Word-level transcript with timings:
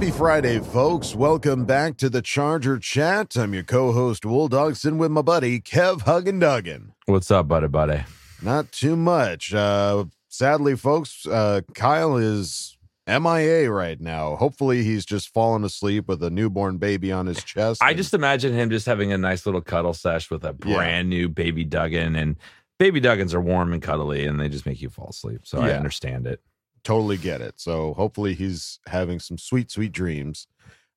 happy 0.00 0.10
Friday, 0.12 0.60
folks. 0.60 1.14
Welcome 1.14 1.66
back 1.66 1.98
to 1.98 2.08
the 2.08 2.22
Charger 2.22 2.78
Chat. 2.78 3.36
I'm 3.36 3.52
your 3.52 3.62
co-host, 3.64 4.24
Wool 4.24 4.48
Dogson, 4.48 4.96
with 4.96 5.10
my 5.10 5.20
buddy, 5.20 5.60
Kev 5.60 6.04
Huggin 6.04 6.40
Duggan. 6.40 6.94
What's 7.04 7.30
up, 7.30 7.48
buddy, 7.48 7.66
buddy? 7.68 8.04
Not 8.40 8.72
too 8.72 8.96
much. 8.96 9.52
Uh, 9.52 10.06
sadly, 10.28 10.74
folks, 10.74 11.26
uh, 11.26 11.60
Kyle 11.74 12.16
is 12.16 12.78
MIA 13.06 13.70
right 13.70 14.00
now. 14.00 14.36
Hopefully, 14.36 14.82
he's 14.84 15.04
just 15.04 15.34
fallen 15.34 15.64
asleep 15.64 16.08
with 16.08 16.22
a 16.22 16.30
newborn 16.30 16.78
baby 16.78 17.12
on 17.12 17.26
his 17.26 17.44
chest. 17.44 17.82
I 17.82 17.88
and- 17.90 17.98
just 17.98 18.14
imagine 18.14 18.54
him 18.54 18.70
just 18.70 18.86
having 18.86 19.12
a 19.12 19.18
nice 19.18 19.44
little 19.44 19.60
cuddle 19.60 19.92
sesh 19.92 20.30
with 20.30 20.44
a 20.44 20.56
Yeah. 20.64 20.76
brand 20.76 21.10
new 21.10 21.28
baby 21.28 21.64
Duggan. 21.64 22.16
And 22.16 22.36
baby 22.78 23.02
Duggans 23.02 23.34
are 23.34 23.40
warm 23.42 23.74
and 23.74 23.82
cuddly 23.82 24.24
and 24.24 24.40
they 24.40 24.48
just 24.48 24.64
make 24.64 24.80
you 24.80 24.88
fall 24.88 25.08
asleep. 25.10 25.42
So 25.44 25.60
I 25.60 25.72
understand 25.72 26.26
it. 26.26 26.40
Totally 26.84 27.16
get 27.16 27.40
it. 27.40 27.54
So 27.60 27.94
hopefully 27.94 28.34
he's 28.34 28.80
having 28.88 29.20
some 29.20 29.38
sweet, 29.38 29.70
sweet 29.70 29.92
dreams. 29.92 30.46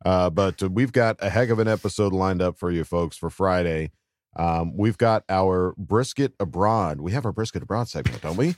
Uh, 0.06 0.30
but 0.30 0.62
we've 0.62 0.92
got 0.92 1.17
a 1.20 1.30
heck 1.30 1.50
of 1.50 1.59
an 1.59 1.67
episode 1.67 2.14
lined 2.14 2.42
up 2.42 2.58
for 2.58 2.70
you 2.72 2.84
folks 2.84 3.17
for 3.17 3.30
Friday. 3.30 3.92
Um, 4.36 4.76
we've 4.76 4.98
got 4.98 5.23
our 5.30 5.76
brisket 5.78 6.34
abroad. 6.39 7.00
We 7.00 7.11
have 7.11 7.26
our 7.26 7.31
brisket 7.31 7.64
abroad 7.64 7.88
segment, 7.88 8.22
don't 8.22 8.36
we? 8.36 8.56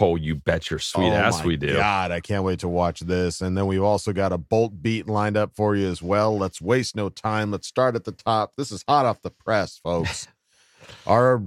Oh, 0.00 0.16
you 0.16 0.36
bet 0.36 0.70
your 0.70 0.78
sweet 0.78 1.08
Oh 1.08 1.14
ass 1.14 1.42
we 1.44 1.56
do. 1.56 1.74
God, 1.74 2.12
I 2.12 2.20
can't 2.20 2.44
wait 2.44 2.60
to 2.60 2.68
watch 2.68 3.00
this. 3.00 3.40
And 3.40 3.58
then 3.58 3.66
we've 3.66 3.82
also 3.82 4.12
got 4.12 4.32
a 4.32 4.38
bolt 4.38 4.80
beat 4.82 5.08
lined 5.08 5.36
up 5.36 5.54
for 5.56 5.74
you 5.74 5.88
as 5.88 6.00
well. 6.00 6.38
Let's 6.38 6.60
waste 6.60 6.94
no 6.94 7.08
time. 7.08 7.50
Let's 7.50 7.66
start 7.66 7.96
at 7.96 8.04
the 8.04 8.12
top. 8.12 8.52
This 8.56 8.70
is 8.70 8.84
hot 8.86 9.04
off 9.04 9.22
the 9.22 9.30
press, 9.30 9.78
folks. 9.78 10.28
our 11.06 11.42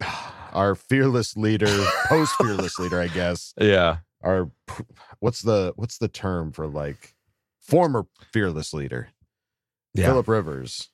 our 0.52 0.74
fearless 0.74 1.36
leader, 1.36 1.84
post 2.06 2.34
fearless 2.34 2.78
leader, 2.78 3.00
I 3.00 3.08
guess. 3.08 3.54
Yeah. 3.58 3.98
Our 4.26 4.50
what's 5.20 5.40
the 5.42 5.72
what's 5.76 5.98
the 5.98 6.08
term 6.08 6.50
for 6.52 6.66
like 6.66 7.14
former 7.60 8.06
fearless 8.32 8.74
leader? 8.74 9.10
Yeah. 9.94 10.06
Philip 10.06 10.28
Rivers. 10.28 10.90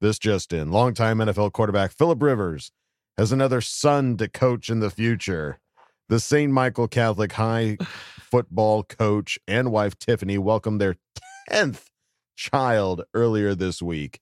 This 0.00 0.18
just 0.18 0.52
in. 0.52 0.70
Longtime 0.70 1.18
NFL 1.18 1.52
quarterback 1.52 1.90
Philip 1.90 2.22
Rivers 2.22 2.70
has 3.18 3.32
another 3.32 3.60
son 3.60 4.16
to 4.18 4.28
coach 4.28 4.70
in 4.70 4.78
the 4.78 4.90
future. 4.90 5.58
The 6.08 6.20
St. 6.20 6.52
Michael 6.52 6.86
Catholic 6.88 7.32
High 7.32 7.76
football 8.20 8.84
coach 8.84 9.38
and 9.48 9.72
wife 9.72 9.98
Tiffany 9.98 10.38
welcomed 10.38 10.80
their 10.80 10.96
10th 11.50 11.86
child 12.36 13.02
earlier 13.12 13.54
this 13.56 13.82
week. 13.82 14.20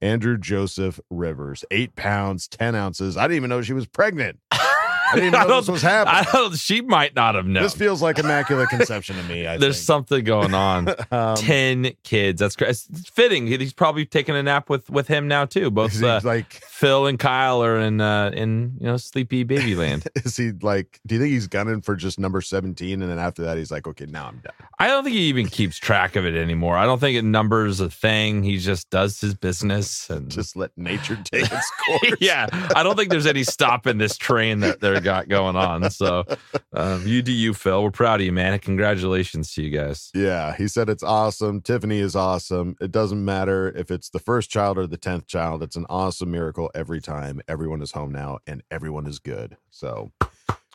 Andrew 0.00 0.38
Joseph 0.38 0.98
Rivers, 1.10 1.64
eight 1.70 1.94
pounds, 1.94 2.48
10 2.48 2.74
ounces. 2.74 3.18
I 3.18 3.24
didn't 3.24 3.36
even 3.36 3.50
know 3.50 3.60
she 3.60 3.74
was 3.74 3.86
pregnant. 3.86 4.40
I 5.10 5.14
didn't 5.14 5.28
even 5.34 5.48
know 5.48 5.56
this 5.60 5.68
was 5.68 5.82
happening. 5.82 6.24
I 6.28 6.32
don't, 6.32 6.56
she 6.56 6.80
might 6.80 7.14
not 7.14 7.34
have 7.34 7.46
known. 7.46 7.62
This 7.62 7.74
feels 7.74 8.00
like 8.02 8.18
immaculate 8.18 8.68
conception 8.68 9.16
to 9.16 9.22
me. 9.24 9.46
I 9.46 9.56
There's 9.58 9.76
think. 9.76 9.84
something 9.86 10.24
going 10.24 10.54
on. 10.54 10.88
Um, 11.12 11.34
10 11.36 11.92
kids. 12.04 12.38
That's 12.38 12.54
great. 12.54 12.70
It's 12.70 13.08
fitting. 13.10 13.46
He's 13.48 13.72
probably 13.72 14.06
taking 14.06 14.36
a 14.36 14.42
nap 14.42 14.70
with 14.70 14.88
with 14.90 15.08
him 15.08 15.26
now 15.26 15.44
too. 15.44 15.70
Both 15.70 16.00
uh, 16.02 16.20
like 16.22 16.62
Phil 16.80 17.06
and 17.06 17.18
Kyle 17.18 17.62
are 17.62 17.78
in 17.78 18.00
uh 18.00 18.30
in 18.34 18.78
you 18.80 18.86
know 18.86 18.96
sleepy 18.96 19.44
baby 19.44 19.74
land. 19.84 20.08
is 20.16 20.34
he 20.38 20.52
like 20.62 20.98
do 21.06 21.14
you 21.14 21.20
think 21.20 21.30
he's 21.30 21.46
gunning 21.46 21.82
for 21.82 21.94
just 21.94 22.18
number 22.18 22.40
17 22.40 23.02
and 23.02 23.10
then 23.10 23.18
after 23.18 23.42
that 23.42 23.58
he's 23.58 23.70
like 23.70 23.86
okay 23.86 24.06
now 24.06 24.26
i'm 24.28 24.38
done 24.38 24.54
I 24.78 24.86
don't 24.86 25.04
think 25.04 25.14
he 25.14 25.24
even 25.24 25.46
keeps 25.46 25.76
track 25.76 26.16
of 26.16 26.24
it 26.24 26.34
anymore. 26.34 26.78
I 26.78 26.86
don't 26.86 26.98
think 26.98 27.14
it 27.18 27.22
numbers 27.22 27.80
a 27.80 27.90
thing. 27.90 28.42
He 28.42 28.56
just 28.56 28.88
does 28.88 29.20
his 29.20 29.34
business 29.34 30.08
and 30.08 30.30
just 30.30 30.56
let 30.56 30.70
nature 30.74 31.18
take 31.24 31.52
its 31.52 31.70
course 31.84 32.16
yeah. 32.18 32.46
I 32.74 32.82
don't 32.82 32.96
think 32.96 33.10
there's 33.10 33.26
any 33.26 33.44
stopping 33.44 33.98
this 33.98 34.16
train 34.16 34.60
that 34.60 34.80
they're 34.80 35.02
got 35.02 35.28
going 35.28 35.54
on. 35.54 35.90
So, 35.90 36.24
um, 36.72 37.06
you 37.06 37.20
do 37.20 37.30
you, 37.30 37.52
Phil. 37.52 37.82
We're 37.82 37.90
proud 37.90 38.20
of 38.20 38.24
you, 38.24 38.32
man. 38.32 38.58
Congratulations 38.58 39.52
to 39.52 39.62
you 39.62 39.68
guys. 39.68 40.10
yeah 40.14 40.56
he 40.56 40.66
said 40.66 40.88
it's 40.88 41.02
awesome 41.02 41.60
tiffany 41.60 41.98
is 41.98 42.16
awesome 42.16 42.74
it 42.80 42.90
doesn't 42.90 43.22
matter 43.22 43.68
if 43.76 43.90
it's 43.90 44.08
the 44.08 44.18
first 44.18 44.48
child 44.48 44.78
or 44.78 44.86
the 44.86 44.96
10th 44.96 45.26
child 45.26 45.62
it's 45.62 45.76
an 45.76 45.84
awesome 45.90 46.30
miracle 46.30 46.69
every 46.74 47.00
time 47.00 47.40
everyone 47.48 47.82
is 47.82 47.92
home 47.92 48.12
now 48.12 48.38
and 48.46 48.62
everyone 48.70 49.06
is 49.06 49.18
good 49.18 49.56
so 49.70 50.10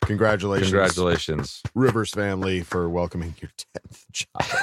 congratulations 0.04 0.70
Congratulations. 0.70 1.62
rivers 1.74 2.10
family 2.10 2.60
for 2.62 2.88
welcoming 2.88 3.34
your 3.40 3.50
10th 3.74 4.04
child 4.12 4.62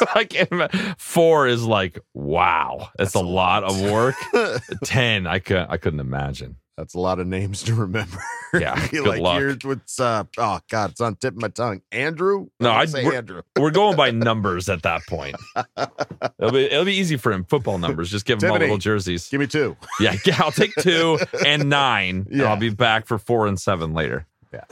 I 0.14 0.24
can't 0.24 0.50
imagine. 0.50 0.94
Four 0.98 1.46
is 1.46 1.64
like 1.64 1.98
wow. 2.14 2.88
That's, 2.98 3.14
a, 3.14 3.20
lot, 3.20 3.64
of 3.64 3.80
work. 3.80 4.14
Ten, 4.84 5.26
I 5.26 5.38
couldn't. 5.38 5.70
I 5.70 5.76
couldn't 5.76 6.00
imagine. 6.00 6.56
That's 6.76 6.94
a 6.94 6.98
lot 6.98 7.20
of 7.20 7.26
names 7.28 7.62
to 7.64 7.74
remember. 7.76 8.18
Yeah, 8.52 8.88
good 8.88 9.06
like, 9.06 9.20
luck. 9.20 9.38
here's 9.38 9.58
what's 9.64 9.98
up. 10.00 10.28
Oh 10.38 10.58
God, 10.70 10.90
it's 10.90 11.00
on 11.00 11.16
tip 11.16 11.34
of 11.34 11.40
my 11.40 11.48
tongue. 11.48 11.82
Andrew? 11.92 12.48
No, 12.60 12.70
I'd 12.72 12.82
I'd- 12.82 12.90
say 12.90 13.04
we're- 13.04 13.16
Andrew. 13.16 13.42
We're 13.58 13.70
going 13.70 13.96
by 13.96 14.10
numbers 14.12 14.68
at 14.68 14.82
that 14.82 15.02
point. 15.06 15.36
It'll 15.76 16.50
be 16.52 16.64
it'll 16.64 16.84
be 16.84 16.94
easy 16.94 17.16
for 17.16 17.32
him. 17.32 17.44
Football 17.44 17.78
numbers. 17.78 18.10
Just 18.10 18.24
give 18.26 18.42
him 18.42 18.50
all 18.50 18.54
Tiffany. 18.56 18.66
little 18.66 18.78
jerseys. 18.78 19.28
Give 19.28 19.40
me 19.40 19.46
two. 19.46 19.76
Yeah, 20.00 20.14
yeah, 20.26 20.36
I'll 20.40 20.50
take 20.52 20.74
two 20.80 21.18
and 21.46 21.68
nine. 21.68 22.26
and 22.30 22.40
Yeah. 22.40 22.46
I'll 22.46 22.56
be 22.56 22.70
back 22.70 23.06
for 23.06 23.18
four 23.18 23.46
and 23.46 23.58
seven 23.60 23.92
later. 23.94 24.26
Yeah. 24.52 24.64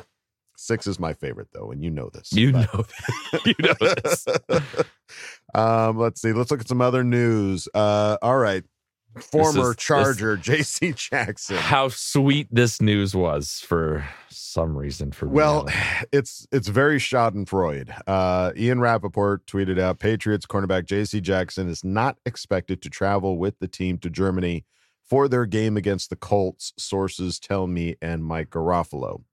Six 0.56 0.86
is 0.86 1.00
my 1.00 1.12
favorite 1.12 1.48
though, 1.52 1.70
and 1.72 1.82
you 1.82 1.90
know 1.90 2.08
this. 2.12 2.32
You 2.32 2.52
but- 2.52 2.72
know, 2.74 2.84
you 3.44 3.54
know 3.60 3.74
this. 3.80 4.26
um, 5.54 5.98
let's 5.98 6.20
see. 6.22 6.32
Let's 6.32 6.50
look 6.50 6.60
at 6.60 6.68
some 6.68 6.80
other 6.80 7.04
news. 7.04 7.68
Uh, 7.74 8.16
all 8.22 8.36
right. 8.38 8.62
Former 9.20 9.68
this- 9.68 9.76
Charger 9.76 10.36
JC 10.42 10.94
Jackson. 10.94 11.56
How 11.56 11.88
sweet 11.88 12.48
this 12.50 12.80
news 12.80 13.14
was 13.14 13.60
for 13.60 14.06
some 14.28 14.76
reason. 14.76 15.12
For 15.12 15.26
me. 15.26 15.32
Well, 15.32 15.68
it's 16.12 16.46
it's 16.52 16.68
very 16.68 16.98
Schadenfreude. 16.98 17.94
Uh, 18.06 18.52
Ian 18.56 18.78
Rappaport 18.78 19.40
tweeted 19.46 19.78
out 19.78 19.98
Patriots 19.98 20.46
cornerback 20.46 20.84
JC 20.84 21.20
Jackson 21.20 21.68
is 21.68 21.84
not 21.84 22.16
expected 22.24 22.82
to 22.82 22.90
travel 22.90 23.38
with 23.38 23.58
the 23.58 23.68
team 23.68 23.98
to 23.98 24.10
Germany 24.10 24.64
for 25.04 25.28
their 25.28 25.44
game 25.44 25.76
against 25.76 26.08
the 26.08 26.16
Colts, 26.16 26.72
sources 26.78 27.38
tell 27.38 27.66
me 27.66 27.96
and 28.00 28.24
Mike 28.24 28.48
Garofalo. 28.50 29.24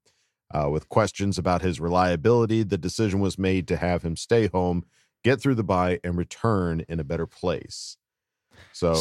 Uh, 0.52 0.68
with 0.68 0.88
questions 0.88 1.38
about 1.38 1.62
his 1.62 1.80
reliability, 1.80 2.62
the 2.64 2.76
decision 2.76 3.20
was 3.20 3.38
made 3.38 3.68
to 3.68 3.76
have 3.76 4.02
him 4.02 4.16
stay 4.16 4.48
home, 4.48 4.84
get 5.22 5.40
through 5.40 5.54
the 5.54 5.62
bye, 5.64 6.00
and 6.02 6.18
return 6.18 6.84
in 6.88 6.98
a 6.98 7.04
better 7.04 7.26
place. 7.26 7.96
So, 8.72 8.94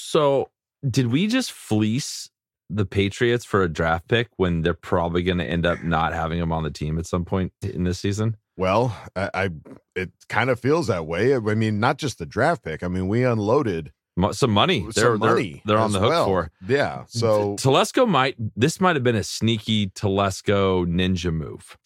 so 0.00 0.50
did 0.88 1.08
we 1.08 1.26
just 1.26 1.52
fleece 1.52 2.30
the 2.68 2.86
Patriots 2.86 3.44
for 3.44 3.62
a 3.62 3.68
draft 3.68 4.08
pick 4.08 4.28
when 4.36 4.62
they're 4.62 4.74
probably 4.74 5.22
going 5.22 5.38
to 5.38 5.44
end 5.44 5.66
up 5.66 5.82
not 5.82 6.12
having 6.12 6.38
him 6.38 6.52
on 6.52 6.62
the 6.62 6.70
team 6.70 6.98
at 6.98 7.06
some 7.06 7.24
point 7.24 7.52
in 7.62 7.84
this 7.84 7.98
season? 7.98 8.36
well, 8.56 8.94
I, 9.16 9.30
I 9.34 9.50
it 9.96 10.10
kind 10.28 10.50
of 10.50 10.60
feels 10.60 10.86
that 10.88 11.06
way. 11.06 11.34
I 11.34 11.38
mean, 11.38 11.80
not 11.80 11.96
just 11.98 12.18
the 12.18 12.26
draft 12.26 12.62
pick. 12.62 12.82
I 12.82 12.88
mean, 12.88 13.08
we 13.08 13.24
unloaded 13.24 13.90
Some 14.32 14.50
money. 14.50 14.80
some 14.82 14.90
They're, 14.94 15.18
they're- 15.18 15.34
money. 15.34 15.62
They're, 15.64 15.78
on 15.78 15.92
the 15.92 15.98
hook 16.00 16.10
well. 16.10 16.24
for. 16.26 16.50
Yeah. 16.68 17.04
So 17.08 17.56
Telesco 17.56 18.06
might. 18.06 18.36
This 18.56 18.78
might 18.80 18.96
have 18.96 19.02
been 19.02 19.16
a 19.16 19.24
sneaky 19.24 19.88
Telesco 19.88 20.86
ninja 20.86 21.32
move. 21.32 21.78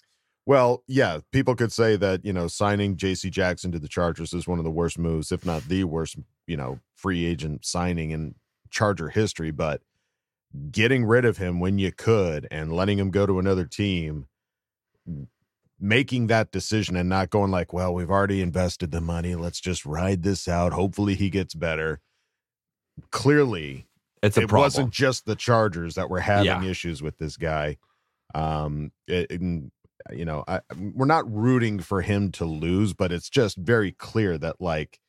Well, 0.46 0.82
yeah, 0.86 1.20
people 1.32 1.54
could 1.54 1.72
say 1.72 1.96
that, 1.96 2.24
you 2.24 2.32
know, 2.32 2.48
signing 2.48 2.96
JC 2.96 3.30
Jackson 3.30 3.72
to 3.72 3.78
the 3.78 3.88
Chargers 3.88 4.34
is 4.34 4.46
one 4.46 4.58
of 4.58 4.64
the 4.64 4.70
worst 4.70 4.98
moves, 4.98 5.32
if 5.32 5.46
not 5.46 5.62
the 5.68 5.84
worst, 5.84 6.16
you 6.46 6.56
know, 6.56 6.80
free 6.94 7.24
agent 7.24 7.64
signing 7.64 8.10
in 8.10 8.34
Charger 8.70 9.08
history, 9.08 9.50
but 9.50 9.80
getting 10.70 11.04
rid 11.06 11.24
of 11.24 11.38
him 11.38 11.60
when 11.60 11.78
you 11.78 11.92
could 11.92 12.46
and 12.50 12.72
letting 12.72 12.98
him 12.98 13.10
go 13.10 13.24
to 13.24 13.38
another 13.38 13.64
team, 13.64 14.26
making 15.80 16.26
that 16.26 16.50
decision 16.52 16.94
and 16.94 17.08
not 17.08 17.30
going 17.30 17.50
like, 17.50 17.72
well, 17.72 17.94
we've 17.94 18.10
already 18.10 18.42
invested 18.42 18.90
the 18.90 19.00
money, 19.00 19.34
let's 19.34 19.60
just 19.60 19.86
ride 19.86 20.22
this 20.22 20.46
out. 20.46 20.72
Hopefully 20.74 21.14
he 21.14 21.30
gets 21.30 21.54
better. 21.54 22.00
Clearly, 23.10 23.86
It's 24.22 24.36
a 24.36 24.42
it 24.42 24.48
problem. 24.48 24.62
wasn't 24.66 24.90
just 24.92 25.24
the 25.24 25.36
Chargers 25.36 25.94
that 25.94 26.10
were 26.10 26.20
having 26.20 26.44
Yeah. 26.46 26.64
issues 26.64 27.02
with 27.02 27.16
this 27.18 27.36
guy. 27.38 27.78
Um, 28.34 28.92
it, 29.06 29.40
you 30.12 30.24
know, 30.24 30.44
I, 30.46 30.60
um, 30.70 30.92
we're 30.94 31.06
not 31.06 31.30
rooting 31.32 31.78
for 31.80 32.02
him 32.02 32.30
to 32.32 32.44
lose, 32.44 32.92
but 32.92 33.12
it's 33.12 33.30
just 33.30 33.56
very 33.56 33.92
clear 33.92 34.36
that 34.38 34.60
like 34.60 35.00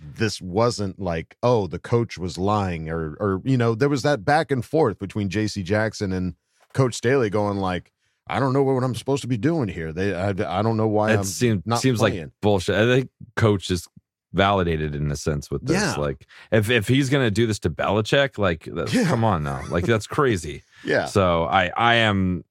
this 0.00 0.40
wasn't 0.40 0.98
like, 0.98 1.36
oh, 1.42 1.66
the 1.66 1.78
coach 1.78 2.16
was 2.18 2.38
lying, 2.38 2.88
or 2.88 3.16
or 3.20 3.40
you 3.44 3.56
know, 3.56 3.74
there 3.74 3.88
was 3.88 4.02
that 4.02 4.24
back 4.24 4.50
and 4.50 4.64
forth 4.64 4.98
between 4.98 5.28
J.C. 5.28 5.62
Jackson 5.62 6.12
and 6.12 6.34
Coach 6.72 6.94
Staley 6.94 7.30
going 7.30 7.58
like, 7.58 7.92
I 8.26 8.38
don't 8.40 8.52
know 8.52 8.62
what 8.62 8.82
I'm 8.82 8.94
supposed 8.94 9.22
to 9.22 9.28
be 9.28 9.36
doing 9.36 9.68
here. 9.68 9.92
They, 9.92 10.14
I, 10.14 10.28
I 10.30 10.62
don't 10.62 10.76
know 10.76 10.86
why 10.88 11.12
It 11.12 11.16
I'm 11.18 11.24
seems 11.24 11.62
not 11.66 11.80
seems 11.80 11.98
playing. 11.98 12.20
like 12.20 12.30
bullshit. 12.40 12.76
I 12.76 12.86
think 12.86 13.10
coach 13.36 13.70
is 13.70 13.88
validated 14.32 14.94
in 14.94 15.10
a 15.10 15.16
sense 15.16 15.50
with 15.50 15.66
this. 15.66 15.76
Yeah. 15.76 15.94
Like 15.96 16.26
if 16.52 16.70
if 16.70 16.86
he's 16.88 17.10
gonna 17.10 17.30
do 17.30 17.46
this 17.46 17.58
to 17.60 17.70
Belichick, 17.70 18.38
like 18.38 18.66
Yeah. 18.66 19.04
come 19.04 19.24
on 19.24 19.42
now, 19.42 19.62
like 19.68 19.84
that's 19.84 20.06
crazy. 20.06 20.62
yeah, 20.84 21.06
So 21.06 21.44
I 21.44 21.72
I 21.76 21.94
am 21.96 22.44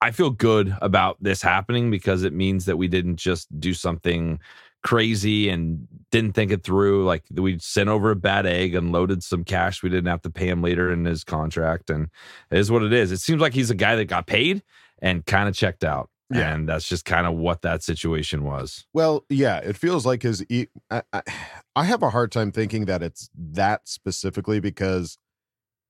I 0.00 0.10
feel 0.10 0.30
good 0.30 0.76
about 0.80 1.16
this 1.20 1.42
happening 1.42 1.90
because 1.90 2.22
it 2.22 2.32
means 2.32 2.66
that 2.66 2.76
we 2.76 2.88
didn't 2.88 3.16
just 3.16 3.48
do 3.58 3.72
something 3.74 4.40
crazy 4.82 5.48
and 5.48 5.88
didn't 6.10 6.34
think 6.34 6.52
it 6.52 6.62
through. 6.62 7.04
Like 7.04 7.24
we 7.32 7.58
sent 7.58 7.88
over 7.88 8.10
a 8.10 8.16
bad 8.16 8.46
egg 8.46 8.74
and 8.74 8.92
loaded 8.92 9.22
some 9.22 9.42
cash 9.42 9.82
we 9.82 9.88
didn't 9.88 10.06
have 10.06 10.22
to 10.22 10.30
pay 10.30 10.48
him 10.48 10.62
later 10.62 10.92
in 10.92 11.04
his 11.04 11.24
contract, 11.24 11.90
and 11.90 12.08
it 12.50 12.58
is 12.58 12.70
what 12.70 12.82
it 12.82 12.92
is. 12.92 13.10
It 13.10 13.18
seems 13.18 13.40
like 13.40 13.54
he's 13.54 13.70
a 13.70 13.74
guy 13.74 13.96
that 13.96 14.04
got 14.04 14.26
paid 14.26 14.62
and 15.00 15.24
kind 15.26 15.48
of 15.48 15.54
checked 15.54 15.84
out. 15.84 16.10
Yeah. 16.32 16.54
And 16.54 16.68
that's 16.68 16.88
just 16.88 17.04
kind 17.04 17.26
of 17.26 17.34
what 17.34 17.62
that 17.62 17.84
situation 17.84 18.42
was. 18.42 18.84
Well, 18.92 19.24
yeah, 19.28 19.58
it 19.58 19.76
feels 19.76 20.04
like 20.04 20.22
his. 20.22 20.44
E- 20.48 20.66
I, 20.90 21.02
I, 21.12 21.22
I 21.76 21.84
have 21.84 22.02
a 22.02 22.10
hard 22.10 22.32
time 22.32 22.52
thinking 22.52 22.86
that 22.86 23.02
it's 23.02 23.28
that 23.34 23.88
specifically 23.88 24.60
because 24.60 25.18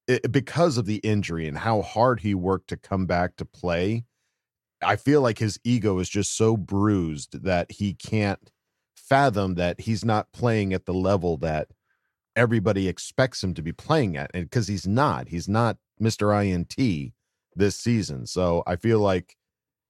it, 0.08 0.30
because 0.30 0.78
of 0.78 0.86
the 0.86 0.96
injury 0.96 1.48
and 1.48 1.58
how 1.58 1.82
hard 1.82 2.20
he 2.20 2.34
worked 2.34 2.68
to 2.68 2.76
come 2.76 3.06
back 3.06 3.36
to 3.36 3.44
play. 3.44 4.04
I 4.82 4.96
feel 4.96 5.22
like 5.22 5.38
his 5.38 5.58
ego 5.64 5.98
is 5.98 6.08
just 6.08 6.36
so 6.36 6.56
bruised 6.56 7.44
that 7.44 7.72
he 7.72 7.94
can't 7.94 8.50
fathom 8.94 9.54
that 9.54 9.80
he's 9.80 10.04
not 10.04 10.32
playing 10.32 10.74
at 10.74 10.84
the 10.84 10.94
level 10.94 11.36
that 11.38 11.68
everybody 12.34 12.86
expects 12.86 13.42
him 13.42 13.54
to 13.54 13.62
be 13.62 13.72
playing 13.72 14.16
at, 14.16 14.30
and 14.34 14.44
because 14.44 14.68
he's 14.68 14.86
not, 14.86 15.28
he's 15.28 15.48
not 15.48 15.78
Mister 15.98 16.30
INT 16.32 16.76
this 17.54 17.76
season. 17.76 18.26
So 18.26 18.62
I 18.66 18.76
feel 18.76 19.00
like 19.00 19.36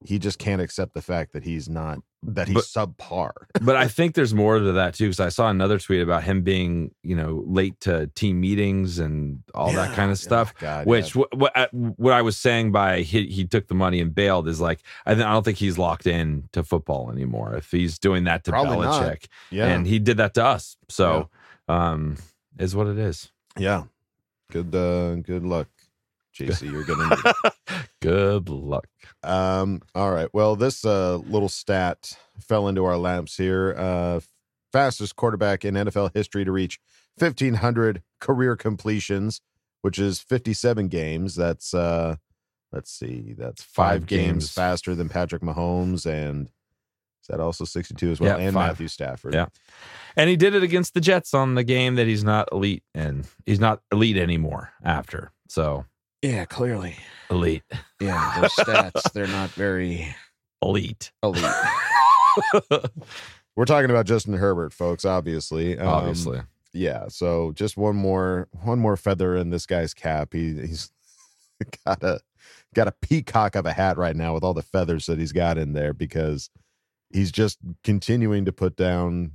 he 0.05 0.21
just 0.21 0.39
can't 0.39 0.63
accept 0.63 0.95
the 0.95 1.03
fact 1.03 1.33
that 1.33 1.43
he's 1.43 1.69
not 1.69 1.99
that 2.23 2.49
he's 2.49 2.73
subpar. 2.73 3.33
but 3.63 3.77
I 3.77 3.89
think 3.89 4.15
there's 4.15 4.35
more 4.35 4.59
to 4.59 4.73
that 4.73 4.95
too, 4.95 5.07
because 5.07 5.21
I 5.21 5.29
saw 5.29 5.49
another 5.49 5.79
tweet 5.79 6.01
about 6.01 6.25
him 6.25 6.43
being, 6.43 6.95
you 7.03 7.15
know, 7.15 7.45
late 7.47 7.79
to 7.81 8.09
team 8.09 8.41
meetings 8.41 8.99
and 8.99 9.43
all 9.55 9.73
that 9.73 9.95
kind 9.95 10.11
of 10.11 10.19
stuff. 10.19 10.55
God, 10.59 10.87
which 10.87 11.15
yeah. 11.15 11.23
wh- 11.23 11.37
what 11.37 11.53
I, 11.57 11.69
what 11.73 12.13
I 12.13 12.23
was 12.23 12.37
saying 12.37 12.73
by 12.73 13.03
he 13.03 13.27
he 13.27 13.45
took 13.45 13.69
the 13.69 13.75
money 13.75 14.01
and 14.01 14.15
bailed 14.15 14.49
is 14.49 14.61
like 14.61 14.81
I, 15.05 15.13
I 15.13 15.15
don't 15.15 15.45
think 15.45 15.59
he's 15.59 15.79
locked 15.79 16.07
in 16.07 16.49
to 16.53 16.65
football 16.65 17.11
anymore. 17.11 17.55
If 17.55 17.71
he's 17.71 17.99
doing 17.99 18.25
that 18.25 18.45
to 18.45 18.51
Probably 18.51 18.87
not. 18.87 19.03
Belichick, 19.03 19.27
yeah, 19.51 19.67
and 19.67 19.87
he 19.87 19.99
did 19.99 20.17
that 20.17 20.35
to 20.35 20.45
us, 20.45 20.77
so 20.89 21.29
um, 21.69 22.17
is 22.59 22.75
what 22.75 22.87
it 22.87 22.99
is. 22.99 23.31
yeah. 23.59 23.85
Good, 24.53 24.73
uh, 24.77 25.17
good 25.17 25.45
luck, 25.45 25.67
JC. 26.39 26.71
You're 26.71 26.85
gonna. 26.85 27.09
Need 27.09 27.19
it. 27.25 27.53
Good 28.03 28.49
luck. 28.49 28.87
Um, 29.23 29.83
all 29.95 30.13
right. 30.13 30.29
Well, 30.33 30.57
this 30.57 30.85
uh, 30.85 31.17
little 31.17 31.49
stat 31.49 32.17
fell 32.41 32.69
into 32.69 32.85
our 32.85 32.97
laps 32.97 33.37
here. 33.37 33.75
Uh, 33.77 34.21
fastest 34.73 35.17
quarterback 35.17 35.65
in 35.65 35.75
NFL 35.75 36.11
history 36.15 36.45
to 36.45 36.53
reach 36.53 36.79
1,500 37.19 38.03
career 38.21 38.57
completions, 38.57 39.41
which 39.83 39.99
is 39.99 40.21
57 40.21 40.89
games. 40.89 41.35
That's, 41.35 41.73
uh, 41.73 42.17
let's 42.73 42.91
see, 42.91 43.35
that's 43.39 43.63
five, 43.63 44.01
Five 44.03 44.07
games. 44.07 44.27
games. 44.45 44.53
faster 44.53 44.95
than 44.95 45.09
Patrick 45.09 45.41
Mahomes. 45.43 46.05
And 46.05 46.47
is 46.49 47.29
that 47.31 47.41
also 47.41 47.65
62 47.65 48.11
as 48.11 48.21
well? 48.21 48.39
Yeah, 48.39 48.47
and 48.47 48.55
five. 48.55 48.73
Matthew 48.73 48.89
Stafford. 48.89 49.33
Yeah. 49.35 49.47
And 50.15 50.29
he 50.29 50.37
did 50.37 50.55
it 50.55 50.63
against 50.63 50.93
the 50.95 51.01
Jets 51.01 51.33
on 51.33 51.55
the 51.55 51.65
game 51.65 51.95
that 51.95 52.07
he's 52.07 52.23
not 52.25 52.49
elite 52.53 52.83
and 52.95 53.27
he's 53.47 53.61
not 53.61 53.81
elite 53.91 54.17
anymore 54.19 54.73
after. 54.85 55.33
So 55.49 55.87
Yeah, 56.27 56.45
clearly. 56.45 56.97
elite, 57.31 57.63
Yeah, 58.01 58.39
those 58.41 58.53
stats, 58.53 59.13
they're 59.13 59.27
not 59.29 59.51
very 59.51 60.13
elite. 60.61 61.13
elite. 61.23 61.45
We're 63.55 63.65
talking 63.65 63.91
about 63.91 64.07
Justin 64.07 64.35
Herbert, 64.35 64.73
folks, 64.73 65.05
obviously. 65.05 65.79
Um, 65.79 65.89
Obviously. 65.89 66.41
yeah 66.73 67.07
so 67.09 67.53
just 67.53 67.77
one 67.77 67.97
more 67.97 68.49
one 68.65 68.79
more 68.79 68.97
feather 68.97 69.37
in 69.37 69.51
this 69.51 69.65
guy's 69.67 69.95
cap 69.95 70.33
he 70.33 70.55
he's 70.61 70.91
got 71.87 72.03
a 72.03 72.21
got 72.75 72.87
a 72.89 72.93
peacock 73.01 73.55
of 73.55 73.65
a 73.65 73.73
hat 73.73 73.97
right 73.97 74.17
now 74.17 74.35
with 74.35 74.43
all 74.45 74.53
the 74.53 74.63
feathers 74.63 75.07
that 75.07 75.19
he's 75.19 75.33
got 75.33 75.57
in 75.57 75.73
there 75.73 75.95
because 75.95 76.51
he's 77.11 77.33
just 77.33 77.59
continuing 77.83 78.45
to 78.45 78.53
put 78.53 78.77
down 78.77 79.33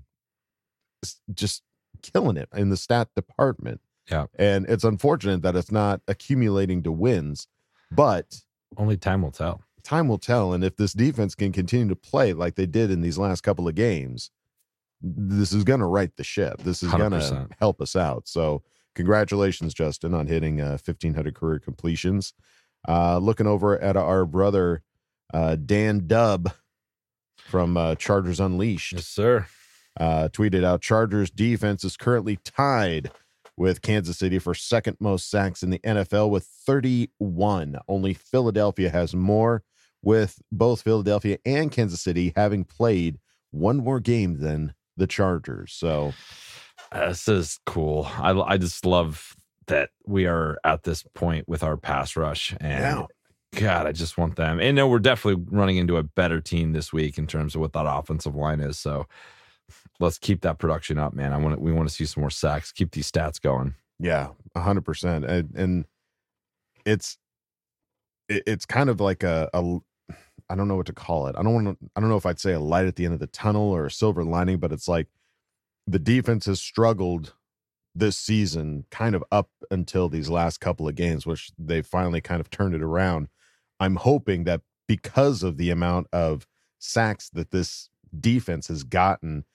just 1.33 1.63
killing 2.03 2.37
it 2.37 2.49
in 2.55 2.69
the 2.69 2.77
stat 2.77 3.07
department 3.15 3.79
Yeah. 4.11 4.25
and 4.37 4.65
it's 4.67 4.83
unfortunate 4.83 5.41
that 5.43 5.55
it's 5.55 5.71
not 5.71 6.01
accumulating 6.07 6.83
to 6.83 6.91
wins 6.91 7.47
but 7.91 8.41
Only 8.77 8.97
time 8.97 9.21
will 9.21 9.31
tell. 9.31 9.61
time 9.83 10.07
will 10.07 10.17
tell 10.17 10.53
and 10.53 10.63
if 10.63 10.75
this 10.75 10.93
defense 10.93 11.33
can 11.35 11.51
continue 11.51 11.87
to 11.89 11.95
play 11.95 12.33
like 12.33 12.55
they 12.55 12.65
did 12.65 12.91
in 12.91 13.01
these 13.01 13.17
last 13.17 13.41
couple 13.41 13.67
of 13.67 13.75
games 13.75 14.29
this 15.01 15.51
is 15.53 15.63
going 15.63 15.79
to 15.79 15.85
right 15.85 16.15
the 16.17 16.23
ship 16.23 16.61
this 16.63 16.83
is 16.83 16.91
going 16.91 17.11
to 17.11 17.47
help 17.59 17.81
us 17.81 17.95
out 17.95 18.27
so 18.27 18.61
congratulations 18.95 19.73
justin 19.73 20.13
on 20.13 20.27
hitting 20.27 20.59
uh, 20.61 20.77
1500 20.83 21.33
career 21.33 21.59
completions 21.59 22.33
uh, 22.87 23.17
looking 23.17 23.47
over 23.47 23.79
at 23.79 23.95
our 23.95 24.25
brother 24.25 24.81
uh, 25.33 25.55
dan 25.55 26.01
dubb 26.01 26.51
from 27.37 27.77
uh, 27.77 27.95
chargers 27.95 28.39
unleashed 28.39 28.93
Yes, 28.93 29.07
sir. 29.07 29.47
uh, 29.99 30.29
tweeted 30.31 30.63
out 30.63 30.81
Chargers 30.81 31.29
defense 31.31 31.83
is 31.83 31.97
currently 31.97 32.37
tied 32.43 33.11
with 33.61 33.83
Kansas 33.83 34.17
City 34.17 34.39
for 34.39 34.55
second 34.55 34.97
most 34.99 35.29
sacks 35.29 35.61
in 35.61 35.69
the 35.69 35.79
NFL 35.79 36.31
with 36.31 36.45
31. 36.65 37.77
Only 37.87 38.15
Philadelphia 38.15 38.89
has 38.89 39.13
more, 39.13 39.63
with 40.01 40.41
both 40.51 40.81
Philadelphia 40.81 41.37
and 41.45 41.71
Kansas 41.71 42.01
City 42.01 42.33
having 42.35 42.65
played 42.65 43.19
one 43.51 43.77
more 43.77 43.99
game 43.99 44.39
than 44.39 44.73
the 44.97 45.07
Chargers. 45.07 45.71
So, 45.73 46.13
Uh, 46.91 47.09
This 47.09 47.27
is 47.27 47.59
cool. 47.67 48.09
I 48.17 48.31
I 48.31 48.57
just 48.57 48.85
love 48.85 49.35
that 49.67 49.91
we 50.05 50.25
are 50.25 50.57
at 50.65 50.83
this 50.83 51.03
point 51.13 51.47
with 51.47 51.63
our 51.63 51.77
pass 51.77 52.17
rush 52.17 52.53
and 52.59 53.05
God, 53.53 53.85
I 53.85 53.91
just 53.91 54.17
want 54.17 54.35
them. 54.35 54.59
And 54.59 54.75
no, 54.75 54.87
we're 54.87 54.99
definitely 54.99 55.45
running 55.49 55.77
into 55.77 55.97
a 55.97 56.03
better 56.03 56.41
team 56.41 56.71
this 56.73 56.91
week 56.91 57.17
in 57.17 57.27
terms 57.27 57.53
of 57.53 57.61
what 57.61 57.73
that 57.73 57.85
offensive 57.85 58.35
line 58.35 58.59
is. 58.61 58.79
So 58.79 59.07
let's 60.01 60.17
keep 60.17 60.41
that 60.41 60.57
production 60.57 60.97
up, 60.97 61.13
man. 61.13 61.33
I 61.33 61.37
want 61.37 61.61
we 61.61 61.71
want 61.71 61.87
to 61.87 61.93
see 61.93 62.05
some 62.05 62.21
more 62.21 62.29
sacks. 62.29 62.71
Keep 62.71 62.91
these 62.91 63.11
stats 63.11 63.39
going. 63.41 63.75
yeah, 63.99 64.29
100%. 64.57 65.27
And, 65.27 65.55
and 65.55 65.85
it's, 66.85 67.17
it, 68.27 68.43
it's 68.47 68.65
kind 68.65 68.89
of 68.89 68.99
like 68.99 69.23
a, 69.23 69.49
a, 69.53 69.77
I 70.49 70.55
don't 70.55 70.67
know 70.67 70.75
what 70.75 70.87
to 70.87 70.93
call 70.93 71.27
it. 71.27 71.35
I 71.37 71.43
don't 71.43 71.53
want 71.53 71.79
to, 71.79 71.89
I 71.95 71.99
don't 72.01 72.09
know 72.09 72.17
if 72.17 72.25
I'd 72.25 72.39
say 72.39 72.53
a 72.53 72.59
light 72.59 72.87
at 72.87 72.95
the 72.95 73.05
end 73.05 73.13
of 73.13 73.19
the 73.19 73.27
tunnel 73.27 73.71
or 73.71 73.85
a 73.85 73.91
silver 73.91 74.23
lining, 74.23 74.57
but 74.57 74.71
it's 74.71 74.87
like 74.87 75.07
the 75.87 75.99
defense 75.99 76.45
has 76.47 76.59
struggled 76.59 77.35
this 77.93 78.17
season 78.17 78.85
kind 78.89 79.15
of 79.15 79.23
up 79.31 79.49
until 79.69 80.09
these 80.09 80.29
last 80.29 80.59
couple 80.59 80.87
of 80.87 80.95
games, 80.95 81.25
which 81.25 81.51
they 81.57 81.81
finally 81.81 82.21
kind 82.21 82.41
of 82.41 82.49
turned 82.49 82.73
it 82.73 82.81
around. 82.81 83.27
I'm 83.79 83.97
hoping 83.97 84.45
that 84.45 84.61
because 84.87 85.43
of 85.43 85.57
the 85.57 85.69
amount 85.69 86.07
of 86.11 86.47
sacks 86.79 87.29
that 87.29 87.51
this 87.51 87.89
defense 88.17 88.67
has 88.67 88.83
gotten, 88.83 89.45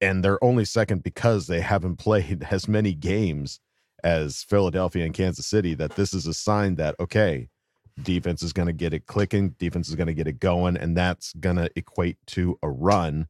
and 0.00 0.24
they're 0.24 0.42
only 0.42 0.64
second 0.64 1.02
because 1.02 1.46
they 1.46 1.60
haven't 1.60 1.96
played 1.96 2.46
as 2.50 2.68
many 2.68 2.94
games 2.94 3.60
as 4.04 4.44
Philadelphia 4.44 5.04
and 5.04 5.14
Kansas 5.14 5.46
City, 5.46 5.74
that 5.74 5.96
this 5.96 6.14
is 6.14 6.26
a 6.26 6.34
sign 6.34 6.76
that, 6.76 6.94
okay, 7.00 7.48
defense 8.02 8.42
is 8.42 8.52
going 8.52 8.66
to 8.66 8.72
get 8.72 8.94
it 8.94 9.06
clicking, 9.06 9.50
defense 9.58 9.88
is 9.88 9.96
going 9.96 10.06
to 10.06 10.14
get 10.14 10.28
it 10.28 10.38
going, 10.38 10.76
and 10.76 10.96
that's 10.96 11.32
going 11.34 11.56
to 11.56 11.70
equate 11.76 12.16
to 12.26 12.58
a 12.62 12.70
run 12.70 13.26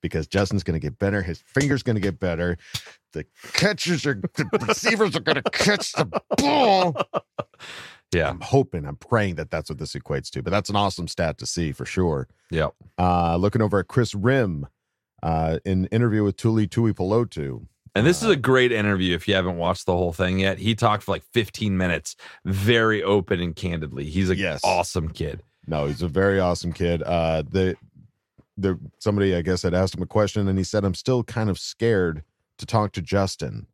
because 0.00 0.26
Justin's 0.26 0.62
going 0.62 0.78
to 0.78 0.84
get 0.84 0.98
better. 0.98 1.22
His 1.22 1.40
finger's 1.40 1.82
going 1.82 1.96
to 1.96 2.00
get 2.00 2.20
better. 2.20 2.58
The 3.12 3.24
catchers 3.52 4.06
are, 4.06 4.14
the 4.14 4.46
receivers 4.68 5.16
are 5.16 5.20
going 5.20 5.42
to 5.42 5.50
catch 5.50 5.92
the 5.92 6.04
ball. 6.36 6.94
Yeah. 8.12 8.28
I'm 8.28 8.40
hoping, 8.40 8.86
I'm 8.86 8.96
praying 8.96 9.36
that 9.36 9.50
that's 9.50 9.70
what 9.70 9.78
this 9.78 9.94
equates 9.94 10.30
to, 10.30 10.42
but 10.42 10.50
that's 10.50 10.70
an 10.70 10.76
awesome 10.76 11.08
stat 11.08 11.38
to 11.38 11.46
see 11.46 11.72
for 11.72 11.84
sure. 11.86 12.28
Yep. 12.50 12.74
Uh, 12.98 13.36
looking 13.36 13.62
over 13.62 13.78
at 13.80 13.88
Chris 13.88 14.14
Rim, 14.14 14.66
uh, 15.24 15.58
in 15.64 15.86
interview 15.86 16.22
with 16.22 16.36
Tuli 16.36 16.66
Tui 16.68 16.92
Pelotu. 16.92 17.66
And 17.96 18.06
this 18.06 18.22
is 18.22 18.28
a 18.28 18.36
great 18.36 18.72
interview 18.72 19.14
if 19.14 19.26
you 19.28 19.34
haven't 19.34 19.56
watched 19.56 19.86
the 19.86 19.96
whole 19.96 20.12
thing 20.12 20.40
yet. 20.40 20.58
He 20.58 20.74
talked 20.74 21.04
for 21.04 21.12
like 21.12 21.22
15 21.32 21.76
minutes, 21.76 22.16
very 22.44 23.02
open 23.02 23.40
and 23.40 23.54
candidly. 23.56 24.04
He's 24.04 24.30
a 24.30 24.36
Yes. 24.36 24.60
awesome 24.64 25.08
kid. 25.08 25.42
No, 25.66 25.86
he's 25.86 26.02
a 26.02 26.08
very 26.08 26.38
awesome 26.40 26.72
kid. 26.72 27.02
Uh, 27.02 27.42
the 27.48 27.74
the 28.56 28.78
somebody 28.98 29.34
I 29.34 29.42
guess 29.42 29.62
had 29.62 29.74
asked 29.74 29.96
him 29.96 30.02
a 30.02 30.06
question, 30.06 30.46
and 30.46 30.58
he 30.58 30.64
said, 30.64 30.84
"I'm 30.84 30.94
still 30.94 31.24
kind 31.24 31.48
of 31.50 31.58
scared 31.58 32.22
to 32.58 32.66
talk 32.66 32.92
to 32.92 33.02
Justin." 33.02 33.66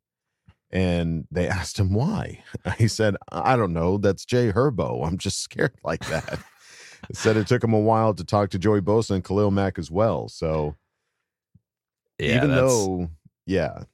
And 0.70 1.26
they 1.30 1.48
asked 1.58 1.78
him 1.78 1.92
why. 1.92 2.42
He 2.78 2.88
said, 2.88 3.16
"I 3.32 3.56
don't 3.56 3.72
know. 3.72 3.98
That's 3.98 4.24
Jay 4.24 4.52
Herbo. 4.52 5.06
I'm 5.06 5.18
just 5.18 5.42
scared 5.46 5.72
like 5.82 6.06
that." 6.08 6.38
Said 7.12 7.36
it 7.38 7.46
took 7.46 7.64
him 7.64 7.72
a 7.72 7.80
while 7.80 8.12
to 8.14 8.22
talk 8.24 8.50
to 8.50 8.58
Joey 8.58 8.82
Bosa 8.82 9.12
and 9.12 9.24
Khalil 9.24 9.50
Mack 9.50 9.78
as 9.78 9.90
well. 9.90 10.28
So 10.28 10.76
Yeah, 12.20 12.36
even 12.36 12.50
though, 12.50 13.08
yeah, 13.46 13.84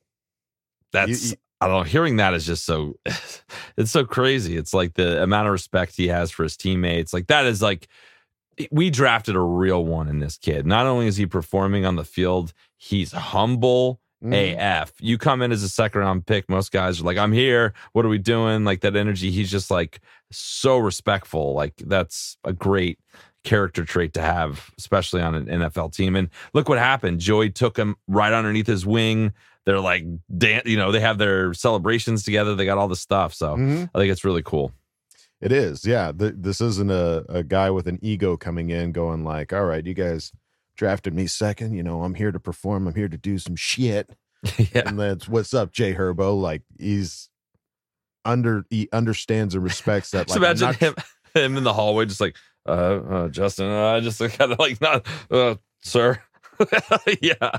that's 0.92 1.30
you- 1.32 1.36
I 1.60 1.68
don't 1.68 1.78
know. 1.78 1.82
Hearing 1.84 2.16
that 2.16 2.34
is 2.34 2.44
just 2.44 2.64
so 2.66 2.98
it's 3.76 3.90
so 3.90 4.04
crazy. 4.04 4.56
It's 4.56 4.74
like 4.74 4.94
the 4.94 5.22
amount 5.22 5.46
of 5.46 5.52
respect 5.52 5.96
he 5.96 6.08
has 6.08 6.30
for 6.30 6.42
his 6.42 6.56
teammates. 6.56 7.12
Like 7.14 7.28
that 7.28 7.46
is 7.46 7.62
like 7.62 7.88
we 8.70 8.90
drafted 8.90 9.36
a 9.36 9.40
real 9.40 9.84
one 9.84 10.08
in 10.08 10.18
this 10.18 10.36
kid. 10.38 10.66
Not 10.66 10.86
only 10.86 11.06
is 11.06 11.16
he 11.16 11.26
performing 11.26 11.86
on 11.86 11.96
the 11.96 12.04
field, 12.04 12.52
he's 12.76 13.12
humble 13.12 14.00
Mm. 14.24 14.56
AF. 14.56 14.92
You 14.98 15.18
come 15.18 15.42
in 15.42 15.52
as 15.52 15.62
a 15.62 15.68
second 15.68 16.00
round 16.00 16.24
pick, 16.26 16.48
most 16.48 16.72
guys 16.72 16.98
are 17.00 17.04
like, 17.04 17.18
I'm 17.18 17.32
here. 17.32 17.74
What 17.92 18.06
are 18.06 18.08
we 18.08 18.16
doing? 18.18 18.64
Like 18.64 18.80
that 18.80 18.96
energy. 18.96 19.30
He's 19.30 19.50
just 19.50 19.70
like 19.70 20.00
so 20.32 20.78
respectful. 20.78 21.52
Like 21.52 21.74
that's 21.84 22.38
a 22.42 22.54
great 22.54 22.98
character 23.46 23.84
trait 23.84 24.12
to 24.14 24.20
have, 24.20 24.70
especially 24.76 25.22
on 25.22 25.34
an 25.34 25.46
NFL 25.46 25.94
team. 25.94 26.14
And 26.16 26.28
look 26.52 26.68
what 26.68 26.78
happened. 26.78 27.20
Joey 27.20 27.48
took 27.48 27.78
him 27.78 27.96
right 28.06 28.32
underneath 28.32 28.66
his 28.66 28.84
wing. 28.84 29.32
They're 29.64 29.80
like, 29.80 30.04
dan- 30.36 30.62
you 30.66 30.76
know, 30.76 30.92
they 30.92 31.00
have 31.00 31.16
their 31.16 31.54
celebrations 31.54 32.22
together. 32.24 32.54
They 32.54 32.66
got 32.66 32.76
all 32.76 32.88
the 32.88 32.94
stuff. 32.96 33.32
So 33.32 33.56
Mhm. 33.56 33.90
I 33.94 33.98
think 33.98 34.12
it's 34.12 34.24
really 34.24 34.42
cool. 34.42 34.72
It 35.40 35.52
is, 35.52 35.84
yeah. 35.86 36.12
Th- 36.12 36.34
this 36.36 36.60
isn't 36.60 36.90
a, 36.90 37.24
a 37.28 37.42
guy 37.42 37.70
with 37.70 37.86
an 37.88 37.98
ego 38.02 38.36
coming 38.36 38.70
in, 38.70 38.92
going 38.92 39.22
like, 39.24 39.52
"All 39.52 39.64
right, 39.64 39.84
you 39.84 39.92
guys 39.94 40.32
drafted 40.76 41.14
me 41.14 41.26
second. 41.26 41.74
You 41.74 41.82
know, 41.82 42.02
I'm 42.04 42.14
here 42.14 42.32
to 42.32 42.40
perform. 42.40 42.86
I'm 42.86 42.94
here 42.94 43.08
to 43.08 43.18
do 43.18 43.38
some 43.38 43.54
shit." 43.56 44.10
yeah. 44.58 44.82
And 44.86 44.98
that's 44.98 45.28
what's 45.28 45.52
up, 45.52 45.72
Jay 45.72 45.94
Herbo. 45.94 46.40
Like 46.40 46.62
he's 46.78 47.28
under, 48.24 48.64
he 48.70 48.88
understands 48.92 49.54
and 49.54 49.62
respects 49.62 50.10
that. 50.12 50.28
Like, 50.28 50.38
I'm 50.38 50.44
imagine 50.44 50.66
not- 50.68 50.76
him 50.76 50.94
him 51.34 51.56
in 51.58 51.64
the 51.64 51.74
hallway, 51.74 52.06
just 52.06 52.20
like, 52.20 52.34
uh, 52.66 53.00
uh 53.08 53.28
Justin, 53.28 53.70
uh, 53.70 53.92
I 53.92 54.00
just 54.00 54.18
kind 54.38 54.52
of 54.52 54.58
like 54.58 54.80
not, 54.80 55.06
uh, 55.30 55.56
sir. 55.82 56.22
yeah. 57.20 57.58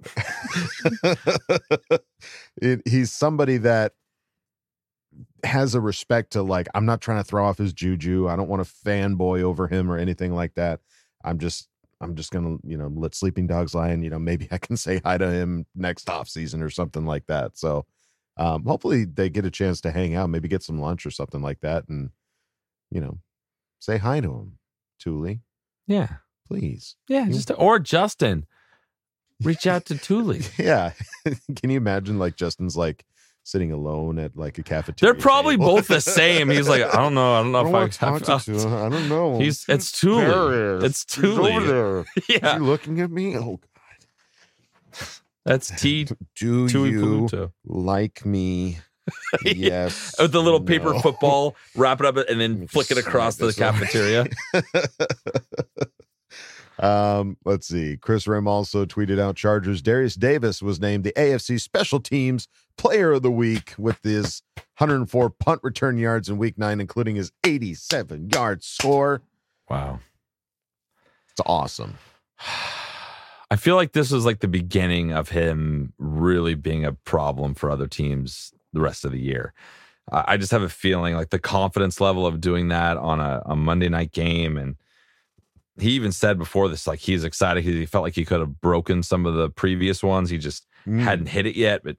it, 2.62 2.82
he's 2.86 3.12
somebody 3.12 3.56
that 3.58 3.92
has 5.44 5.74
a 5.74 5.80
respect 5.80 6.32
to 6.32 6.42
like 6.42 6.68
i'm 6.74 6.86
not 6.86 7.00
trying 7.00 7.18
to 7.18 7.24
throw 7.24 7.44
off 7.44 7.58
his 7.58 7.72
juju 7.72 8.28
i 8.28 8.36
don't 8.36 8.48
want 8.48 8.64
to 8.64 8.72
fanboy 8.84 9.42
over 9.42 9.66
him 9.66 9.90
or 9.90 9.96
anything 9.96 10.32
like 10.32 10.54
that 10.54 10.80
i'm 11.24 11.38
just 11.38 11.68
i'm 12.00 12.14
just 12.14 12.30
gonna 12.30 12.56
you 12.64 12.76
know 12.76 12.90
let 12.94 13.14
sleeping 13.14 13.46
dogs 13.46 13.74
lie 13.74 13.88
and 13.88 14.04
you 14.04 14.10
know 14.10 14.18
maybe 14.18 14.48
i 14.50 14.58
can 14.58 14.76
say 14.76 15.00
hi 15.04 15.18
to 15.18 15.30
him 15.30 15.66
next 15.74 16.08
off 16.10 16.28
season 16.28 16.62
or 16.62 16.70
something 16.70 17.04
like 17.04 17.26
that 17.26 17.56
so 17.56 17.84
um 18.36 18.64
hopefully 18.64 19.04
they 19.04 19.28
get 19.28 19.44
a 19.44 19.50
chance 19.50 19.80
to 19.80 19.90
hang 19.90 20.14
out 20.14 20.30
maybe 20.30 20.48
get 20.48 20.62
some 20.62 20.80
lunch 20.80 21.06
or 21.06 21.10
something 21.10 21.42
like 21.42 21.60
that 21.60 21.88
and 21.88 22.10
you 22.90 23.00
know 23.00 23.18
say 23.80 23.98
hi 23.98 24.20
to 24.20 24.28
him 24.32 24.58
Thule, 25.02 25.36
Yeah. 25.86 26.08
please 26.46 26.96
Yeah. 27.08 27.26
You- 27.26 27.32
Just, 27.34 27.50
or 27.56 27.78
Justin, 27.78 28.46
reach 29.42 29.66
out 29.66 29.84
to 29.86 29.94
Thule. 29.96 30.38
Yeah. 30.58 30.92
Can 31.56 31.70
you 31.70 31.76
imagine 31.76 32.18
like 32.18 32.36
Justin's 32.36 32.76
like 32.76 33.04
sitting 33.44 33.72
alone 33.72 34.18
at 34.18 34.36
like 34.36 34.58
a 34.58 34.62
cafeteria? 34.62 35.14
They're 35.14 35.20
probably 35.20 35.56
table? 35.56 35.76
both 35.76 35.86
the 35.88 36.00
same. 36.00 36.50
He's 36.50 36.68
like, 36.68 36.82
I 36.82 36.96
don't 36.98 37.14
know. 37.14 37.34
I 37.34 37.42
don't 37.42 37.52
know 37.52 37.58
I 37.60 37.84
if 37.84 38.02
I, 38.02 38.18
talk 38.18 38.42
to. 38.44 38.52
I 38.58 38.88
don't 38.88 39.08
know. 39.08 39.38
He's, 39.38 39.64
it's 39.68 39.90
Thule. 39.98 40.18
There 40.18 40.76
is. 40.78 40.84
It's 40.84 41.14
He's 41.14 41.24
over 41.24 41.60
Thule. 41.60 41.60
there. 41.66 41.98
Is 42.16 42.24
Yeah. 42.28 42.54
he 42.54 42.58
looking 42.60 43.00
at 43.00 43.10
me? 43.10 43.36
Oh, 43.36 43.60
God, 44.92 45.08
That's 45.44 45.70
T. 45.80 46.08
do 46.36 46.68
Tui 46.68 46.90
you 46.90 47.00
Pluto. 47.00 47.52
like 47.64 48.26
me? 48.26 48.78
yes. 49.44 50.14
With 50.18 50.32
the 50.32 50.42
little 50.42 50.60
paper 50.60 50.94
football, 51.00 51.56
wrap 51.74 52.00
it 52.00 52.06
up 52.06 52.16
and 52.28 52.40
then 52.40 52.66
flick 52.66 52.90
it 52.90 52.98
across 52.98 53.36
slide 53.36 53.48
the 53.48 53.54
cafeteria. 53.54 54.26
um, 56.78 57.36
let's 57.44 57.66
see. 57.66 57.96
Chris 57.96 58.26
Rim 58.26 58.46
also 58.46 58.84
tweeted 58.84 59.18
out 59.18 59.36
Chargers. 59.36 59.82
Darius 59.82 60.14
Davis 60.14 60.62
was 60.62 60.80
named 60.80 61.04
the 61.04 61.12
AFC 61.12 61.60
Special 61.60 62.00
Teams 62.00 62.48
Player 62.76 63.12
of 63.12 63.22
the 63.22 63.30
Week 63.30 63.74
with 63.78 63.98
his 64.02 64.42
104 64.78 65.30
punt 65.30 65.60
return 65.62 65.98
yards 65.98 66.28
in 66.28 66.38
Week 66.38 66.58
Nine, 66.58 66.80
including 66.80 67.16
his 67.16 67.32
87 67.44 68.30
yard 68.32 68.62
score. 68.62 69.22
wow. 69.68 70.00
It's 71.30 71.42
awesome. 71.46 71.98
I 73.50 73.56
feel 73.56 73.76
like 73.76 73.92
this 73.92 74.10
was 74.10 74.26
like 74.26 74.40
the 74.40 74.48
beginning 74.48 75.12
of 75.12 75.30
him 75.30 75.94
really 75.96 76.54
being 76.54 76.84
a 76.84 76.92
problem 76.92 77.54
for 77.54 77.70
other 77.70 77.86
teams 77.86 78.52
the 78.72 78.80
rest 78.80 79.04
of 79.04 79.12
the 79.12 79.20
year. 79.20 79.52
I 80.10 80.38
just 80.38 80.52
have 80.52 80.62
a 80.62 80.68
feeling 80.70 81.14
like 81.14 81.28
the 81.30 81.38
confidence 81.38 82.00
level 82.00 82.26
of 82.26 82.40
doing 82.40 82.68
that 82.68 82.96
on 82.96 83.20
a, 83.20 83.42
a 83.44 83.54
Monday 83.54 83.90
night 83.90 84.12
game. 84.12 84.56
And 84.56 84.76
he 85.78 85.90
even 85.90 86.12
said 86.12 86.38
before 86.38 86.68
this, 86.68 86.86
like 86.86 87.00
he's 87.00 87.24
excited 87.24 87.62
because 87.64 87.78
he 87.78 87.84
felt 87.84 88.04
like 88.04 88.14
he 88.14 88.24
could 88.24 88.40
have 88.40 88.58
broken 88.60 89.02
some 89.02 89.26
of 89.26 89.34
the 89.34 89.50
previous 89.50 90.02
ones. 90.02 90.30
He 90.30 90.38
just 90.38 90.64
Mm. 90.86 91.02
hadn't 91.02 91.26
hit 91.26 91.44
it 91.44 91.56
yet, 91.56 91.82
but 91.84 91.98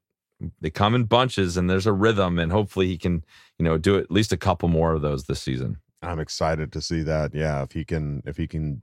they 0.62 0.72
come 0.72 0.96
in 0.96 1.04
bunches 1.04 1.56
and 1.58 1.70
there's 1.70 1.86
a 1.86 1.94
rhythm. 1.94 2.40
And 2.40 2.52
hopefully 2.52 2.88
he 2.88 2.98
can, 2.98 3.24
you 3.60 3.66
know, 3.66 3.78
do 3.78 3.98
at 4.00 4.10
least 4.10 4.32
a 4.32 4.38
couple 4.38 4.70
more 4.70 4.94
of 4.94 5.02
those 5.04 5.26
this 5.26 5.42
season. 5.42 5.78
I'm 6.02 6.20
excited 6.20 6.72
to 6.72 6.82
see 6.82 7.04
that. 7.04 7.36
Yeah, 7.36 7.62
if 7.62 7.74
he 7.74 7.86
can, 7.86 8.24
if 8.26 8.38
he 8.38 8.48
can 8.48 8.82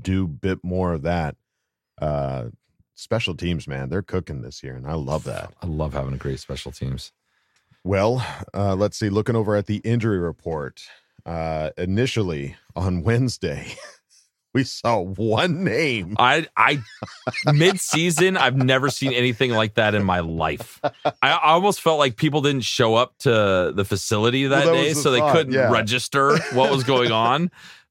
do 0.00 0.24
a 0.24 0.28
bit 0.28 0.62
more 0.62 0.92
of 0.92 1.02
that. 1.02 1.34
Uh, 2.00 2.50
special 2.94 3.34
teams, 3.34 3.66
man, 3.66 3.88
they're 3.88 4.02
cooking 4.02 4.42
this 4.42 4.62
year, 4.62 4.74
and 4.76 4.86
I 4.86 4.94
love 4.94 5.24
that. 5.24 5.52
I 5.62 5.66
love 5.66 5.94
having 5.94 6.14
a 6.14 6.18
great 6.18 6.38
special 6.38 6.70
teams. 6.70 7.10
Well, 7.88 8.22
uh, 8.52 8.74
let's 8.74 8.98
see. 8.98 9.08
Looking 9.08 9.34
over 9.34 9.56
at 9.56 9.64
the 9.64 9.78
injury 9.78 10.18
report, 10.18 10.82
uh, 11.24 11.70
initially 11.78 12.54
on 12.76 13.02
Wednesday, 13.02 13.72
we 14.54 14.64
saw 14.64 15.00
one 15.00 15.64
name. 15.64 16.14
I 16.18 16.48
I 16.54 16.82
mid 17.50 17.80
season, 17.80 18.36
I've 18.36 18.58
never 18.58 18.90
seen 18.90 19.14
anything 19.14 19.52
like 19.52 19.76
that 19.76 19.94
in 19.94 20.04
my 20.04 20.20
life. 20.20 20.82
I, 21.22 21.38
almost 21.42 21.80
felt 21.80 21.98
like 21.98 22.16
people 22.16 22.42
didn't 22.42 22.64
show 22.64 22.94
up 22.94 23.16
to 23.20 23.72
the 23.74 23.86
facility 23.86 24.46
that, 24.48 24.66
that 24.66 24.72
day, 24.74 24.88
the 24.90 24.94
so 24.94 25.10
they 25.10 25.22
couldn't 25.32 25.54
yeah. 25.54 25.72
register 25.72 26.36
what 26.52 26.70
was 26.70 26.84
going 26.84 27.10
on. 27.10 27.50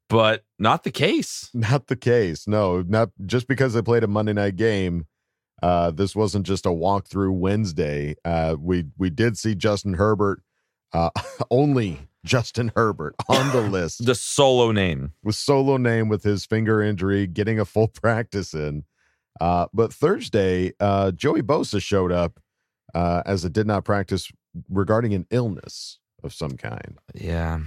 But 0.09 0.43
not 0.59 0.83
the 0.83 0.91
case. 0.91 1.49
Not 1.55 1.87
the 1.87 1.95
case. 1.95 2.47
No, 2.47 2.81
not 2.81 3.09
just 3.25 3.47
because 3.47 3.73
they 3.73 3.81
played 3.81 4.03
a 4.03 4.07
Monday 4.07 4.33
night 4.33 4.57
game. 4.57 5.07
Uh, 5.61 5.91
this 5.91 6.15
wasn't 6.15 6.45
just 6.45 6.65
a 6.65 6.69
walkthrough 6.69 7.33
Wednesday. 7.33 8.15
Uh, 8.23 8.55
we 8.59 8.85
we 8.97 9.09
did 9.09 9.37
see 9.37 9.55
Justin 9.55 9.95
Herbert, 9.95 10.41
uh, 10.93 11.09
only 11.51 12.07
Justin 12.25 12.71
Herbert 12.75 13.15
on 13.29 13.51
the 13.51 13.61
list. 13.61 14.05
The 14.05 14.15
solo 14.15 14.71
name. 14.71 15.13
with 15.23 15.35
solo 15.35 15.77
name 15.77 16.09
with 16.09 16.23
his 16.23 16.45
finger 16.45 16.81
injury, 16.81 17.25
getting 17.27 17.59
a 17.59 17.65
full 17.65 17.87
practice 18.01 18.53
in. 18.53 18.83
Uh, 19.39 19.67
but 19.73 19.93
Thursday, 19.93 20.73
uh, 20.79 21.11
Joey 21.11 21.41
Bosa 21.41 21.81
showed 21.81 22.11
up 22.11 22.39
uh, 22.95 23.21
as 23.25 23.43
a 23.45 23.49
did 23.49 23.67
not 23.67 23.85
practice 23.85 24.31
regarding 24.69 25.13
an 25.13 25.27
illness 25.29 25.99
of 26.23 26.33
some 26.33 26.57
kind. 26.57 26.97
Yeah, 27.13 27.59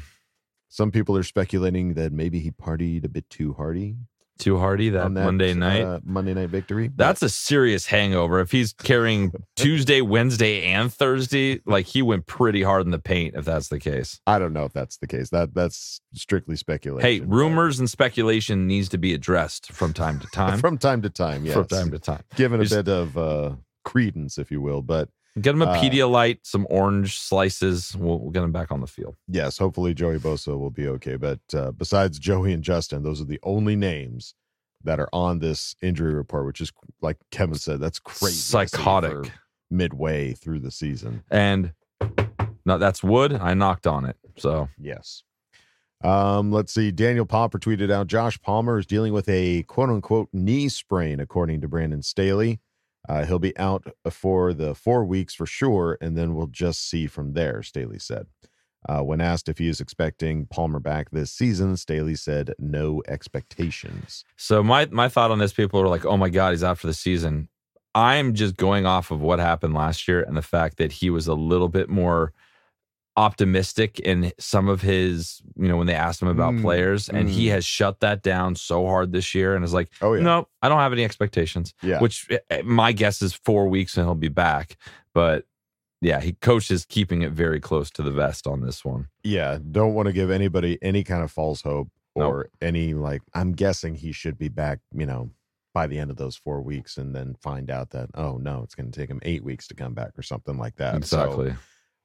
Some 0.68 0.90
people 0.90 1.16
are 1.16 1.22
speculating 1.22 1.94
that 1.94 2.12
maybe 2.12 2.40
he 2.40 2.50
partied 2.50 3.04
a 3.04 3.08
bit 3.08 3.30
too 3.30 3.52
hardy 3.54 3.96
too 4.40 4.58
hardy 4.58 4.88
that, 4.90 5.02
that 5.14 5.24
Monday 5.24 5.54
night. 5.54 5.82
uh, 5.82 6.00
Monday 6.04 6.34
night 6.34 6.48
victory. 6.48 6.90
That's 6.96 7.22
a 7.22 7.28
serious 7.28 7.86
hangover. 7.86 8.40
If 8.40 8.50
he's 8.50 8.72
carrying 8.72 9.32
Tuesday, 9.56 10.00
Wednesday, 10.00 10.62
and 10.64 10.92
Thursday, 10.92 11.60
like 11.66 11.86
he 11.86 12.02
went 12.02 12.26
pretty 12.26 12.62
hard 12.62 12.84
in 12.84 12.90
the 12.90 12.98
paint. 12.98 13.34
If 13.36 13.44
that's 13.44 13.68
the 13.68 13.78
case. 13.78 14.20
I 14.26 14.38
don't 14.40 14.52
know 14.52 14.64
if 14.64 14.72
that's 14.72 14.96
the 14.96 15.06
case. 15.06 15.30
That 15.30 15.54
that's 15.54 16.00
strictly 16.14 16.56
speculation. 16.56 17.06
Hey, 17.08 17.20
but 17.20 17.28
rumors 17.28 17.78
and 17.78 17.88
speculation 17.88 18.66
needs 18.66 18.88
to 18.88 18.98
be 18.98 19.14
addressed 19.14 19.70
from 19.72 19.92
time 19.92 20.18
to 20.18 20.26
time. 20.32 20.58
from 20.58 20.78
time 20.78 21.02
to 21.02 21.10
time. 21.10 21.44
Yes, 21.44 21.54
From 21.54 21.66
time 21.68 21.90
to 21.92 21.98
time. 21.98 22.22
given 22.34 22.60
a 22.60 22.64
Just- 22.64 22.84
bit 22.84 22.92
of 22.92 23.16
uh, 23.16 23.54
credence, 23.84 24.38
if 24.38 24.50
you 24.50 24.60
will. 24.60 24.82
But 24.82 25.08
Get 25.40 25.54
him 25.54 25.62
a 25.62 25.66
Uh, 25.66 25.80
Pedialyte, 25.80 26.38
some 26.42 26.66
orange 26.70 27.18
slices. 27.18 27.94
We'll, 27.96 28.18
we'll 28.18 28.30
get 28.30 28.42
him 28.42 28.52
back 28.52 28.72
on 28.72 28.80
the 28.80 28.86
field. 28.86 29.16
yes, 29.28 29.58
hopefully 29.58 29.94
Joey 29.94 30.18
Bosa 30.18 30.58
will 30.58 30.70
be 30.70 30.88
okay. 30.88 31.16
But 31.16 31.40
uh, 31.54 31.70
besides 31.72 32.18
Joey 32.18 32.52
and 32.52 32.62
Justin, 32.64 33.02
those 33.02 33.20
are 33.20 33.24
the 33.26 33.38
only 33.42 33.76
names 33.76 34.34
that 34.82 34.98
are 34.98 35.08
on 35.12 35.38
this 35.38 35.76
injury 35.82 36.14
report, 36.14 36.46
which 36.46 36.60
is 36.60 36.72
like 37.02 37.18
Kevin 37.30 37.54
said, 37.56 37.80
that's 37.80 37.98
crazy. 37.98 38.34
Psychotic. 38.36 39.30
Midway 39.70 40.32
through 40.32 40.58
the 40.60 40.70
season. 40.70 41.22
And 41.30 41.74
no, 42.64 42.76
that's 42.78 43.04
wood. 43.04 43.32
I 43.34 43.54
knocked 43.54 43.86
on 43.86 44.04
it. 44.04 44.16
So 44.36 44.68
Yes. 44.80 45.22
Um, 46.02 46.50
let's 46.50 46.72
see. 46.72 46.90
Daniel 46.90 47.26
Popper 47.26 47.58
tweeted 47.58 47.90
out 47.92 48.06
Josh 48.06 48.40
Palmer 48.40 48.78
is 48.78 48.86
dealing 48.86 49.12
with 49.12 49.28
a 49.28 49.64
quote 49.64 49.90
unquote 49.90 50.28
knee 50.32 50.68
sprain, 50.70 51.20
according 51.20 51.60
to 51.60 51.68
Brandon 51.68 52.02
Staley. 52.02 52.58
Uh, 53.08 53.24
he'll 53.24 53.38
be 53.38 53.56
out 53.58 53.86
for 54.10 54.52
the 54.52 54.74
four 54.74 55.04
weeks 55.04 55.34
for 55.34 55.46
sure, 55.46 55.96
and 56.00 56.16
then 56.16 56.34
we'll 56.34 56.46
just 56.46 56.88
see 56.88 57.06
from 57.06 57.32
there, 57.32 57.62
Staley 57.62 57.98
said. 57.98 58.26
Uh, 58.88 59.02
when 59.02 59.20
asked 59.20 59.48
if 59.48 59.58
he 59.58 59.68
is 59.68 59.80
expecting 59.80 60.46
Palmer 60.46 60.80
back 60.80 61.10
this 61.10 61.30
season, 61.30 61.76
Staley 61.76 62.14
said 62.14 62.54
no 62.58 63.02
expectations. 63.08 64.24
so 64.36 64.62
my 64.62 64.86
my 64.86 65.08
thought 65.08 65.30
on 65.30 65.38
this, 65.38 65.52
people 65.52 65.80
are 65.80 65.88
like, 65.88 66.06
oh 66.06 66.16
my 66.16 66.30
God, 66.30 66.50
he's 66.50 66.64
out 66.64 66.78
for 66.78 66.86
the 66.86 66.94
season. 66.94 67.48
I'm 67.94 68.34
just 68.34 68.56
going 68.56 68.86
off 68.86 69.10
of 69.10 69.20
what 69.20 69.38
happened 69.38 69.74
last 69.74 70.06
year 70.06 70.22
and 70.22 70.36
the 70.36 70.42
fact 70.42 70.76
that 70.78 70.92
he 70.92 71.10
was 71.10 71.26
a 71.26 71.34
little 71.34 71.68
bit 71.68 71.88
more 71.88 72.32
optimistic 73.20 74.00
in 74.00 74.32
some 74.38 74.68
of 74.68 74.80
his, 74.80 75.42
you 75.56 75.68
know, 75.68 75.76
when 75.76 75.86
they 75.86 75.94
asked 75.94 76.22
him 76.22 76.28
about 76.28 76.54
Mm, 76.54 76.62
players, 76.62 77.08
and 77.08 77.28
he 77.28 77.46
mm. 77.46 77.50
has 77.50 77.64
shut 77.64 78.00
that 78.00 78.22
down 78.22 78.56
so 78.56 78.86
hard 78.86 79.12
this 79.12 79.34
year 79.34 79.54
and 79.54 79.64
is 79.64 79.74
like, 79.74 79.90
Oh, 80.00 80.14
yeah. 80.14 80.22
no, 80.22 80.48
I 80.62 80.68
don't 80.68 80.78
have 80.78 80.92
any 80.92 81.04
expectations. 81.04 81.74
Yeah. 81.82 82.00
which 82.00 82.26
eh, 82.50 82.62
my 82.64 82.92
guess 82.92 83.20
is 83.22 83.34
four 83.34 83.68
weeks 83.68 83.96
and 83.96 84.06
he'll 84.06 84.14
be 84.14 84.28
back. 84.28 84.76
But 85.12 85.44
yeah, 86.00 86.20
he 86.20 86.32
coach 86.32 86.70
is 86.70 86.84
keeping 86.86 87.20
it 87.22 87.32
very 87.32 87.60
close 87.60 87.90
to 87.90 88.02
the 88.02 88.10
vest 88.10 88.46
on 88.46 88.62
this 88.62 88.84
one. 88.84 89.08
yeah, 89.22 89.58
don't 89.70 89.92
want 89.94 90.06
to 90.06 90.12
give 90.12 90.30
anybody 90.30 90.78
any 90.80 91.04
kind 91.04 91.22
of 91.22 91.30
false 91.30 91.62
hope. 91.62 91.88
Nope. 92.16 92.32
or 92.32 92.50
any 92.60 92.92
like. 92.94 93.22
I'm 93.34 93.52
guessing 93.52 93.94
he 93.94 94.10
should 94.10 94.36
be 94.36 94.48
back. 94.48 94.80
You 94.92 95.06
know, 95.06 95.30
by 95.72 95.86
the 95.86 95.98
end 95.98 96.10
of 96.10 96.16
those 96.16 96.34
four 96.36 96.60
weeks, 96.60 96.96
and 96.96 97.14
then 97.14 97.36
find 97.40 97.70
out 97.70 97.90
that 97.90 98.10
oh 98.14 98.36
no, 98.38 98.62
it's 98.64 98.74
going 98.74 98.90
to 98.90 98.98
take 99.00 99.08
him 99.08 99.20
eight 99.22 99.44
weeks 99.44 99.68
to 99.68 99.74
come 99.74 99.94
back 99.94 100.18
or 100.18 100.22
something 100.22 100.58
like 100.58 100.74
that. 100.76 101.04
So, 101.04 101.22
exactly. 101.22 101.54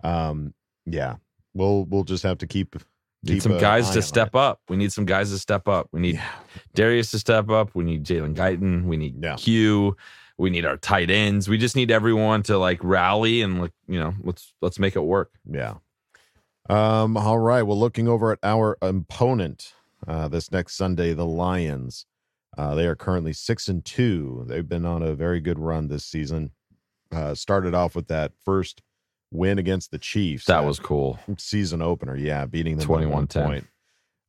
um, 0.03 0.53
yeah, 0.85 1.15
we'll 1.53 1.85
we'll 1.85 2.03
just 2.03 2.23
have 2.23 2.37
to 2.39 2.47
keep. 2.47 2.75
Need 3.23 3.41
some 3.41 3.57
guys 3.57 3.89
to 3.89 4.03
step 4.03 4.35
up. 4.35 4.59
We 4.69 4.77
need 4.77 4.93
some 4.93 5.05
guys 5.05 5.31
to 5.31 5.39
step 5.39 5.67
up. 5.67 5.89
We 5.91 5.99
need 5.99 6.15
Yeah. 6.15 6.31
Darius 6.75 7.09
to 7.09 7.17
step 7.17 7.49
up. 7.49 7.71
We 7.73 7.83
need 7.83 8.03
Jalen 8.03 8.35
Guyton. 8.35 8.83
We 8.85 8.97
need 8.97 9.23
Yeah. 9.23 9.35
Q. 9.35 9.97
We 10.37 10.51
need 10.51 10.63
our 10.63 10.77
tight 10.77 11.09
ends. 11.09 11.47
We 11.49 11.57
just 11.57 11.75
need 11.75 11.89
everyone 11.89 12.43
to 12.43 12.59
like 12.59 12.83
rally 12.83 13.41
and 13.41 13.59
like 13.61 13.71
you 13.87 13.99
know 13.99 14.13
let's 14.21 14.53
let's 14.61 14.77
make 14.77 14.95
it 14.95 15.01
work. 15.01 15.31
Yeah. 15.49 15.75
Um, 16.69 17.17
all 17.17 17.39
right. 17.39 17.63
Well, 17.63 17.79
looking 17.79 18.07
over 18.07 18.31
at 18.31 18.39
our 18.43 18.77
opponent 18.81 19.73
uh, 20.07 20.27
this 20.27 20.51
next 20.51 20.75
Sunday, 20.75 21.13
the 21.13 21.25
Lions. 21.25 22.05
Uh, 22.57 22.75
they 22.75 22.85
are 22.85 22.95
currently 22.95 23.33
six 23.33 23.67
and 23.67 23.83
two. 23.83 24.45
They've 24.47 24.67
been 24.67 24.85
on 24.85 25.01
a 25.01 25.13
very 25.15 25.39
good 25.39 25.57
run 25.59 25.87
this 25.87 26.05
season. 26.05 26.51
Uh, 27.11 27.33
started 27.35 27.73
off 27.73 27.95
with 27.95 28.07
that 28.07 28.33
first 28.43 28.81
win 29.35 29.59
against 29.59 29.91
the 29.91 29.97
Chiefs. 29.99 30.45
That 30.45 30.65
was 30.65 30.79
cool. 30.79 31.19
season 31.37 31.81
opener. 31.81 32.15
Yeah, 32.15 32.45
beating 32.45 32.77
them 32.77 32.87
by 32.87 33.05
one 33.05 33.27
21-10. 33.27 33.45
point. 33.45 33.67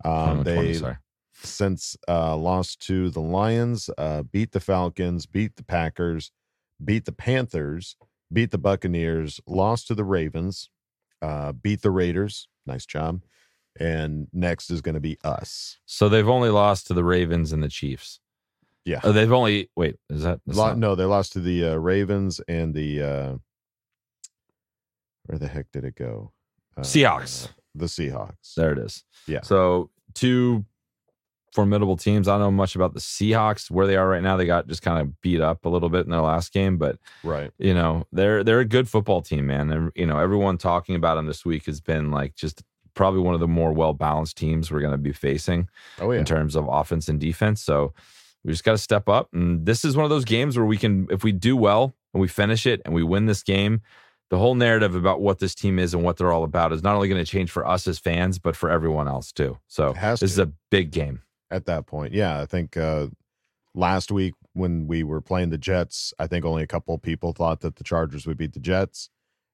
Um, 0.04 0.44
21-20, 0.44 0.44
they 0.44 0.72
sorry. 0.74 0.96
since 1.42 1.96
uh, 2.08 2.36
lost 2.36 2.80
to 2.86 3.10
the 3.10 3.20
Lions, 3.20 3.88
uh, 3.96 4.22
beat 4.22 4.52
the 4.52 4.60
Falcons, 4.60 5.26
beat 5.26 5.56
the 5.56 5.64
Packers, 5.64 6.30
beat 6.84 7.04
the 7.04 7.12
Panthers, 7.12 7.96
beat 8.32 8.50
the 8.50 8.58
Buccaneers, 8.58 9.40
lost 9.46 9.86
to 9.88 9.94
the 9.94 10.04
Ravens, 10.04 10.68
uh, 11.22 11.52
beat 11.52 11.82
the 11.82 11.90
Raiders. 11.90 12.48
Nice 12.66 12.84
job. 12.86 13.22
And 13.78 14.28
next 14.32 14.70
is 14.70 14.80
going 14.80 14.94
to 14.94 15.00
be 15.00 15.18
us. 15.22 15.78
So 15.86 16.08
they've 16.08 16.28
only 16.28 16.48
lost 16.50 16.86
to 16.88 16.94
the 16.94 17.04
Ravens 17.04 17.52
and 17.52 17.62
the 17.62 17.68
Chiefs. 17.68 18.20
Yeah. 18.86 19.00
Oh, 19.02 19.12
they've 19.12 19.32
only 19.32 19.68
wait. 19.76 19.96
Is 20.08 20.22
that 20.22 20.40
Lo- 20.46 20.68
not- 20.68 20.78
no, 20.78 20.94
they 20.94 21.04
lost 21.04 21.32
to 21.34 21.40
the 21.40 21.70
uh, 21.70 21.74
Ravens 21.74 22.40
and 22.48 22.72
the 22.72 23.02
uh, 23.02 23.34
where 25.26 25.38
the 25.38 25.48
heck 25.48 25.70
did 25.72 25.84
it 25.84 25.94
go? 25.96 26.32
Uh, 26.76 26.82
Seahawks. 26.82 27.48
The 27.74 27.86
Seahawks. 27.86 28.54
There 28.56 28.72
it 28.72 28.78
is. 28.78 29.04
Yeah. 29.26 29.42
So 29.42 29.90
two 30.14 30.64
formidable 31.52 31.96
teams. 31.96 32.28
I 32.28 32.32
don't 32.32 32.40
know 32.40 32.50
much 32.50 32.74
about 32.76 32.92
the 32.92 33.00
Seahawks 33.00 33.70
where 33.70 33.86
they 33.86 33.96
are 33.96 34.06
right 34.08 34.22
now. 34.22 34.36
They 34.36 34.44
got 34.46 34.66
just 34.66 34.82
kind 34.82 35.00
of 35.00 35.20
beat 35.22 35.40
up 35.40 35.64
a 35.64 35.68
little 35.68 35.88
bit 35.88 36.04
in 36.04 36.10
their 36.10 36.20
last 36.20 36.52
game, 36.52 36.76
but 36.76 36.98
Right. 37.22 37.50
you 37.58 37.72
know 37.74 38.06
they're 38.12 38.44
they're 38.44 38.60
a 38.60 38.64
good 38.66 38.88
football 38.88 39.22
team, 39.22 39.46
man. 39.46 39.70
And 39.72 39.90
you 39.94 40.06
know 40.06 40.18
everyone 40.18 40.58
talking 40.58 40.94
about 40.96 41.14
them 41.14 41.26
this 41.26 41.44
week 41.46 41.64
has 41.66 41.80
been 41.80 42.10
like 42.10 42.34
just 42.34 42.62
probably 42.94 43.20
one 43.20 43.34
of 43.34 43.40
the 43.40 43.48
more 43.48 43.72
well 43.72 43.92
balanced 43.94 44.36
teams 44.36 44.70
we're 44.70 44.80
going 44.80 44.92
to 44.92 44.98
be 44.98 45.12
facing 45.12 45.68
Oh 46.00 46.10
yeah. 46.12 46.18
in 46.18 46.24
terms 46.24 46.56
of 46.56 46.66
offense 46.68 47.08
and 47.08 47.20
defense. 47.20 47.62
So 47.62 47.92
we 48.44 48.52
just 48.52 48.64
got 48.64 48.72
to 48.72 48.78
step 48.78 49.08
up. 49.08 49.28
And 49.32 49.66
this 49.66 49.84
is 49.84 49.96
one 49.96 50.04
of 50.04 50.10
those 50.10 50.24
games 50.24 50.56
where 50.56 50.64
we 50.64 50.76
can, 50.78 51.06
if 51.10 51.22
we 51.24 51.32
do 51.32 51.56
well 51.56 51.94
and 52.14 52.20
we 52.22 52.28
finish 52.28 52.64
it 52.64 52.80
and 52.84 52.94
we 52.94 53.02
win 53.02 53.26
this 53.26 53.42
game, 53.42 53.82
the 54.30 54.38
whole 54.38 54.54
narrative 54.54 54.94
about 54.94 55.20
what 55.20 55.38
this 55.38 55.54
team 55.54 55.78
is 55.78 55.94
and 55.94 56.02
what 56.02 56.16
they're 56.16 56.32
all 56.32 56.44
about 56.44 56.72
is 56.72 56.82
not 56.82 56.94
only 56.96 57.08
going 57.08 57.24
to 57.24 57.30
change 57.30 57.50
for 57.50 57.66
us 57.66 57.86
as 57.86 57.98
fans, 57.98 58.38
but 58.38 58.56
for 58.56 58.68
everyone 58.70 59.06
else 59.08 59.30
too. 59.32 59.58
So 59.68 59.92
this 59.92 60.22
is 60.22 60.38
a 60.38 60.50
big 60.70 60.90
game. 60.90 61.22
at 61.50 61.66
that 61.66 61.86
point. 61.86 62.12
Yeah, 62.12 62.40
I 62.40 62.46
think 62.46 62.76
uh, 62.76 63.06
last 63.74 64.10
week 64.10 64.34
when 64.52 64.86
we 64.86 65.02
were 65.04 65.20
playing 65.20 65.50
the 65.50 65.58
Jets, 65.58 66.12
I 66.18 66.26
think 66.26 66.44
only 66.44 66.62
a 66.62 66.66
couple 66.66 66.96
people 66.98 67.32
thought 67.32 67.60
that 67.60 67.76
the 67.76 67.84
Chargers 67.84 68.26
would 68.26 68.36
beat 68.36 68.52
the 68.52 68.60
Jets, 68.60 69.10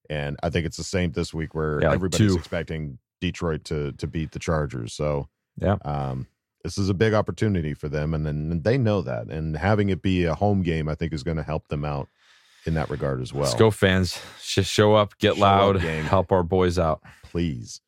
and 0.09 0.37
I 0.43 0.49
think 0.50 0.64
it's 0.67 0.76
the 0.79 0.85
same 0.85 1.12
this 1.12 1.35
week 1.35 1.55
where 1.55 1.81
Yeah, 1.83 1.88
like 1.88 1.97
everybody's 1.97 2.33
two. 2.33 2.38
expecting 2.38 2.99
Detroit 3.21 3.64
to 3.64 3.93
to 3.93 4.07
beat 4.07 4.33
the 4.33 4.38
Chargers. 4.38 4.95
So 4.95 5.29
Yeah. 5.61 5.76
um, 5.85 6.26
this 6.64 6.79
is 6.79 6.88
a 6.88 6.95
big 6.95 7.12
opportunity 7.12 7.75
for 7.75 7.88
them, 7.88 8.14
and 8.14 8.25
then 8.25 8.62
they 8.62 8.79
know 8.79 9.02
that, 9.02 9.26
and 9.29 9.57
having 9.57 9.91
it 9.91 10.00
be 10.00 10.25
a 10.25 10.35
home 10.35 10.62
game, 10.62 10.88
I 10.88 10.95
think 10.95 11.12
is 11.12 11.23
going 11.25 11.37
to 11.37 11.43
help 11.43 11.69
them 11.69 11.85
out 11.85 12.09
in 12.66 12.75
that 12.75 12.90
regard 12.90 13.21
as 13.21 13.33
well. 13.33 13.45
Let's 13.45 13.54
go, 13.54 13.71
fans. 13.71 14.21
Just 14.45 14.71
show 14.71 14.95
up, 14.95 15.17
get 15.19 15.34
Show 15.34 15.41
loud, 15.41 15.80
gang. 15.80 16.04
help 16.04 16.32
our 16.32 16.43
boys 16.43 16.78
out. 16.78 17.02
please. 17.25 17.80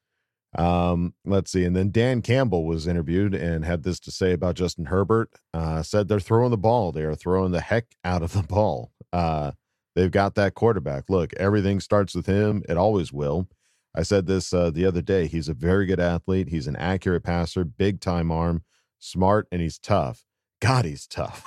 Um, 0.57 1.14
let's 1.25 1.51
see. 1.51 1.64
And 1.64 1.75
then 1.75 1.90
Dan 1.90 2.22
Campbell 2.22 2.64
was 2.64 2.87
interviewed 2.87 3.35
and 3.35 3.64
had 3.64 3.83
this 3.83 3.99
to 4.01 4.11
say 4.12 4.33
about 4.33 4.55
Justin 4.55 4.87
Herbert. 4.87 5.31
Uh, 5.53 5.83
said 5.83 6.07
they're 6.09 6.20
throwing 6.20 6.53
the 6.53 6.57
ball. 6.57 6.92
They 6.92 7.03
are 7.03 7.16
throwing 7.16 7.51
the 7.53 7.61
heck 7.61 7.87
out 8.05 8.22
of 8.22 8.33
the 8.33 8.42
ball. 8.49 8.92
Uh, 9.12 9.53
they've 9.96 10.11
got 10.11 10.37
that 10.37 10.55
quarterback. 10.55 11.11
Look, 11.11 11.33
everything 11.35 11.81
starts 11.81 12.14
with 12.14 12.27
him. 12.27 12.62
It 12.68 12.77
always 12.77 13.12
will. 13.12 13.49
I 13.96 14.03
said 14.03 14.27
this 14.27 14.53
uh, 14.53 14.70
the 14.70 14.87
other 14.87 15.03
day. 15.03 15.27
He's 15.27 15.49
a 15.49 15.55
very 15.55 15.87
good 15.87 16.01
athlete. 16.01 16.49
He's 16.49 16.66
an 16.66 16.77
accurate 16.77 17.22
passer, 17.25 17.64
big 17.64 18.01
time 18.01 18.31
arm, 18.31 18.62
smart, 19.01 19.46
and 19.53 19.61
he's 19.61 19.79
tough. 19.79 20.25
God, 20.61 20.85
he's 20.85 21.07
tough. 21.07 21.44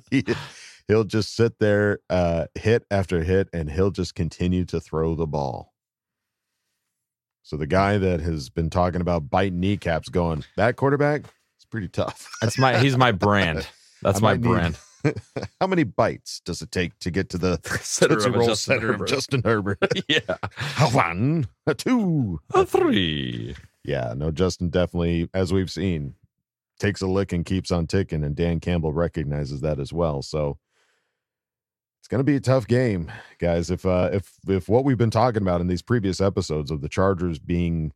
he, 0.10 0.22
he'll 0.88 1.04
just 1.04 1.34
sit 1.34 1.58
there, 1.58 2.00
uh, 2.10 2.46
hit 2.54 2.84
after 2.90 3.22
hit, 3.24 3.48
and 3.52 3.70
he'll 3.70 3.90
just 3.90 4.14
continue 4.14 4.64
to 4.66 4.80
throw 4.80 5.14
the 5.14 5.26
ball. 5.26 5.72
So 7.42 7.56
the 7.56 7.66
guy 7.66 7.96
that 7.98 8.20
has 8.20 8.48
been 8.50 8.70
talking 8.70 9.00
about 9.00 9.30
biting 9.30 9.60
kneecaps, 9.60 10.08
going 10.08 10.44
that 10.56 10.76
quarterback, 10.76 11.22
it's 11.56 11.64
pretty 11.64 11.88
tough. 11.88 12.28
That's 12.40 12.58
my 12.58 12.78
he's 12.78 12.96
my 12.96 13.12
brand. 13.12 13.66
That's 14.02 14.20
my 14.20 14.32
might 14.32 14.40
need- 14.40 14.48
brand. 14.48 14.78
How 15.60 15.68
many 15.68 15.84
bites 15.84 16.40
does 16.40 16.60
it 16.62 16.72
take 16.72 16.98
to 16.98 17.12
get 17.12 17.28
to 17.30 17.38
the 17.38 17.60
Center 17.80 18.18
of 18.18 18.34
Roll 18.34 18.48
Justin 18.48 18.74
center 18.74 18.86
of 18.88 18.94
Herbert. 18.94 19.08
Justin 19.08 19.42
Herbert? 19.44 19.78
yeah. 20.08 20.18
a 20.28 20.90
one, 20.90 21.46
a 21.66 21.74
two, 21.74 22.40
A 22.54 22.66
three. 22.66 23.54
Yeah, 23.84 24.14
no, 24.16 24.32
Justin 24.32 24.68
definitely, 24.68 25.28
as 25.32 25.52
we've 25.52 25.70
seen, 25.70 26.14
takes 26.80 27.00
a 27.02 27.06
lick 27.06 27.32
and 27.32 27.44
keeps 27.46 27.70
on 27.70 27.86
ticking, 27.86 28.24
and 28.24 28.34
Dan 28.34 28.58
Campbell 28.58 28.92
recognizes 28.92 29.60
that 29.60 29.78
as 29.78 29.92
well. 29.92 30.22
So 30.22 30.58
it's 32.06 32.08
going 32.12 32.20
to 32.20 32.24
be 32.24 32.36
a 32.36 32.40
tough 32.40 32.68
game, 32.68 33.10
guys. 33.40 33.68
If 33.68 33.84
uh, 33.84 34.10
if 34.12 34.32
if 34.46 34.68
what 34.68 34.84
we've 34.84 34.96
been 34.96 35.10
talking 35.10 35.42
about 35.42 35.60
in 35.60 35.66
these 35.66 35.82
previous 35.82 36.20
episodes 36.20 36.70
of 36.70 36.80
the 36.80 36.88
Chargers 36.88 37.40
being 37.40 37.90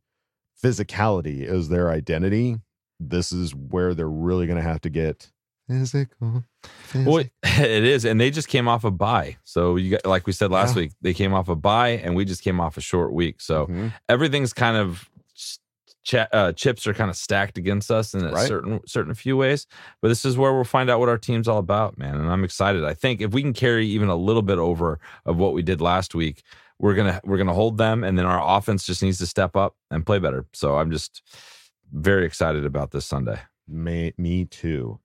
physicality 0.61 1.43
is 1.43 1.69
their 1.69 1.89
identity, 1.89 2.57
this 2.99 3.31
is 3.31 3.55
where 3.55 3.93
they're 3.93 4.09
really 4.09 4.47
going 4.47 4.57
to 4.57 4.63
have 4.63 4.81
to 4.81 4.89
get 4.89 5.31
physical. 5.69 6.43
Well, 6.93 7.19
it 7.43 7.83
is, 7.85 8.03
and 8.03 8.19
they 8.19 8.31
just 8.31 8.49
came 8.49 8.67
off 8.67 8.83
a 8.83 8.91
bye. 8.91 9.37
So 9.45 9.77
you 9.77 9.91
got, 9.91 10.05
like 10.05 10.27
we 10.27 10.33
said 10.33 10.51
last 10.51 10.75
Yeah. 10.75 10.81
week, 10.81 10.91
they 11.01 11.13
came 11.13 11.33
off 11.33 11.47
a 11.47 11.55
bye, 11.55 11.91
and 11.91 12.13
we 12.13 12.25
just 12.25 12.43
came 12.43 12.59
off 12.59 12.75
a 12.75 12.81
short 12.81 13.13
week. 13.13 13.39
So 13.39 13.67
Mhm. 13.67 13.93
everything's 14.09 14.51
kind 14.51 14.75
of 14.75 15.09
ch- 16.03 16.15
uh, 16.31 16.51
chips 16.53 16.85
are 16.87 16.93
kind 16.93 17.09
of 17.09 17.15
stacked 17.15 17.57
against 17.57 17.91
us 17.91 18.13
in 18.13 18.25
a 18.25 18.31
Right. 18.31 18.47
certain 18.47 18.79
certain 18.87 19.13
few 19.13 19.37
ways. 19.37 19.67
But 20.01 20.07
this 20.09 20.25
is 20.25 20.37
where 20.37 20.53
we'll 20.53 20.63
find 20.63 20.89
out 20.89 20.99
what 20.99 21.09
our 21.09 21.17
team's 21.17 21.47
all 21.47 21.57
about, 21.59 21.97
man. 21.97 22.15
And 22.15 22.29
I'm 22.29 22.43
excited. 22.43 22.83
I 22.83 22.93
think 22.93 23.21
if 23.21 23.31
we 23.33 23.41
can 23.41 23.53
carry 23.53 23.85
even 23.87 24.09
a 24.09 24.15
little 24.15 24.41
bit 24.41 24.57
over 24.57 24.99
of 25.25 25.37
what 25.37 25.53
we 25.53 25.61
did 25.61 25.81
last 25.81 26.13
week, 26.15 26.43
we're 26.79 26.95
gonna 26.95 27.21
we're 27.23 27.37
gonna 27.37 27.53
hold 27.53 27.77
them, 27.77 28.03
and 28.03 28.17
then 28.17 28.25
our 28.25 28.57
offense 28.57 28.85
just 28.85 29.03
needs 29.03 29.19
to 29.19 29.27
step 29.27 29.55
up 29.55 29.75
and 29.91 30.05
play 30.05 30.19
better. 30.19 30.45
So 30.53 30.77
I'm 30.77 30.91
just 30.91 31.21
very 31.93 32.25
excited 32.25 32.65
about 32.65 32.91
this 32.91 33.05
Sunday. 33.05 33.39
Me, 33.67 34.13
me 34.17 34.45
too. 34.45 34.99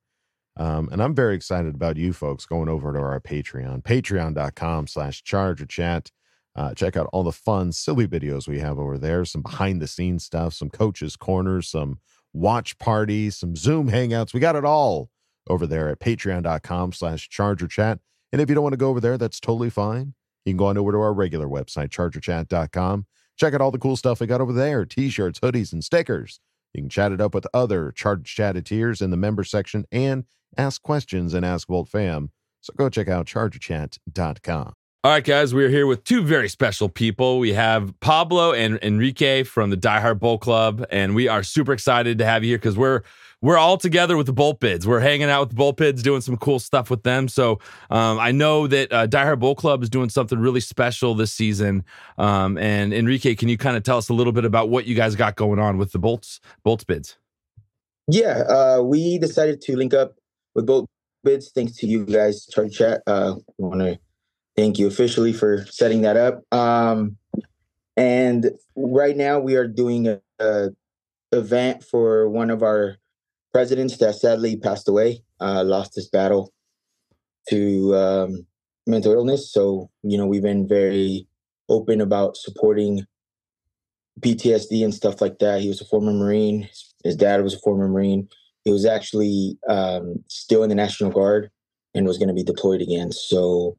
Um, 0.59 0.89
and 0.91 1.03
I'm 1.03 1.13
very 1.13 1.35
excited 1.35 1.75
about 1.75 1.97
you 1.97 2.13
folks 2.13 2.47
going 2.47 2.67
over 2.67 2.91
to 2.91 2.97
our 2.99 3.19
Patreon, 3.19 3.83
patreon.com 3.83 4.87
slash 4.87 5.23
charger 5.23 5.67
chat. 5.67 6.09
Uh, 6.57 6.73
check 6.73 6.97
out 6.97 7.07
all 7.13 7.23
the 7.23 7.31
fun, 7.31 7.71
silly 7.71 8.07
videos 8.07 8.47
we 8.47 8.59
have 8.59 8.79
over 8.79 8.97
there, 8.97 9.23
some 9.23 9.43
behind 9.43 9.79
the 9.79 9.87
scenes 9.87 10.25
stuff, 10.25 10.53
some 10.53 10.69
coaches' 10.69 11.15
corners, 11.15 11.69
some 11.69 11.99
watch 12.33 12.77
parties, 12.79 13.37
some 13.37 13.55
Zoom 13.55 13.89
hangouts. 13.91 14.33
We 14.33 14.39
got 14.39 14.55
it 14.55 14.65
all 14.65 15.11
over 15.47 15.67
there 15.67 15.89
at 15.89 15.99
patreon.com 15.99 16.93
slash 16.93 17.29
charger 17.29 17.67
chat. 17.67 17.99
And 18.31 18.41
if 18.41 18.49
you 18.49 18.55
don't 18.55 18.63
want 18.63 18.73
to 18.73 18.77
go 18.77 18.89
over 18.89 18.99
there, 18.99 19.17
that's 19.17 19.39
totally 19.39 19.69
fine. 19.69 20.13
You 20.45 20.53
can 20.53 20.57
go 20.57 20.65
on 20.65 20.77
over 20.77 20.91
to 20.91 20.97
our 20.97 21.13
regular 21.13 21.47
website, 21.47 21.89
chargerchat.com. 21.89 23.05
Check 23.37 23.53
out 23.53 23.61
all 23.61 23.71
the 23.71 23.77
cool 23.77 23.95
stuff 23.95 24.19
we 24.19 24.27
got 24.27 24.41
over 24.41 24.53
there 24.53 24.83
t 24.85 25.09
shirts, 25.09 25.39
hoodies, 25.39 25.71
and 25.73 25.83
stickers. 25.83 26.39
You 26.73 26.83
can 26.83 26.89
chat 26.89 27.11
it 27.11 27.21
up 27.21 27.33
with 27.33 27.47
other 27.53 27.91
Charge 27.91 28.35
Chatteteers 28.35 29.01
in 29.01 29.11
the 29.11 29.17
member 29.17 29.43
section 29.43 29.85
and 29.91 30.25
ask 30.57 30.81
questions 30.81 31.33
and 31.33 31.45
ask 31.45 31.67
Volt 31.67 31.89
Fam. 31.89 32.31
So 32.61 32.73
go 32.75 32.89
check 32.89 33.07
out 33.07 33.25
chargerchat.com. 33.27 34.73
All 35.03 35.11
right, 35.11 35.23
guys, 35.23 35.53
we're 35.53 35.69
here 35.69 35.85
with 35.85 36.03
two 36.03 36.23
very 36.23 36.49
special 36.49 36.89
people. 36.89 37.37
We 37.37 37.53
have 37.53 37.97
Pablo 37.99 38.51
and 38.51 38.79
Enrique 38.81 39.43
from 39.43 39.69
the 39.69 39.77
Die 39.77 39.99
Hard 39.99 40.19
Bowl 40.19 40.39
Club, 40.39 40.85
and 40.89 41.13
we 41.13 41.27
are 41.27 41.43
super 41.43 41.71
excited 41.71 42.17
to 42.17 42.25
have 42.25 42.43
you 42.43 42.49
here 42.49 42.57
because 42.57 42.77
we're 42.77 43.03
we're 43.39 43.57
all 43.57 43.77
together 43.77 44.17
with 44.17 44.25
the 44.25 44.33
Bolt 44.33 44.59
Bids. 44.59 44.87
We're 44.87 44.99
hanging 44.99 45.29
out 45.29 45.41
with 45.41 45.49
the 45.49 45.55
Bolt 45.55 45.77
Bids, 45.77 46.01
doing 46.01 46.21
some 46.21 46.35
cool 46.35 46.57
stuff 46.57 46.89
with 46.89 47.03
them. 47.03 47.27
So 47.27 47.59
um, 47.91 48.17
I 48.19 48.31
know 48.31 48.65
that 48.65 48.91
uh, 48.91 49.05
Die 49.05 49.23
Hard 49.23 49.39
Bowl 49.39 49.53
Club 49.53 49.83
is 49.83 49.89
doing 49.89 50.09
something 50.09 50.39
really 50.39 50.59
special 50.59 51.13
this 51.13 51.31
season. 51.31 51.85
Um, 52.17 52.57
and 52.57 52.91
Enrique, 52.91 53.35
can 53.35 53.49
you 53.49 53.57
kind 53.57 53.77
of 53.77 53.83
tell 53.83 53.99
us 53.99 54.09
a 54.09 54.13
little 54.15 54.33
bit 54.33 54.45
about 54.45 54.69
what 54.69 54.87
you 54.87 54.95
guys 54.95 55.15
got 55.15 55.35
going 55.35 55.59
on 55.59 55.77
with 55.77 55.91
the 55.91 55.99
Bolts 55.99 56.41
Bolts 56.63 56.83
Bids? 56.83 57.17
Yeah, 58.07 58.39
uh, 58.49 58.81
we 58.81 59.19
decided 59.19 59.61
to 59.61 59.77
link 59.77 59.93
up 59.93 60.15
with 60.55 60.65
Bolt 60.65 60.89
bids. 61.23 61.51
Thanks 61.51 61.73
to 61.77 61.87
you 61.87 62.03
guys, 62.03 62.47
Charlie 62.47 62.71
Chat. 62.71 63.03
Uh, 63.05 63.35
want 63.59 63.81
to 63.81 63.99
thank 64.57 64.79
you 64.79 64.87
officially 64.87 65.31
for 65.31 65.65
setting 65.69 66.01
that 66.01 66.17
up. 66.17 66.41
Um, 66.51 67.17
and 67.95 68.51
right 68.75 69.15
now 69.15 69.39
we 69.39 69.55
are 69.55 69.67
doing 69.67 70.07
a, 70.07 70.19
a 70.39 70.69
event 71.31 71.83
for 71.83 72.29
one 72.29 72.49
of 72.49 72.63
our 72.63 72.97
presidents 73.53 73.97
that 73.97 74.15
sadly 74.15 74.57
passed 74.57 74.89
away, 74.89 75.23
uh, 75.39 75.63
lost 75.63 75.95
his 75.95 76.09
battle 76.09 76.51
to 77.49 77.95
um, 77.95 78.45
mental 78.85 79.13
illness. 79.13 79.51
So, 79.51 79.89
you 80.03 80.17
know, 80.17 80.25
we've 80.25 80.43
been 80.43 80.67
very 80.67 81.27
open 81.69 82.01
about 82.01 82.37
supporting 82.37 83.05
PTSD 84.21 84.83
and 84.83 84.93
stuff 84.93 85.21
like 85.21 85.39
that. 85.39 85.61
He 85.61 85.67
was 85.67 85.81
a 85.81 85.85
former 85.85 86.13
Marine. 86.13 86.67
His 87.03 87.15
dad 87.15 87.43
was 87.43 87.53
a 87.53 87.59
former 87.59 87.87
Marine. 87.87 88.27
He 88.63 88.71
was 88.71 88.85
actually 88.85 89.57
um, 89.69 90.23
still 90.27 90.63
in 90.63 90.69
the 90.69 90.75
National 90.75 91.11
Guard 91.11 91.49
and 91.93 92.05
was 92.05 92.17
going 92.17 92.27
to 92.27 92.33
be 92.33 92.43
deployed 92.43 92.81
again. 92.81 93.11
So 93.11 93.77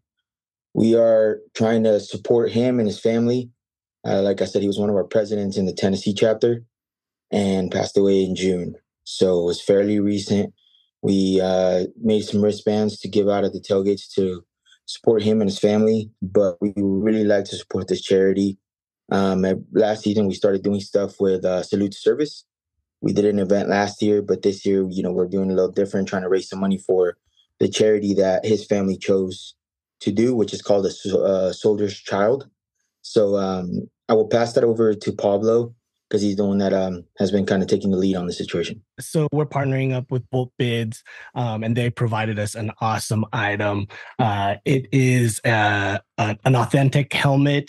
we 0.78 0.94
are 0.94 1.40
trying 1.56 1.82
to 1.82 1.98
support 1.98 2.52
him 2.52 2.78
and 2.78 2.86
his 2.86 3.00
family. 3.00 3.50
Uh, 4.06 4.22
like 4.22 4.40
I 4.40 4.44
said, 4.44 4.62
he 4.62 4.68
was 4.68 4.78
one 4.78 4.88
of 4.88 4.94
our 4.94 5.02
presidents 5.02 5.56
in 5.56 5.66
the 5.66 5.72
Tennessee 5.72 6.14
chapter 6.14 6.62
and 7.32 7.72
passed 7.72 7.98
away 7.98 8.22
in 8.22 8.36
June. 8.36 8.76
So 9.02 9.40
it 9.40 9.44
was 9.44 9.60
fairly 9.60 9.98
recent. 9.98 10.54
We 11.02 11.40
uh, 11.40 11.86
made 12.00 12.22
some 12.22 12.42
wristbands 12.42 13.00
to 13.00 13.08
give 13.08 13.28
out 13.28 13.42
at 13.42 13.54
the 13.54 13.60
tailgates 13.60 14.08
to 14.14 14.44
support 14.86 15.20
him 15.20 15.40
and 15.40 15.50
his 15.50 15.58
family, 15.58 16.12
but 16.22 16.62
we 16.62 16.72
really 16.76 17.24
like 17.24 17.46
to 17.46 17.56
support 17.56 17.88
this 17.88 18.00
charity. 18.00 18.56
Um, 19.10 19.44
last 19.72 20.04
season, 20.04 20.28
we 20.28 20.34
started 20.34 20.62
doing 20.62 20.80
stuff 20.80 21.16
with 21.18 21.44
uh, 21.44 21.64
Salute 21.64 21.90
to 21.90 21.98
Service. 21.98 22.44
We 23.00 23.12
did 23.12 23.24
an 23.24 23.40
event 23.40 23.68
last 23.68 24.00
year, 24.00 24.22
but 24.22 24.42
this 24.42 24.64
year, 24.64 24.86
you 24.88 25.02
know, 25.02 25.10
we're 25.10 25.26
doing 25.26 25.50
a 25.50 25.54
little 25.54 25.72
different, 25.72 26.06
trying 26.06 26.22
to 26.22 26.28
raise 26.28 26.48
some 26.48 26.60
money 26.60 26.78
for 26.78 27.16
the 27.58 27.68
charity 27.68 28.14
that 28.14 28.46
his 28.46 28.64
family 28.64 28.96
chose 28.96 29.56
to 30.00 30.12
do, 30.12 30.34
which 30.34 30.52
is 30.52 30.62
called 30.62 30.86
a 30.86 31.18
uh, 31.18 31.52
Soldier's 31.52 31.98
Child. 31.98 32.48
So 33.02 33.36
um, 33.36 33.88
I 34.08 34.14
will 34.14 34.28
pass 34.28 34.52
that 34.54 34.64
over 34.64 34.94
to 34.94 35.12
Pablo 35.12 35.74
because 36.08 36.22
he's 36.22 36.36
the 36.36 36.44
one 36.44 36.58
that 36.58 36.72
um, 36.72 37.04
has 37.18 37.30
been 37.30 37.44
kind 37.44 37.62
of 37.62 37.68
taking 37.68 37.90
the 37.90 37.96
lead 37.96 38.16
on 38.16 38.26
the 38.26 38.32
situation. 38.32 38.82
So 38.98 39.28
we're 39.32 39.46
partnering 39.46 39.94
up 39.94 40.10
with 40.10 40.28
Bolt 40.30 40.52
Bids, 40.58 41.02
um, 41.34 41.62
and 41.62 41.76
they 41.76 41.90
provided 41.90 42.38
us 42.38 42.54
an 42.54 42.72
awesome 42.80 43.24
item. 43.32 43.88
Uh, 44.18 44.56
it 44.64 44.88
is 44.90 45.40
uh, 45.44 45.98
a, 46.16 46.36
an 46.44 46.56
authentic 46.56 47.12
helmet 47.12 47.68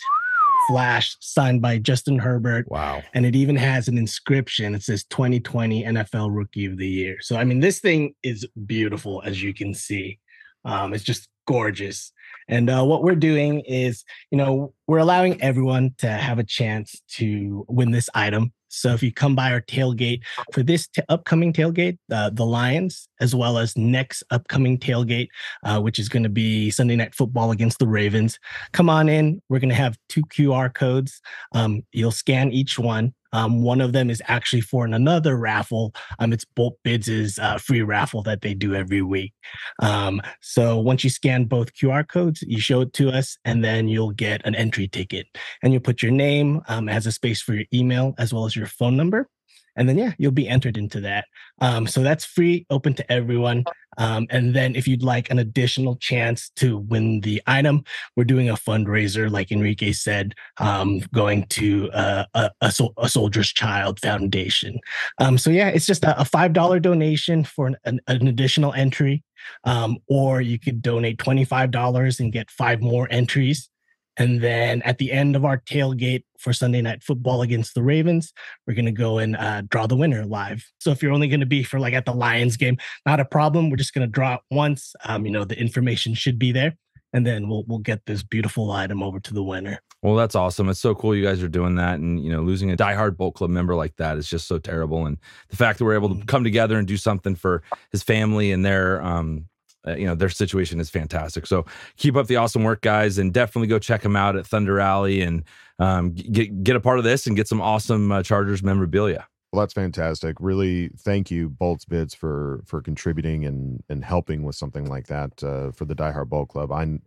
flash 0.70 1.18
signed 1.20 1.62
by 1.62 1.80
Justin 1.80 2.20
Herbert. 2.20 2.70
Wow. 2.70 3.02
And 3.14 3.26
it 3.26 3.36
even 3.36 3.56
has 3.56 3.88
an 3.88 3.98
inscription. 3.98 4.76
It 4.76 4.84
says 4.84 5.04
2020 5.06 5.84
NFL 5.84 6.30
Rookie 6.32 6.66
of 6.66 6.78
the 6.78 6.88
Year. 6.88 7.18
So, 7.22 7.38
I 7.38 7.44
mean, 7.44 7.60
this 7.60 7.80
thing 7.80 8.14
is 8.24 8.48
beautiful, 8.66 9.22
as 9.26 9.42
you 9.42 9.54
can 9.54 9.74
see. 9.74 10.20
Um, 10.66 10.94
it's 10.94 11.04
just 11.04 11.28
gorgeous. 11.48 12.12
And 12.50 12.70
uh, 12.70 12.84
what 12.84 13.04
we're 13.04 13.16
doing 13.16 13.62
is, 13.62 14.04
you 14.32 14.38
know, 14.38 14.74
we're 14.88 14.98
allowing 14.98 15.42
everyone 15.42 15.94
to 16.00 16.10
have 16.10 16.40
a 16.40 16.44
chance 16.44 17.02
to 17.12 17.66
win 17.70 17.92
this 17.92 18.10
item. 18.14 18.52
So 18.70 18.94
if 18.94 19.02
you 19.02 19.12
come 19.12 19.36
by 19.36 19.52
our 19.52 19.62
tailgate 19.62 20.22
for 20.54 20.62
this 20.62 20.88
t- 20.88 21.02
upcoming 21.10 21.54
tailgate, 21.54 21.98
uh, 22.12 22.30
the 22.30 22.46
Lions, 22.46 23.08
as 23.20 23.34
well 23.34 23.58
as 23.58 23.76
next 23.78 24.24
upcoming 24.30 24.78
tailgate, 24.78 25.30
uh, 25.64 25.80
which 25.80 26.00
is 26.00 26.10
going 26.10 26.24
to 26.24 26.30
be 26.30 26.70
Sunday 26.70 26.96
Night 26.96 27.16
Football 27.16 27.52
against 27.52 27.80
the 27.80 27.88
Ravens, 27.88 28.40
come 28.72 28.90
on 28.90 29.10
in. 29.10 29.42
We're 29.50 29.60
going 29.60 29.70
to 29.70 29.76
have 29.76 29.98
two 30.08 30.22
QR 30.22 30.74
codes. 30.74 31.20
Um, 31.54 31.82
you'll 31.92 32.12
scan 32.12 32.52
each 32.52 32.78
one. 32.78 33.14
Um, 33.34 33.62
one 33.62 33.82
of 33.82 33.94
them 33.94 34.10
is 34.10 34.22
actually 34.28 34.62
for 34.62 34.86
another 34.86 35.38
raffle. 35.38 35.94
Um, 36.20 36.34
it's 36.34 36.46
Bolt 36.46 36.78
Bids' 36.84 37.40
uh, 37.40 37.58
free 37.58 37.82
raffle 37.82 38.24
that 38.24 38.42
they 38.42 38.54
do 38.54 38.76
every 38.76 39.02
week. 39.02 39.34
Um, 39.82 40.22
so 40.42 40.80
once 40.80 41.04
you 41.04 41.10
scan 41.10 41.46
both 41.46 41.74
QR 41.74 42.08
codes, 42.08 42.42
you 42.42 42.60
show 42.60 42.82
it 42.82 42.94
to 42.94 43.10
us, 43.10 43.38
and 43.46 43.64
then 43.64 43.88
you'll 43.88 44.12
get 44.12 44.46
an 44.46 44.56
entry 44.56 44.88
ticket. 44.88 45.28
And 45.64 45.74
you 45.74 45.80
put 45.80 46.02
your 46.02 46.12
name, 46.12 46.62
um, 46.68 46.90
it 46.90 46.94
has 46.94 47.06
a 47.06 47.12
space 47.12 47.42
for 47.42 47.54
your 47.54 47.66
email 47.74 48.14
as 48.18 48.34
well 48.34 48.46
as 48.46 48.56
your 48.56 48.68
phone 48.68 48.98
number. 48.98 49.28
And 49.76 49.88
then, 49.88 49.98
yeah, 49.98 50.12
you'll 50.18 50.32
be 50.32 50.48
entered 50.48 50.78
into 50.78 51.00
that. 51.02 51.26
Um, 51.62 51.88
so 51.88 52.02
that's 52.04 52.26
free, 52.26 52.66
open 52.70 52.94
to 52.96 53.12
everyone. 53.12 53.64
Um, 54.00 54.26
and 54.30 54.56
then, 54.56 54.76
if 54.76 54.88
you'd 54.88 55.04
like 55.04 55.30
an 55.30 55.38
additional 55.38 55.98
chance 55.98 56.50
to 56.56 56.78
win 56.78 57.20
the 57.22 57.42
item, 57.46 57.84
we're 58.16 58.24
doing 58.24 58.50
a 58.50 58.56
fundraiser, 58.56 59.30
like 59.30 59.52
Enrique 59.52 59.92
said, 59.92 60.34
um, 60.58 61.02
going 61.14 61.46
to 61.48 61.92
uh, 61.92 62.26
a, 62.34 62.50
a, 62.62 62.74
a, 62.98 63.10
Soldier's 63.10 63.52
Child 63.54 64.00
Foundation. 64.00 64.80
Um, 65.20 65.38
so, 65.38 65.50
yeah, 65.50 65.68
it's 65.68 65.86
just 65.86 66.04
a, 66.06 66.20
a 66.20 66.24
$5 66.24 66.82
donation 66.82 67.44
for 67.44 67.68
an, 67.68 67.78
an, 67.84 68.00
an 68.08 68.28
additional 68.28 68.74
entry. 68.74 69.24
Um, 69.64 69.98
or 70.08 70.42
you 70.42 70.60
could 70.60 70.82
donate 70.82 71.18
$25 71.18 72.20
and 72.20 72.32
get 72.32 72.50
five 72.52 72.82
more 72.82 73.08
entries. 73.10 73.70
And 74.18 74.42
then 74.42 74.82
at 74.82 74.98
the 74.98 75.12
end 75.12 75.36
of 75.36 75.46
our 75.46 75.58
tailgate 75.58 76.24
for 76.38 76.52
Sunday 76.52 76.82
night 76.82 77.04
football 77.04 77.42
against 77.42 77.74
the 77.74 77.84
Ravens, 77.84 78.34
we're 78.68 78.74
going 78.74 78.86
to 78.86 78.92
go 78.92 79.18
and 79.18 79.38
uh, 79.38 79.62
draw 79.70 79.88
the 79.88 79.96
winner 79.96 80.26
live. 80.26 80.66
So 80.80 80.92
if 80.92 81.02
you're 81.02 81.14
only 81.14 81.30
going 81.30 81.40
to 81.40 81.46
be 81.46 81.64
for 81.64 81.80
like 81.80 81.94
at 81.94 82.06
the 82.06 82.14
Lions 82.14 82.58
game, 82.58 82.78
not 83.06 83.20
a 83.20 83.26
problem. 83.26 83.70
We're 83.70 83.78
just 83.78 83.94
going 83.94 84.08
to 84.08 84.12
draw 84.12 84.36
it 84.36 84.42
once. 84.52 84.94
Um, 85.06 85.26
you 85.26 85.32
know, 85.32 85.46
the 85.46 85.60
information 85.60 86.14
should 86.14 86.38
be 86.38 86.52
there. 86.52 86.76
And 87.12 87.26
then 87.26 87.50
we'll 87.50 87.64
we'll 87.66 87.80
get 87.80 88.06
this 88.06 88.22
beautiful 88.22 88.72
item 88.72 89.02
over 89.02 89.20
to 89.20 89.34
the 89.34 89.42
winner. 89.42 89.82
Well, 90.02 90.16
that's 90.16 90.36
awesome. 90.36 90.70
It's 90.70 90.80
so 90.80 90.96
cool 90.96 91.16
you 91.16 91.26
guys 91.26 91.42
are 91.42 91.50
doing 91.50 91.76
that. 91.76 92.00
And, 92.00 92.24
you 92.24 92.32
know, 92.32 92.42
losing 92.42 92.72
a 92.72 92.78
diehard 92.78 93.18
Bolt 93.18 93.36
Club 93.36 93.50
member 93.50 93.76
like 93.76 93.96
that 93.98 94.18
is 94.18 94.30
just 94.30 94.48
so 94.48 94.60
terrible. 94.60 95.06
And 95.06 95.18
the 95.50 95.56
fact 95.56 95.80
that 95.80 95.86
we're 95.86 95.96
able 95.96 96.10
to 96.10 96.16
mm-hmm. 96.16 96.26
come 96.26 96.44
together 96.44 96.78
and 96.78 96.88
do 96.88 96.98
something 96.98 97.36
for 97.36 97.64
his 97.92 98.04
family 98.04 98.52
and 98.52 98.64
their 98.64 99.02
um, 99.02 99.46
uh, 99.88 99.96
you 99.96 100.06
know 100.06 100.16
their 100.16 100.30
situation 100.30 100.80
is 100.80 100.90
fantastic. 100.90 101.46
So 101.48 101.66
keep 101.98 102.16
up 102.16 102.28
the 102.28 102.36
awesome 102.36 102.64
work, 102.64 102.82
guys, 102.82 103.18
and 103.18 103.34
definitely 103.34 103.68
go 103.68 103.80
check 103.80 104.02
them 104.02 104.16
out 104.16 104.36
at 104.36 104.46
Thunder 104.46 104.80
Alley 104.80 105.22
and 105.22 105.44
um, 105.80 106.14
get 106.14 106.64
get 106.64 106.76
a 106.76 106.80
part 106.80 106.98
of 106.98 107.04
this 107.04 107.28
and 107.28 107.36
get 107.36 107.48
some 107.48 107.62
awesome 107.62 108.12
uh, 108.12 108.24
Chargers 108.24 108.62
memorabilia. 108.64 109.28
Well, 109.52 109.62
that's 109.62 109.74
fantastic. 109.74 110.38
Really, 110.40 110.90
thank 111.00 111.32
you, 111.32 111.50
Bolts 111.50 111.86
Bids, 111.86 112.14
for 112.14 112.62
for 112.66 112.82
contributing 112.82 113.46
and 113.46 113.84
and 113.90 114.04
helping 114.04 114.44
with 114.44 114.56
something 114.56 114.86
like 114.86 115.08
that 115.08 115.44
uh, 115.44 115.72
for 115.72 115.86
the 115.86 115.96
Die 115.96 116.12
Hard 116.12 116.30
Bolt 116.30 116.50
Club. 116.50 116.72
I 116.72 117.00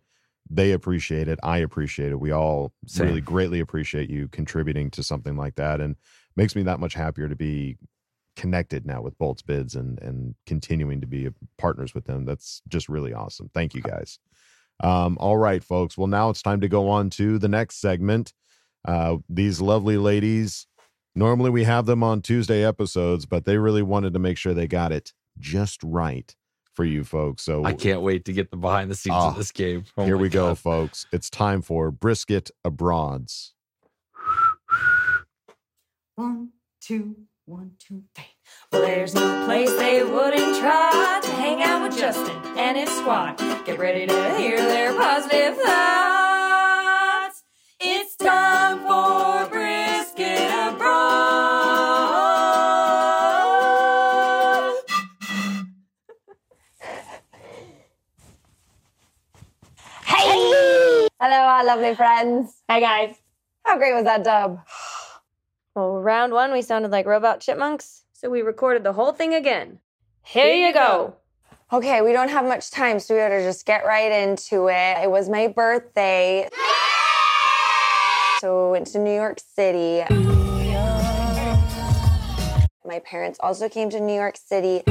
they 0.51 0.73
appreciate 0.73 1.29
it. 1.29 1.39
I 1.43 1.59
appreciate 1.59 2.11
it. 2.11 2.19
We 2.19 2.33
all 2.33 2.73
Same. 2.87 3.09
really 3.09 3.21
greatly 3.21 3.61
appreciate 3.61 4.11
you 4.11 4.29
contributing 4.29 4.91
to 4.91 5.03
something 5.03 5.37
like 5.37 5.55
that, 5.55 5.81
and 5.81 5.97
makes 6.37 6.57
me 6.57 6.63
that 6.65 6.81
much 6.81 6.95
happier 6.95 7.29
to 7.29 7.37
be 7.37 7.77
connected 8.37 8.87
now 8.87 9.03
with 9.03 9.19
Bolts 9.19 9.43
Bids 9.43 9.75
and 9.75 10.01
and 10.01 10.35
continuing 10.47 11.01
to 11.01 11.07
be 11.07 11.29
partners 11.59 11.95
with 11.95 12.05
them. 12.05 12.25
That's 12.25 12.63
just 12.69 12.89
really 12.89 13.13
awesome. 13.13 13.51
Thank 13.55 13.75
you 13.75 13.83
guys. 13.83 14.19
Um, 14.83 15.17
all 15.21 15.37
right, 15.37 15.63
folks. 15.63 15.97
Well, 15.97 16.09
now 16.09 16.31
it's 16.31 16.43
time 16.43 16.61
to 16.61 16.69
go 16.69 16.89
on 16.89 17.11
to 17.11 17.39
the 17.39 17.49
next 17.49 17.81
segment. 17.81 18.33
Uh, 18.87 19.19
these 19.29 19.61
lovely 19.61 19.97
ladies. 19.97 20.67
Normally 21.15 21.51
we 21.51 21.65
have 21.65 21.87
them 21.87 22.03
on 22.03 22.23
Tuesday 22.23 22.65
episodes, 22.65 23.27
but 23.27 23.45
they 23.45 23.59
really 23.59 23.83
wanted 23.83 24.15
to 24.15 24.19
make 24.19 24.39
sure 24.39 24.55
they 24.55 24.67
got 24.67 24.93
it 24.93 25.13
just 25.39 25.81
right 25.83 26.35
for 26.75 26.85
you 26.85 27.05
folks. 27.05 27.43
So 27.45 27.65
I 27.65 27.75
can't 27.75 28.01
wait 28.01 28.25
to 28.25 28.33
get 28.33 28.51
the 28.51 28.57
behind 28.57 28.91
the 28.91 28.95
scenes 28.95 29.17
of 29.17 29.35
ah, 29.35 29.37
this 29.37 29.53
game. 29.53 29.85
Oh 29.97 30.05
here 30.05 30.17
we 30.17 30.29
God. 30.29 30.49
go, 30.49 30.55
folks. 30.55 31.07
It's 31.13 31.29
time 31.29 31.63
for 31.63 31.91
brisket 31.91 32.51
abroads. 32.65 33.53
One, 36.15 36.51
two, 36.81 37.17
one, 37.47 37.73
two, 37.79 38.05
three. 38.15 38.25
Well, 38.71 38.83
there's 38.83 39.15
no 39.15 39.45
place 39.47 39.71
they 39.73 40.05
wouldn't 40.05 40.59
try 40.59 41.21
to 41.23 41.31
hang 41.33 41.63
out 41.63 41.83
with 41.83 41.99
Justin 41.99 42.37
and 42.57 42.77
his 42.77 42.89
squad. 42.91 43.39
Get 43.65 43.79
ready 43.79 44.07
to 44.07 44.35
hear 44.37 44.57
their 44.59 44.95
positive 44.95 45.57
thoughts. 45.57 47.43
It's 47.81 48.15
time 48.17 48.79
for 48.79 49.51
Brisket 49.51 50.21
and 50.21 50.77
Abroad. 50.77 51.03
hey! 60.07 61.09
Hello, 61.21 61.37
our 61.37 61.65
lovely 61.65 61.95
friends. 61.97 62.63
Hi, 62.71 62.79
guys. 62.79 63.17
How 63.65 63.77
great 63.79 63.95
was 63.95 64.05
that 64.05 64.23
dub? 64.23 64.61
Well, 65.75 65.95
round 66.03 66.35
one, 66.35 66.53
we 66.53 66.61
sounded 66.61 66.91
like 66.91 67.07
robot 67.07 67.41
chipmunks, 67.41 68.03
so 68.13 68.29
we 68.29 68.43
recorded 68.43 68.85
the 68.85 68.93
whole 68.93 69.13
thing 69.13 69.33
again. 69.35 69.79
Here, 70.23 70.45
Here 70.53 70.67
you 70.67 70.75
go. 70.75 71.17
go. 71.71 71.79
Okay, 71.79 72.03
we 72.03 72.13
don't 72.13 72.29
have 72.29 72.45
much 72.45 72.71
time, 72.71 73.01
so 73.01 73.15
we 73.15 73.23
ought 73.23 73.31
to 73.31 73.43
just 73.43 73.65
get 73.65 73.87
right 73.87 74.13
into 74.13 74.69
it. 74.69 74.99
It 75.03 75.11
was 75.11 75.31
my 75.31 75.49
birthday. 75.49 76.47
So 78.41 78.67
we 78.67 78.73
went 78.73 78.89
to 78.89 78.99
New 78.99 79.15
York 79.15 79.41
City. 79.41 80.05
My 82.85 82.99
parents 83.07 83.39
also 83.41 83.71
came 83.71 83.89
to 83.91 84.01
New 84.01 84.15
York 84.15 84.37
City. 84.37 84.83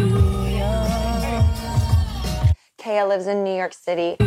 Kaya 2.80 3.06
lives 3.06 3.28
in 3.28 3.44
New 3.44 3.56
York 3.56 3.74
City 3.76 4.18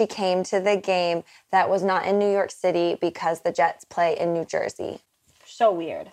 she 0.00 0.06
came 0.06 0.44
to 0.44 0.60
the 0.60 0.78
game 0.78 1.24
that 1.52 1.68
was 1.68 1.82
not 1.82 2.06
in 2.06 2.18
New 2.18 2.32
York 2.32 2.50
City 2.50 2.96
because 3.02 3.42
the 3.42 3.52
Jets 3.52 3.84
play 3.84 4.18
in 4.18 4.32
New 4.32 4.46
Jersey. 4.46 5.00
So 5.44 5.70
weird. 5.70 6.10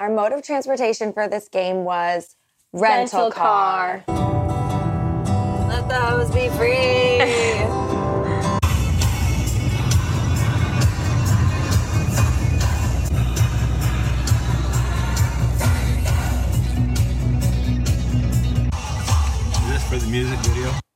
Our 0.00 0.10
mode 0.10 0.32
of 0.32 0.42
transportation 0.42 1.12
for 1.12 1.28
this 1.28 1.46
game 1.48 1.84
was 1.84 2.34
rental, 2.72 3.20
rental 3.20 3.30
car. 3.30 4.02
car. 4.08 4.16
Let 5.68 5.88
the 5.88 6.32
be 6.34 6.48
free. 6.58 7.18
for 19.88 19.96
the 19.96 20.06
music 20.08 20.38
video. 20.40 20.87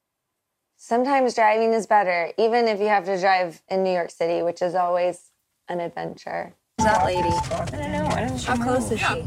Sometimes 0.92 1.32
driving 1.32 1.72
is 1.72 1.86
better, 1.86 2.32
even 2.36 2.68
if 2.68 2.78
you 2.78 2.88
have 2.88 3.06
to 3.06 3.18
drive 3.18 3.62
in 3.70 3.82
New 3.82 3.94
York 3.94 4.10
City, 4.10 4.42
which 4.42 4.60
is 4.60 4.74
always 4.74 5.30
an 5.66 5.80
adventure. 5.80 6.52
Who's 6.76 6.84
that 6.84 7.06
lady? 7.06 7.30
I 7.30 7.64
don't 7.64 7.92
know. 7.92 8.04
I 8.08 8.28
don't 8.28 8.44
How 8.44 8.62
close 8.62 8.90
is 8.90 9.00
she? 9.00 9.06
she? 9.06 9.10
I 9.10 9.14
mean, 9.14 9.26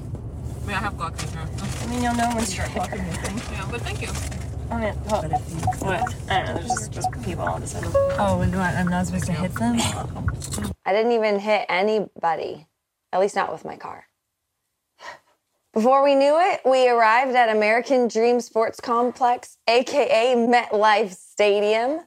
I 0.70 0.74
have 0.74 0.94
Glock 0.94 1.20
in 1.24 1.30
here. 1.32 1.82
I 1.82 1.88
mean, 1.88 2.04
you'll 2.04 2.14
know 2.14 2.30
when 2.36 2.46
she 2.46 2.62
hit 2.62 2.86
her. 2.86 2.98
Yeah, 2.98 3.68
but 3.72 3.82
thank 3.82 4.00
you. 4.04 4.10
I 4.70 4.80
mean, 4.80 4.94
well, 5.10 5.24
what? 5.80 6.16
I 6.30 6.44
don't 6.44 6.46
know. 6.46 6.54
There's 6.54 6.68
just, 6.68 6.92
just 6.92 7.12
people 7.24 7.46
all 7.46 7.58
of 7.58 7.64
a 7.64 7.66
sudden. 7.66 7.90
Oh, 7.96 8.42
and 8.42 8.56
what? 8.56 8.76
I'm 8.76 8.88
not 8.88 9.08
supposed 9.08 9.26
to 9.26 9.32
hit 9.32 9.56
them? 9.56 9.80
I 10.86 10.94
didn't 10.94 11.14
even 11.14 11.40
hit 11.40 11.66
anybody, 11.68 12.68
at 13.12 13.20
least 13.20 13.36
not 13.36 13.52
with 13.52 13.66
my 13.66 13.76
car. 13.76 14.06
Before 15.76 16.06
we 16.06 16.16
knew 16.16 16.40
it, 16.40 16.62
we 16.64 16.88
arrived 16.88 17.36
at 17.36 17.54
American 17.54 18.08
Dream 18.08 18.40
Sports 18.40 18.80
Complex, 18.80 19.58
aka 19.68 20.34
MetLife 20.34 21.14
Stadium. 21.14 22.00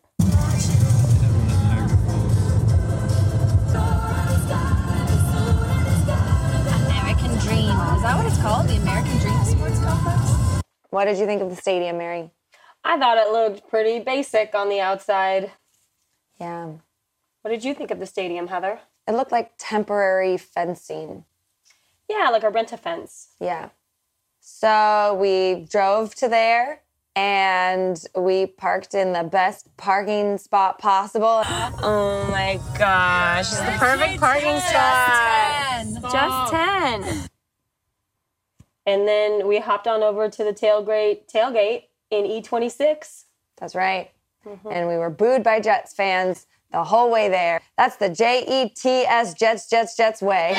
American 6.89 7.37
Dream. 7.41 7.69
Is 7.69 8.03
that 8.03 8.15
what 8.17 8.25
it's 8.25 8.41
called? 8.41 8.69
The 8.69 8.77
American 8.77 9.19
Dream 9.19 9.45
Sports 9.45 9.79
Complex? 9.81 10.63
What 10.89 11.05
did 11.05 11.19
you 11.19 11.27
think 11.27 11.43
of 11.43 11.51
the 11.51 11.57
stadium, 11.57 11.99
Mary? 11.99 12.31
I 12.83 12.99
thought 12.99 13.19
it 13.19 13.31
looked 13.31 13.69
pretty 13.69 13.99
basic 14.03 14.55
on 14.55 14.71
the 14.71 14.81
outside. 14.81 15.53
Yeah. 16.41 16.71
What 17.43 17.51
did 17.51 17.65
you 17.65 17.75
think 17.75 17.91
of 17.91 17.99
the 17.99 18.07
stadium, 18.07 18.47
Heather? 18.47 18.81
It 19.07 19.13
looked 19.13 19.33
like 19.33 19.53
temporary 19.59 20.39
fencing. 20.39 21.27
Yeah, 22.09 22.31
like 22.31 22.43
a 22.43 22.51
rent 22.51 22.73
a 22.73 22.77
fence. 22.77 23.29
Yeah. 23.41 23.69
So 24.41 25.17
we 25.21 25.67
drove 25.71 26.15
to 26.17 26.29
there 26.29 26.83
and 27.15 28.03
we 28.17 28.47
parked 28.47 28.95
in 28.95 29.13
the 29.13 29.25
best 29.25 29.77
parking 29.77 30.39
spot 30.39 30.79
possible. 30.79 31.43
Oh 31.83 32.27
my 32.31 32.61
gosh, 32.79 33.51
it's 33.51 33.61
the 33.61 33.73
perfect 33.73 34.21
parking 34.21 34.59
spot. 34.61 36.13
Just 36.13 36.53
10. 36.53 37.29
And 38.87 39.07
then 39.07 39.47
we 39.47 39.59
hopped 39.59 39.87
on 39.87 40.03
over 40.03 40.31
to 40.31 40.45
the 40.45 40.53
tailgate 40.53 41.31
tailgate 41.31 41.85
in 42.11 42.25
E26. 42.25 43.25
That's 43.59 43.75
right. 43.75 44.11
Mm-hmm. 44.47 44.69
And 44.71 44.89
we 44.89 44.97
were 44.97 45.11
booed 45.11 45.43
by 45.43 45.61
Jets 45.61 45.93
fans 45.93 46.47
the 46.73 46.85
whole 46.85 47.11
way 47.11 47.29
there. 47.29 47.61
That's 47.77 47.97
the 47.97 48.09
J 48.09 48.45
E 48.49 48.69
T 48.71 48.89
S 49.05 49.35
Jets, 49.35 49.69
Jets, 49.69 49.97
Jets 49.97 50.23
way. 50.23 50.57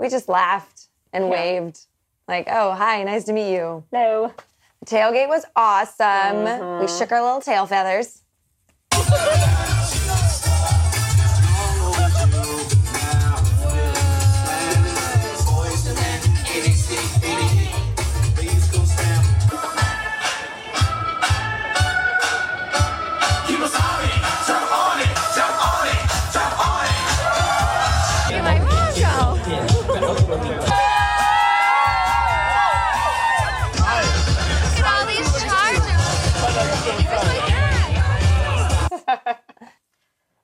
We 0.00 0.08
just 0.08 0.28
laughed 0.30 0.88
and 1.12 1.24
Yeah. 1.26 1.30
waved, 1.30 1.80
like, 2.26 2.48
oh, 2.50 2.72
hi, 2.72 3.02
nice 3.04 3.24
to 3.24 3.34
meet 3.34 3.52
you. 3.52 3.84
Hello. 3.92 4.32
The 4.80 4.86
tailgate 4.86 5.28
was 5.28 5.44
awesome. 5.54 6.44
We 6.80 6.86
Mhm. 6.86 6.98
shook 6.98 7.12
our 7.12 7.20
little 7.22 7.42
tail 7.42 7.66
feathers. 7.66 8.22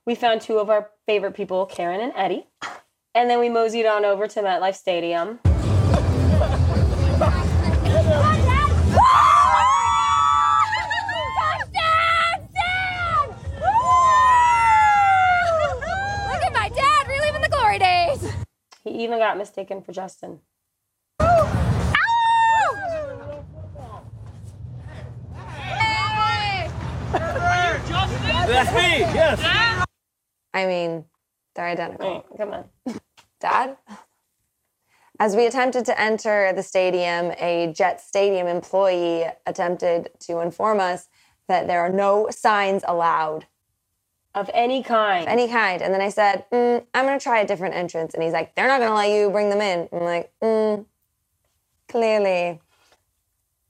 We 0.07 0.15
found 0.15 0.39
two 0.39 0.57
of 0.57 0.69
our 0.69 0.89
favorite 1.05 1.33
people, 1.33 1.65
Karen 1.65 1.99
and 1.99 2.13
Eddie. 2.15 2.47
And 3.13 3.29
then 3.29 3.41
we 3.41 3.49
moseyed 3.49 3.85
on 3.85 4.05
over 4.05 4.25
to 4.25 4.41
MetLife 4.41 4.75
Stadium. 4.75 5.39
Look 5.43 5.51
at 16.41 16.53
my 16.53 16.69
dad 16.69 17.07
reliving 17.09 17.41
the 17.41 17.49
glory 17.51 17.79
days. 17.79 18.31
He 18.85 18.91
even 19.03 19.19
got 19.19 19.37
mistaken 19.37 19.81
for 19.81 19.91
Justin. 19.91 20.39
That's 28.47 28.71
me, 28.73 28.99
yes. 28.99 29.76
I 30.57 30.65
mean, 30.65 31.05
they're 31.53 31.67
identical. 31.67 32.25
come 32.35 32.51
on. 32.51 32.65
Dad? 33.39 33.77
As 35.19 35.35
we 35.35 35.45
attempted 35.45 35.85
to 35.85 35.99
enter 35.99 36.51
the 36.55 36.63
stadium, 36.63 37.31
a 37.39 37.73
Jet 37.75 38.01
Stadium 38.01 38.47
employee 38.47 39.25
attempted 39.45 40.09
to 40.21 40.41
inform 40.41 40.79
us 40.79 41.09
that 41.47 41.67
there 41.67 41.81
are 41.81 41.91
no 41.91 42.27
signs 42.31 42.83
allowed. 42.87 43.45
Of 44.33 44.49
any 44.53 44.81
kind. 44.83 45.23
Of 45.23 45.29
any 45.29 45.47
kind. 45.47 45.81
And 45.81 45.93
then 45.93 46.01
I 46.01 46.09
said, 46.09 46.45
mm, 46.51 46.83
I'm 46.93 47.05
going 47.05 47.17
to 47.17 47.23
try 47.23 47.39
a 47.39 47.47
different 47.47 47.75
entrance. 47.75 48.13
And 48.15 48.23
he's 48.23 48.33
like, 48.33 48.55
they're 48.55 48.67
not 48.67 48.79
going 48.79 48.91
to 48.91 48.95
let 48.95 49.09
you 49.09 49.29
bring 49.29 49.49
them 49.49 49.61
in. 49.61 49.89
I'm 49.91 50.03
like, 50.03 50.31
mm, 50.43 50.85
clearly, 51.87 52.59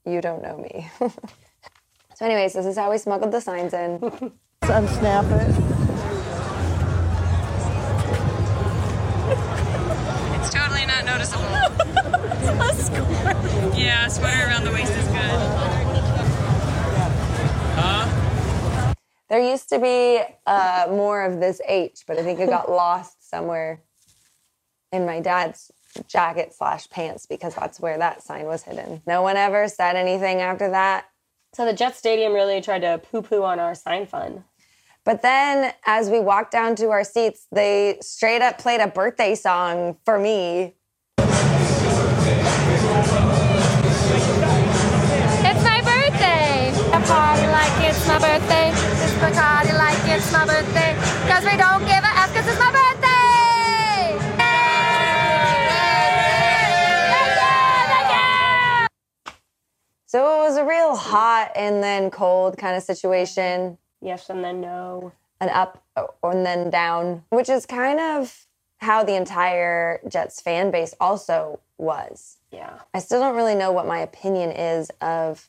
you 0.06 0.20
don't 0.20 0.42
know 0.42 0.56
me. 0.56 0.90
so, 2.14 2.26
anyways, 2.26 2.54
this 2.54 2.66
is 2.66 2.76
how 2.76 2.90
we 2.90 2.98
smuggled 2.98 3.32
the 3.32 3.40
signs 3.40 3.74
in. 3.74 3.98
Unsnap 4.62 5.30
it. 5.32 5.77
Yeah, 13.78 14.08
sweater 14.08 14.48
around 14.48 14.64
the 14.64 14.72
waist 14.72 14.92
is 14.92 15.06
good. 15.06 15.40
Huh? 17.76 18.94
There 19.28 19.38
used 19.38 19.68
to 19.68 19.78
be 19.78 20.20
uh, 20.46 20.86
more 20.90 21.24
of 21.24 21.38
this 21.38 21.60
H, 21.64 22.02
but 22.08 22.18
I 22.18 22.24
think 22.24 22.40
it 22.40 22.48
got 22.48 22.68
lost 22.70 23.30
somewhere 23.30 23.82
in 24.90 25.06
my 25.06 25.20
dad's 25.20 25.70
jacket 26.08 26.54
slash 26.54 26.90
pants 26.90 27.26
because 27.26 27.54
that's 27.54 27.78
where 27.78 27.96
that 27.98 28.20
sign 28.20 28.46
was 28.46 28.64
hidden. 28.64 29.00
No 29.06 29.22
one 29.22 29.36
ever 29.36 29.68
said 29.68 29.94
anything 29.94 30.40
after 30.40 30.68
that. 30.70 31.06
So 31.54 31.64
the 31.64 31.72
Jet 31.72 31.94
Stadium 31.94 32.32
really 32.32 32.60
tried 32.60 32.80
to 32.80 32.98
poo 32.98 33.22
poo 33.22 33.44
on 33.44 33.60
our 33.60 33.76
sign 33.76 34.06
fun. 34.06 34.42
But 35.04 35.22
then 35.22 35.72
as 35.86 36.10
we 36.10 36.18
walked 36.18 36.50
down 36.50 36.74
to 36.76 36.90
our 36.90 37.04
seats, 37.04 37.46
they 37.52 37.98
straight 38.02 38.42
up 38.42 38.58
played 38.58 38.80
a 38.80 38.88
birthday 38.88 39.36
song 39.36 39.98
for 40.04 40.18
me. 40.18 40.74
Party 47.08 47.46
like 47.46 47.88
it's 47.88 48.06
my 48.06 48.18
birthday. 48.18 48.68
It's 48.68 49.14
Bacardi 49.14 49.72
like 49.72 49.96
it's 50.04 50.30
my 50.30 50.44
birthday. 50.44 50.92
Cause 51.26 51.42
we 51.42 51.56
don't 51.56 51.80
give 51.88 52.04
a 52.04 52.12
F 52.20 52.34
cause 52.34 52.46
it's 52.46 52.58
my 52.58 52.70
birthday. 52.70 53.08
So 60.06 60.20
it 60.20 60.48
was 60.48 60.56
a 60.56 60.64
real 60.64 60.96
hot 60.96 61.52
and 61.54 61.82
then 61.82 62.10
cold 62.10 62.56
kind 62.56 62.76
of 62.76 62.82
situation. 62.82 63.76
Yes 64.00 64.30
and 64.30 64.42
then 64.42 64.60
no. 64.60 65.12
An 65.40 65.48
up 65.50 65.82
and 66.22 66.44
then 66.44 66.70
down, 66.70 67.24
which 67.30 67.48
is 67.48 67.66
kind 67.66 68.00
of 68.00 68.46
how 68.78 69.04
the 69.04 69.14
entire 69.16 70.00
Jets 70.08 70.40
fan 70.40 70.70
base 70.70 70.94
also 71.00 71.60
was. 71.76 72.38
Yeah. 72.50 72.78
I 72.94 73.00
still 73.00 73.20
don't 73.20 73.36
really 73.36 73.54
know 73.54 73.70
what 73.72 73.86
my 73.86 73.98
opinion 73.98 74.50
is 74.50 74.90
of 75.00 75.48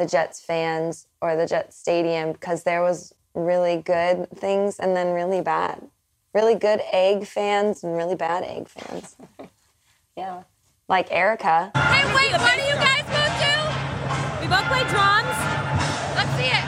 the 0.00 0.06
Jets 0.06 0.40
fans 0.40 1.06
or 1.20 1.36
the 1.36 1.46
Jets 1.46 1.76
stadium 1.76 2.32
because 2.32 2.62
there 2.62 2.80
was 2.82 3.12
really 3.34 3.76
good 3.76 4.30
things 4.30 4.78
and 4.78 4.96
then 4.96 5.12
really 5.12 5.42
bad. 5.42 5.86
Really 6.32 6.54
good 6.54 6.80
egg 6.90 7.26
fans 7.26 7.84
and 7.84 7.94
really 7.94 8.14
bad 8.14 8.42
egg 8.42 8.68
fans. 8.68 9.16
Yeah. 10.16 10.42
Like 10.86 11.10
Erica. 11.10 11.70
Hey, 11.74 12.04
wait, 12.14 12.32
what 12.32 12.54
do 12.54 12.62
you 12.62 12.74
guys 12.74 13.04
both 13.06 13.38
do? 13.40 13.54
We 14.42 14.48
both 14.48 14.66
play 14.66 14.82
drums. 14.90 15.36
Let's 16.14 16.34
see 16.36 16.50
it. 16.50 16.64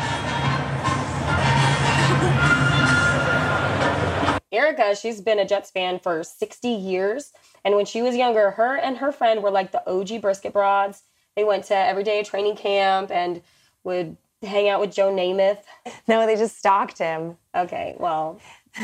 Erica, 4.53 4.97
she's 4.97 5.21
been 5.21 5.39
a 5.39 5.45
Jets 5.45 5.71
fan 5.71 5.99
for 5.99 6.23
60 6.25 6.69
years. 6.69 7.33
And 7.63 7.75
when 7.75 7.85
she 7.85 8.01
was 8.01 8.17
younger, 8.17 8.53
her 8.53 8.77
and 8.77 8.97
her 8.99 9.13
friend 9.13 9.43
were 9.43 9.51
like 9.51 9.73
the 9.73 9.87
OG 9.91 10.23
brisket 10.23 10.55
broads. 10.55 11.03
They 11.37 11.45
went 11.45 11.65
to 11.65 11.77
everyday 11.77 12.23
training 12.23 12.57
camp 12.57 13.11
and 13.11 13.43
would 13.85 14.17
hang 14.43 14.69
out 14.69 14.81
with 14.81 14.93
Joe 14.93 15.13
Namath. 15.13 15.63
No, 16.09 16.27
they 16.27 16.37
just 16.37 16.59
stalked 16.59 16.99
him. 16.99 17.37
Okay, 17.55 17.97
well. 17.99 18.41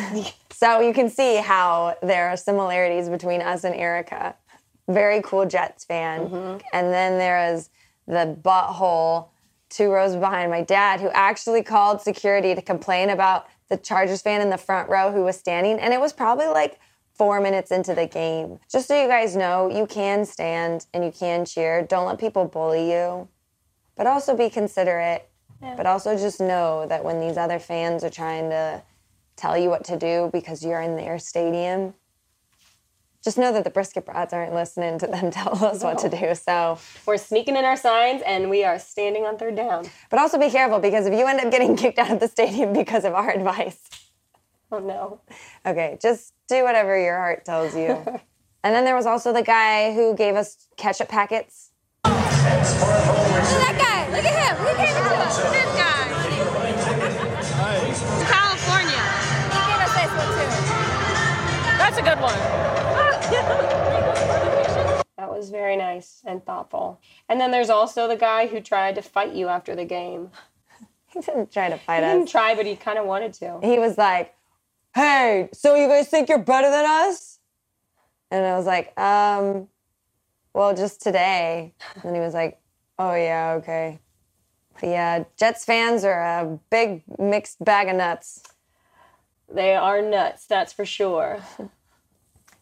so 0.50 0.80
you 0.80 0.92
can 0.92 1.10
see 1.10 1.36
how 1.36 1.96
there 2.02 2.28
are 2.28 2.36
similarities 2.36 3.08
between 3.08 3.40
us 3.40 3.64
and 3.64 3.74
Erica. 3.74 4.34
Very 4.88 5.20
cool 5.22 5.46
Jets 5.46 5.84
fan. 5.84 6.28
Mm-hmm. 6.28 6.58
And 6.72 6.92
then 6.92 7.18
there 7.18 7.52
is 7.52 7.70
the 8.06 8.38
butthole 8.40 9.28
two 9.68 9.90
rows 9.90 10.16
behind 10.16 10.50
my 10.50 10.62
dad, 10.62 11.00
who 11.00 11.08
actually 11.10 11.62
called 11.62 12.00
security 12.00 12.54
to 12.54 12.62
complain 12.62 13.10
about 13.10 13.46
the 13.68 13.76
Chargers 13.76 14.22
fan 14.22 14.40
in 14.40 14.50
the 14.50 14.56
front 14.56 14.88
row 14.88 15.12
who 15.12 15.24
was 15.24 15.36
standing. 15.36 15.78
And 15.78 15.92
it 15.92 16.00
was 16.00 16.12
probably 16.12 16.46
like 16.46 16.78
four 17.18 17.40
minutes 17.40 17.70
into 17.72 17.94
the 17.94 18.06
game. 18.06 18.60
Just 18.70 18.86
so 18.88 19.00
you 19.00 19.08
guys 19.08 19.36
know, 19.36 19.68
you 19.68 19.86
can 19.86 20.24
stand 20.24 20.86
and 20.94 21.04
you 21.04 21.10
can 21.10 21.44
cheer. 21.44 21.82
Don't 21.82 22.06
let 22.06 22.18
people 22.18 22.44
bully 22.44 22.92
you, 22.92 23.28
but 23.96 24.06
also 24.06 24.36
be 24.36 24.48
considerate. 24.48 25.28
Yeah. 25.60 25.74
But 25.76 25.86
also 25.86 26.16
just 26.16 26.40
know 26.40 26.86
that 26.88 27.04
when 27.04 27.20
these 27.20 27.36
other 27.36 27.58
fans 27.58 28.04
are 28.04 28.10
trying 28.10 28.50
to 28.50 28.82
tell 29.36 29.58
you 29.58 29.68
what 29.68 29.84
to 29.84 29.98
do 29.98 30.30
because 30.32 30.64
you're 30.64 30.80
in 30.80 30.96
their 30.96 31.18
stadium, 31.18 31.94
just 33.24 33.36
know 33.36 33.52
that 33.52 33.64
the 33.64 33.70
brisket 33.70 34.06
brats 34.06 34.32
aren't 34.32 34.54
listening 34.54 34.98
to 35.00 35.06
them 35.08 35.30
tell 35.32 35.64
us 35.64 35.82
what 35.82 35.98
to 35.98 36.08
do. 36.08 36.34
So 36.34 36.78
We're 37.04 37.16
sneaking 37.16 37.56
in 37.56 37.64
our 37.64 37.76
signs 37.76 38.22
and 38.22 38.48
we 38.48 38.62
are 38.62 38.78
standing 38.78 39.24
on 39.24 39.36
third 39.36 39.56
down. 39.56 39.88
But 40.10 40.20
also 40.20 40.38
be 40.38 40.50
careful 40.50 40.78
because 40.78 41.06
if 41.06 41.18
you 41.18 41.26
end 41.26 41.40
up 41.40 41.50
getting 41.50 41.76
kicked 41.82 41.98
out 41.98 42.12
of 42.12 42.20
the 42.20 42.28
stadium 42.28 42.72
because 42.72 43.04
of 43.04 43.14
our 43.14 43.30
advice, 43.30 43.80
Oh 44.72 44.80
no. 44.80 45.20
okay, 45.64 45.96
just 46.00 46.34
do 46.46 46.62
whatever 46.62 47.00
your 47.00 47.16
heart 47.16 47.46
tells 47.46 47.74
you. 47.74 47.86
and 48.62 48.74
then 48.74 48.84
there 48.84 48.94
was 48.94 49.06
also 49.06 49.32
the 49.32 49.42
guy 49.42 49.94
who 49.94 50.14
gave 50.14 50.36
us 50.36 50.68
ketchup 50.76 51.08
packets. 51.08 51.70
Look 52.04 52.12
at 52.12 52.28
that 53.48 53.78
guy. 53.78 54.08
Look 54.14 54.26
at 54.26 54.36
him. 54.44 54.56
He 54.66 54.72
came 54.76 54.96
into 54.96 55.16
us. 55.16 55.36
This 55.38 55.72
guy. 55.74 56.04
California. 58.28 59.04
He 59.54 59.60
gave 59.64 59.80
us 59.80 59.92
this 59.96 60.12
one 60.12 60.30
too. 60.36 60.52
That's 61.78 61.96
a 61.96 62.02
good 62.02 62.20
one. 62.20 62.38
That 65.18 65.30
was 65.30 65.50
very 65.50 65.76
nice 65.76 66.22
and 66.24 66.44
thoughtful. 66.46 67.00
And 67.28 67.40
then 67.40 67.50
there's 67.50 67.70
also 67.70 68.06
the 68.06 68.16
guy 68.16 68.46
who 68.46 68.60
tried 68.60 68.94
to 68.94 69.02
fight 69.02 69.34
you 69.34 69.48
after 69.48 69.74
the 69.74 69.84
game. 69.84 70.30
He 71.08 71.20
didn't 71.20 71.50
try 71.52 71.68
to 71.70 71.76
fight 71.76 72.04
He 72.04 72.04
us. 72.04 72.12
He 72.12 72.18
didn't 72.18 72.28
try, 72.28 72.54
but 72.54 72.66
he 72.66 72.76
kind 72.76 72.98
of 72.98 73.06
wanted 73.06 73.32
to. 73.34 73.58
He 73.60 73.80
was 73.80 73.98
like, 73.98 74.34
"Hey, 74.98 75.48
so 75.52 75.74
you 75.74 75.88
guys 75.88 76.08
think 76.08 76.28
you're 76.28 76.38
better 76.38 76.70
than 76.70 76.84
us?" 76.84 77.38
And 78.30 78.44
I 78.44 78.56
was 78.56 78.66
like, 78.66 78.98
"Um, 78.98 79.68
well, 80.52 80.74
just 80.74 81.00
today." 81.00 81.74
And 82.02 82.14
he 82.14 82.20
was 82.20 82.34
like, 82.34 82.60
"Oh 82.98 83.14
yeah, 83.14 83.52
okay." 83.58 84.00
But 84.74 84.88
yeah, 84.88 85.24
Jets 85.36 85.64
fans 85.64 86.04
are 86.04 86.20
a 86.20 86.58
big 86.70 87.02
mixed 87.18 87.64
bag 87.64 87.88
of 87.88 87.96
nuts. 87.96 88.42
They 89.48 89.74
are 89.74 90.02
nuts, 90.02 90.46
that's 90.46 90.72
for 90.72 90.84
sure. 90.84 91.40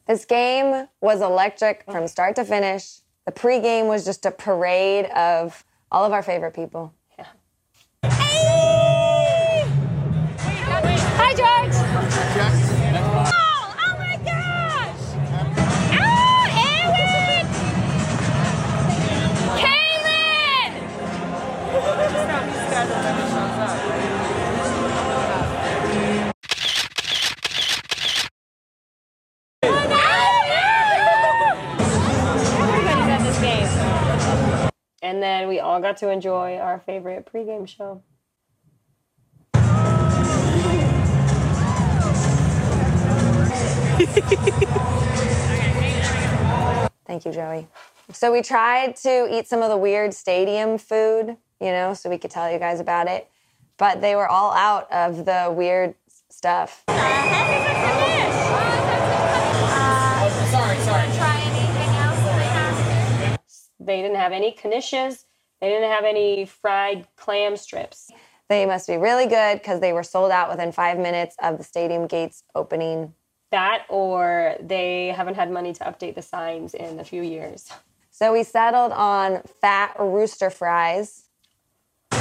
This 0.06 0.24
game 0.24 0.86
was 1.00 1.20
electric 1.20 1.82
from 1.90 2.06
start 2.06 2.36
to 2.36 2.44
finish. 2.44 3.00
The 3.24 3.32
pregame 3.32 3.88
was 3.88 4.04
just 4.04 4.24
a 4.24 4.30
parade 4.30 5.06
of 5.06 5.64
all 5.90 6.04
of 6.04 6.12
our 6.12 6.22
favorite 6.22 6.54
people. 6.54 6.94
And 35.16 35.22
then 35.22 35.48
we 35.48 35.60
all 35.60 35.80
got 35.80 35.96
to 35.98 36.10
enjoy 36.10 36.58
our 36.58 36.78
favorite 36.78 37.26
pregame 37.32 37.66
show. 37.66 38.02
Thank 47.06 47.24
you, 47.24 47.32
Joey. 47.32 47.66
So 48.12 48.30
we 48.30 48.42
tried 48.42 48.96
to 48.96 49.26
eat 49.34 49.48
some 49.48 49.62
of 49.62 49.70
the 49.70 49.78
weird 49.78 50.12
stadium 50.12 50.76
food, 50.76 51.38
you 51.62 51.70
know, 51.70 51.94
so 51.94 52.10
we 52.10 52.18
could 52.18 52.30
tell 52.30 52.52
you 52.52 52.58
guys 52.58 52.78
about 52.78 53.08
it. 53.08 53.26
But 53.78 54.02
they 54.02 54.16
were 54.16 54.28
all 54.28 54.52
out 54.52 54.92
of 54.92 55.24
the 55.24 55.50
weird 55.50 55.94
stuff. 56.28 56.84
Uh, 56.88 57.65
They 63.86 64.02
didn't 64.02 64.16
have 64.16 64.32
any 64.32 64.52
knishes. 64.52 65.24
They 65.60 65.68
didn't 65.70 65.90
have 65.90 66.04
any 66.04 66.44
fried 66.44 67.06
clam 67.16 67.56
strips. 67.56 68.10
They 68.48 68.66
must 68.66 68.88
be 68.88 68.96
really 68.96 69.26
good 69.26 69.58
because 69.58 69.80
they 69.80 69.92
were 69.92 70.02
sold 70.02 70.32
out 70.32 70.50
within 70.50 70.72
five 70.72 70.98
minutes 70.98 71.36
of 71.40 71.56
the 71.56 71.64
stadium 71.64 72.08
gates 72.08 72.42
opening. 72.54 73.14
That 73.52 73.84
or 73.88 74.56
they 74.60 75.08
haven't 75.08 75.36
had 75.36 75.52
money 75.52 75.72
to 75.72 75.84
update 75.84 76.16
the 76.16 76.22
signs 76.22 76.74
in 76.74 76.98
a 76.98 77.04
few 77.04 77.22
years. 77.22 77.70
So 78.10 78.32
we 78.32 78.42
settled 78.42 78.90
on 78.90 79.42
fat 79.60 79.94
rooster 80.00 80.50
fries. 80.50 81.22
In 82.10 82.18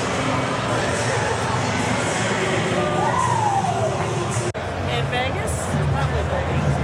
Vegas? 5.09 5.65
Probably 5.91 6.23
Vegas. 6.29 6.75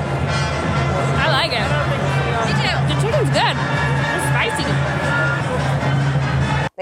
I 1.17 1.27
like 1.31 1.51
it. 1.53 1.67
Me 2.47 2.53
too. 2.57 2.75
The 2.87 2.95
chicken's 3.01 3.29
good. 3.29 3.90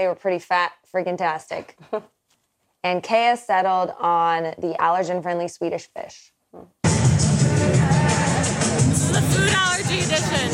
They 0.00 0.08
were 0.08 0.14
pretty 0.14 0.38
fat, 0.38 0.72
freaking 0.92 1.16
tastic. 1.18 1.76
and 2.84 3.02
Kaya 3.02 3.36
settled 3.36 3.92
on 3.98 4.54
the 4.58 4.74
allergen 4.80 5.22
friendly 5.22 5.48
Swedish 5.48 5.88
fish. 5.88 6.32
This 6.84 6.94
is 9.10 9.16
a 9.16 9.22
food 9.22 9.50
allergy 9.52 9.98
edition. 9.98 10.50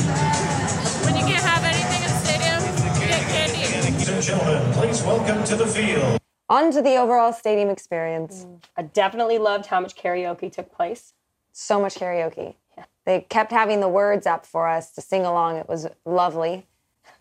When 1.05 1.15
you 1.17 1.25
can't 1.25 1.45
have 1.45 1.65
anything 1.65 2.03
in 2.03 2.03
the 2.03 2.09
stadium, 2.25 2.61
get 3.09 3.23
candy. 3.29 3.63
Ladies 3.83 4.09
and 4.09 4.23
gentlemen, 4.23 4.73
please 4.73 5.03
welcome 5.03 5.45
to 5.45 5.57
the 5.57 5.67
field. 5.67 6.19
On 6.49 6.71
to 6.71 6.81
the 6.81 6.95
overall 6.97 7.33
stadium 7.33 7.69
experience. 7.71 8.45
Mm. 8.45 8.63
I 8.77 8.83
definitely 8.83 9.39
loved 9.39 9.67
how 9.67 9.81
much 9.81 9.97
karaoke 9.97 10.53
took 10.53 10.71
place. 10.73 11.13
So 11.53 11.81
much 11.81 11.97
karaoke. 11.97 12.55
They 13.05 13.21
kept 13.21 13.53
having 13.53 13.81
the 13.81 13.89
words 13.89 14.27
up 14.27 14.45
for 14.45 14.69
us 14.69 14.91
to 14.93 15.01
sing 15.01 15.25
along. 15.25 15.57
It 15.57 15.67
was 15.69 15.87
lovely. 16.05 16.67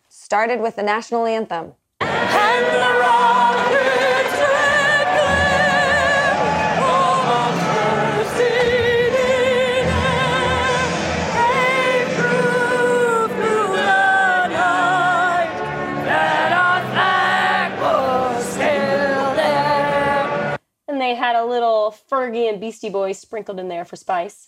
Started 0.10 0.60
with 0.60 0.76
the 0.76 0.84
national 0.84 1.26
anthem. 1.26 1.74
And 20.96 21.02
they 21.02 21.14
had 21.14 21.36
a 21.36 21.44
little 21.44 21.94
Fergie 22.10 22.48
and 22.48 22.62
Beastie 22.62 22.90
Boys 22.90 23.20
sprinkled 23.20 23.60
in 23.60 23.68
there 23.68 23.84
for 23.84 23.98
spice. 23.98 24.48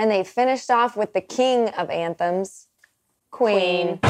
And 0.00 0.08
they 0.12 0.22
finished 0.22 0.70
off 0.70 0.96
with 0.96 1.12
the 1.12 1.20
king 1.20 1.70
of 1.70 1.90
anthems, 1.90 2.68
Queen. 3.32 3.98
We 4.00 4.08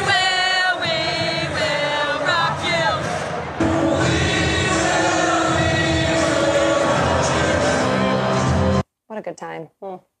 will, 0.00 0.78
we 0.78 1.48
will 1.50 2.20
rock 2.24 2.62
you. 2.62 2.86
What 9.08 9.18
a 9.18 9.22
good 9.22 9.36
time. 9.36 9.70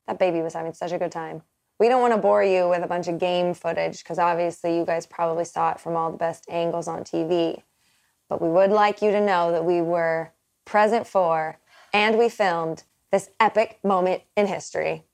That 0.08 0.18
baby 0.18 0.42
was 0.42 0.54
having 0.54 0.72
such 0.72 0.90
a 0.90 0.98
good 0.98 1.12
time. 1.12 1.42
We 1.78 1.88
don't 1.88 2.00
want 2.00 2.14
to 2.14 2.20
bore 2.20 2.42
you 2.42 2.68
with 2.68 2.82
a 2.82 2.88
bunch 2.88 3.06
of 3.06 3.20
game 3.20 3.54
footage 3.54 3.98
because 3.98 4.18
obviously 4.18 4.76
you 4.76 4.84
guys 4.84 5.06
probably 5.06 5.44
saw 5.44 5.70
it 5.70 5.78
from 5.78 5.94
all 5.94 6.10
the 6.10 6.18
best 6.18 6.46
angles 6.48 6.88
on 6.88 7.04
TV. 7.04 7.62
But 8.34 8.42
we 8.42 8.48
would 8.48 8.72
like 8.72 9.00
you 9.00 9.12
to 9.12 9.20
know 9.20 9.52
that 9.52 9.64
we 9.64 9.80
were 9.80 10.32
present 10.64 11.06
for, 11.06 11.60
and 11.92 12.18
we 12.18 12.28
filmed 12.28 12.82
this 13.12 13.30
epic 13.38 13.78
moment 13.84 14.22
in 14.36 14.48
history. 14.48 15.04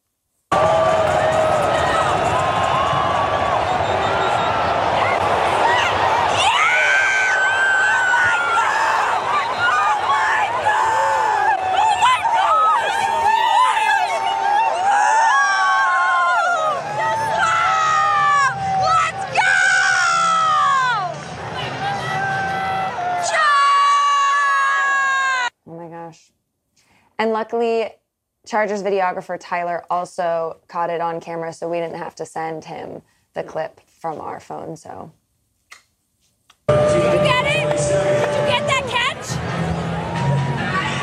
And 27.30 27.34
luckily, 27.36 27.88
Chargers 28.44 28.82
videographer 28.82 29.38
Tyler 29.38 29.84
also 29.88 30.58
caught 30.66 30.90
it 30.90 31.00
on 31.00 31.20
camera, 31.20 31.52
so 31.52 31.68
we 31.70 31.78
didn't 31.78 31.98
have 31.98 32.16
to 32.16 32.26
send 32.26 32.64
him 32.64 33.02
the 33.34 33.42
hmm. 33.42 33.48
clip 33.48 33.80
from 33.86 34.20
our 34.20 34.40
phone. 34.40 34.76
So 34.76 35.12
Did 36.66 36.74
you 36.74 37.20
get 37.22 37.46
it? 37.46 37.78
Did 37.78 38.34
you 38.34 38.46
get 38.50 38.66
that 38.66 38.84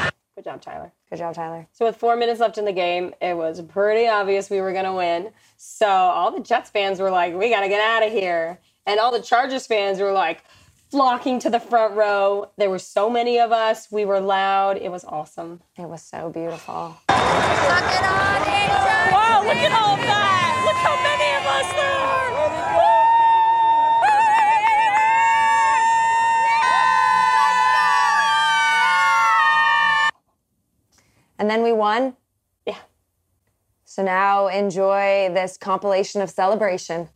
catch? 0.03 0.11
Good 0.36 0.43
job, 0.43 0.61
Tyler. 0.61 0.91
good 1.09 1.19
job, 1.19 1.34
Tyler. 1.34 1.65
So 1.71 1.86
with 1.86 1.95
four 1.95 2.17
minutes 2.17 2.41
left 2.41 2.57
in 2.57 2.65
the 2.65 2.73
game, 2.73 3.13
it 3.21 3.38
was 3.38 3.61
pretty 3.61 4.09
obvious 4.09 4.49
we 4.49 4.59
were 4.59 4.73
gonna 4.73 4.93
win. 4.93 5.30
So 5.55 5.88
all 5.88 6.32
the 6.32 6.41
Jets 6.41 6.69
fans 6.69 6.99
were 6.99 7.09
like, 7.09 7.34
"We 7.36 7.49
gotta 7.49 7.69
get 7.69 7.80
out 7.80 8.05
of 8.05 8.11
here," 8.11 8.59
and 8.86 8.99
all 8.99 9.13
the 9.13 9.21
Chargers 9.21 9.65
fans 9.65 10.01
were 10.01 10.11
like 10.11 10.43
flocking 10.92 11.40
to 11.40 11.50
the 11.50 11.60
front 11.60 11.96
row. 11.96 12.52
There 12.58 12.70
were 12.70 12.80
so 12.80 13.10
many 13.10 13.40
of 13.40 13.52
us. 13.52 13.88
We 13.92 14.06
were 14.06 14.20
loud. 14.20 14.78
It 14.78 14.92
was 14.92 15.04
awesome. 15.06 15.62
It 15.78 15.88
was 15.88 16.02
so 16.02 16.30
beautiful. 16.30 16.98
Wow! 17.10 17.24
Look 19.44 19.58
at 19.58 19.72
all 19.72 19.94
of 19.94 20.00
that! 20.00 20.64
Look 20.66 20.78
how 20.78 20.96
many 21.04 21.34
of 21.36 21.46
us 21.46 21.72
there! 21.74 21.92
are. 21.92 22.18
And 31.40 31.50
then 31.50 31.62
we 31.62 31.72
won. 31.72 32.16
Yeah. 32.66 32.80
So 33.86 34.04
now 34.04 34.48
enjoy 34.48 35.30
this 35.34 35.56
compilation 35.56 36.22
of 36.22 36.32
celebration. 36.32 37.10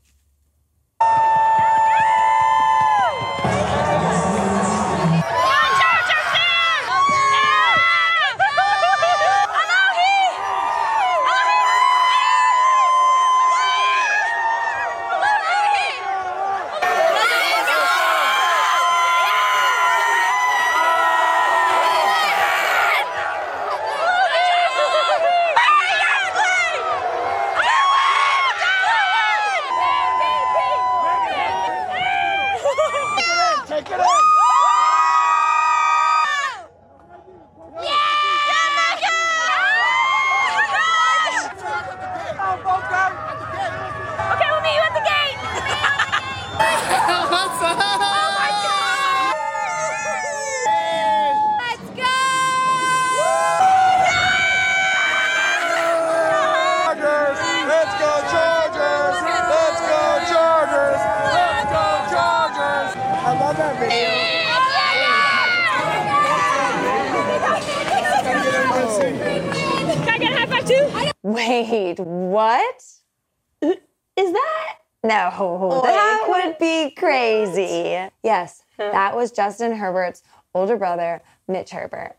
No, 75.11 75.81
that 75.83 76.25
would 76.29 76.57
be 76.57 76.91
crazy. 76.91 77.99
Yes, 78.23 78.63
that 78.77 79.13
was 79.15 79.31
Justin 79.31 79.75
Herbert's 79.75 80.23
older 80.53 80.77
brother, 80.77 81.21
Mitch 81.49 81.71
Herbert. 81.71 82.15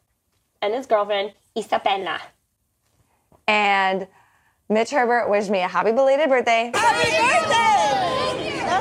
And 0.61 0.75
his 0.75 0.85
girlfriend, 0.87 1.33
Isabella. 1.57 2.21
And 3.49 4.07
Mitch 4.69 4.91
Herbert 4.91 5.31
wished 5.31 5.49
me 5.51 5.61
a 5.61 5.69
happy 5.69 5.93
belated 5.93 6.29
birthday. 6.29 6.71
Happy 6.75 7.11
birthday! 7.11 7.73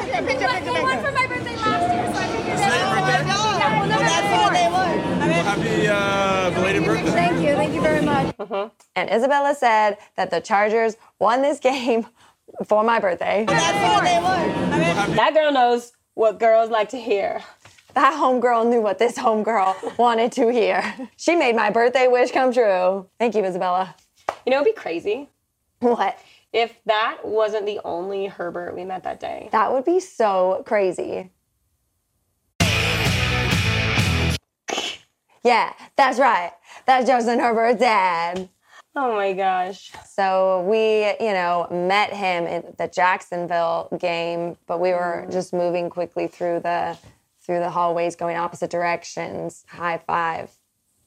Picture, 0.01 0.25
picture, 0.25 0.47
picture. 0.47 0.81
One 0.83 1.03
for 1.03 1.11
my 1.11 1.27
birthday 1.27 1.55
last 1.55 1.93
year, 1.93 2.05
so 2.13 2.19
I 2.19 2.27
figured 2.27 3.27
Well, 3.89 3.99
that's 3.99 4.43
what 4.43 4.53
they 4.53 4.67
want. 4.69 5.21
I 5.21 5.27
mean, 5.27 5.45
Happy 5.45 5.87
uh, 5.87 6.49
belated 6.51 6.85
birthday. 6.85 7.11
thank 7.11 7.41
you. 7.45 7.55
Thank 7.55 7.73
you 7.73 7.81
very 7.81 8.01
much. 8.01 8.35
And 8.95 9.09
Isabella 9.09 9.55
said 9.55 9.97
that 10.17 10.31
the 10.31 10.41
Chargers 10.41 10.97
won 11.19 11.41
this 11.41 11.59
game 11.71 12.07
for 12.65 12.83
my 12.83 12.99
birthday. 12.99 13.45
That's 13.47 13.93
what 13.95 14.03
they 14.03 14.19
want. 14.21 15.15
That 15.15 15.33
girl 15.33 15.51
knows 15.51 15.91
what 16.13 16.39
girls 16.39 16.69
like 16.69 16.89
to 16.89 16.97
hear. 16.97 17.41
That 17.93 18.13
homegirl 18.13 18.69
knew 18.69 18.81
what 18.81 18.99
this 18.99 19.17
homegirl 19.17 19.97
wanted 19.97 20.31
to 20.33 20.49
hear. 20.51 20.81
She 21.17 21.35
made 21.35 21.55
my 21.55 21.69
birthday 21.69 22.07
wish 22.07 22.31
come 22.31 22.53
true. 22.53 23.07
Thank 23.19 23.35
you, 23.35 23.43
Isabella. 23.43 23.95
You 24.45 24.51
know, 24.51 24.61
it'd 24.61 24.73
be 24.73 24.79
crazy 24.79 25.29
What? 25.79 26.17
if 26.53 26.73
that 26.85 27.17
wasn't 27.23 27.65
the 27.65 27.79
only 27.83 28.27
Herbert 28.27 28.75
we 28.75 28.83
met 28.85 29.03
that 29.03 29.19
day. 29.19 29.49
That 29.51 29.71
would 29.73 29.85
be 29.85 29.99
so 29.99 30.63
crazy. 30.65 31.31
Yeah, 35.43 35.73
that's 35.95 36.19
right. 36.19 36.51
That's 36.85 37.07
Justin 37.07 37.39
Herbert's 37.39 37.79
dad. 37.79 38.47
Oh 38.95 39.15
my 39.15 39.31
gosh. 39.33 39.91
So 40.05 40.65
we, 40.69 41.05
you 41.25 41.33
know, 41.33 41.67
met 41.71 42.11
him 42.11 42.45
at 42.45 42.77
the 42.77 42.87
Jacksonville 42.87 43.87
game, 43.97 44.57
but 44.67 44.79
we 44.79 44.91
were 44.91 45.25
mm. 45.27 45.31
just 45.31 45.53
moving 45.53 45.89
quickly 45.89 46.27
through 46.27 46.59
the 46.59 46.97
through 47.41 47.59
the 47.59 47.69
hallways 47.69 48.15
going 48.15 48.37
opposite 48.37 48.69
directions. 48.69 49.63
High 49.69 49.99
five. 50.05 50.51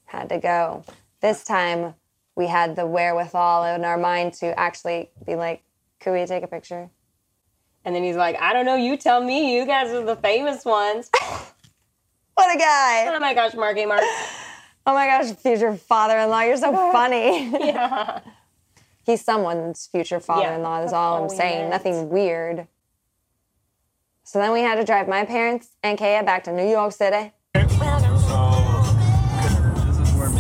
Had 0.06 0.30
to 0.30 0.38
go. 0.38 0.84
This 1.20 1.44
time 1.44 1.94
we 2.36 2.46
had 2.46 2.74
the 2.74 2.86
wherewithal 2.86 3.64
in 3.74 3.84
our 3.84 3.98
mind 3.98 4.32
to 4.34 4.58
actually 4.58 5.10
be 5.24 5.34
like, 5.36 5.62
could 6.00 6.12
we 6.12 6.24
take 6.26 6.42
a 6.42 6.48
picture? 6.48 6.90
And 7.84 7.94
then 7.94 8.02
he's 8.02 8.16
like, 8.16 8.40
I 8.40 8.54
don't 8.54 8.64
know, 8.64 8.76
you 8.76 8.96
tell 8.96 9.22
me. 9.22 9.54
You 9.54 9.66
guys 9.66 9.90
are 9.90 10.04
the 10.04 10.16
famous 10.16 10.64
ones. 10.64 11.10
What 12.36 12.52
a 12.52 12.58
guy. 12.58 13.06
Oh 13.14 13.20
my 13.20 13.32
gosh, 13.32 13.54
Marky 13.54 13.86
Mark. 13.86 14.02
Oh 14.86 14.92
my 14.94 15.06
gosh, 15.06 15.32
future 15.36 15.74
father-in-law, 15.76 16.40
you're 16.42 16.56
so 16.58 16.72
funny. 16.92 17.50
yeah. 17.50 18.20
He's 19.06 19.22
someone's 19.24 19.86
future 19.86 20.20
father-in-law. 20.20 20.80
That's 20.80 20.92
all 20.92 21.22
I'm 21.24 21.28
saying. 21.30 21.58
meant. 21.68 21.70
Nothing 21.70 22.08
weird. 22.10 22.66
So 24.24 24.38
then 24.38 24.52
we 24.52 24.60
had 24.60 24.76
to 24.76 24.84
drive 24.84 25.08
my 25.08 25.24
parents 25.26 25.68
and 25.82 25.98
Kaya 25.98 26.22
back 26.22 26.44
to 26.44 26.52
New 26.52 26.66
York 26.68 26.92
City. 26.92 27.32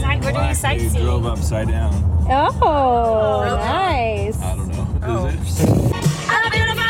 Sight- 0.00 0.22
we're 0.24 0.32
doing 0.32 0.54
sightseeing. 0.54 1.04
drove 1.04 1.26
upside 1.26 1.68
down. 1.68 1.92
Oh, 2.30 3.44
nice. 3.58 4.40
I 4.40 4.56
don't 4.56 4.68
know. 5.00 5.26
Is 5.26 5.60
it? 5.60 5.68
I'm 6.30 6.46
a 6.46 6.50
beautiful 6.50 6.84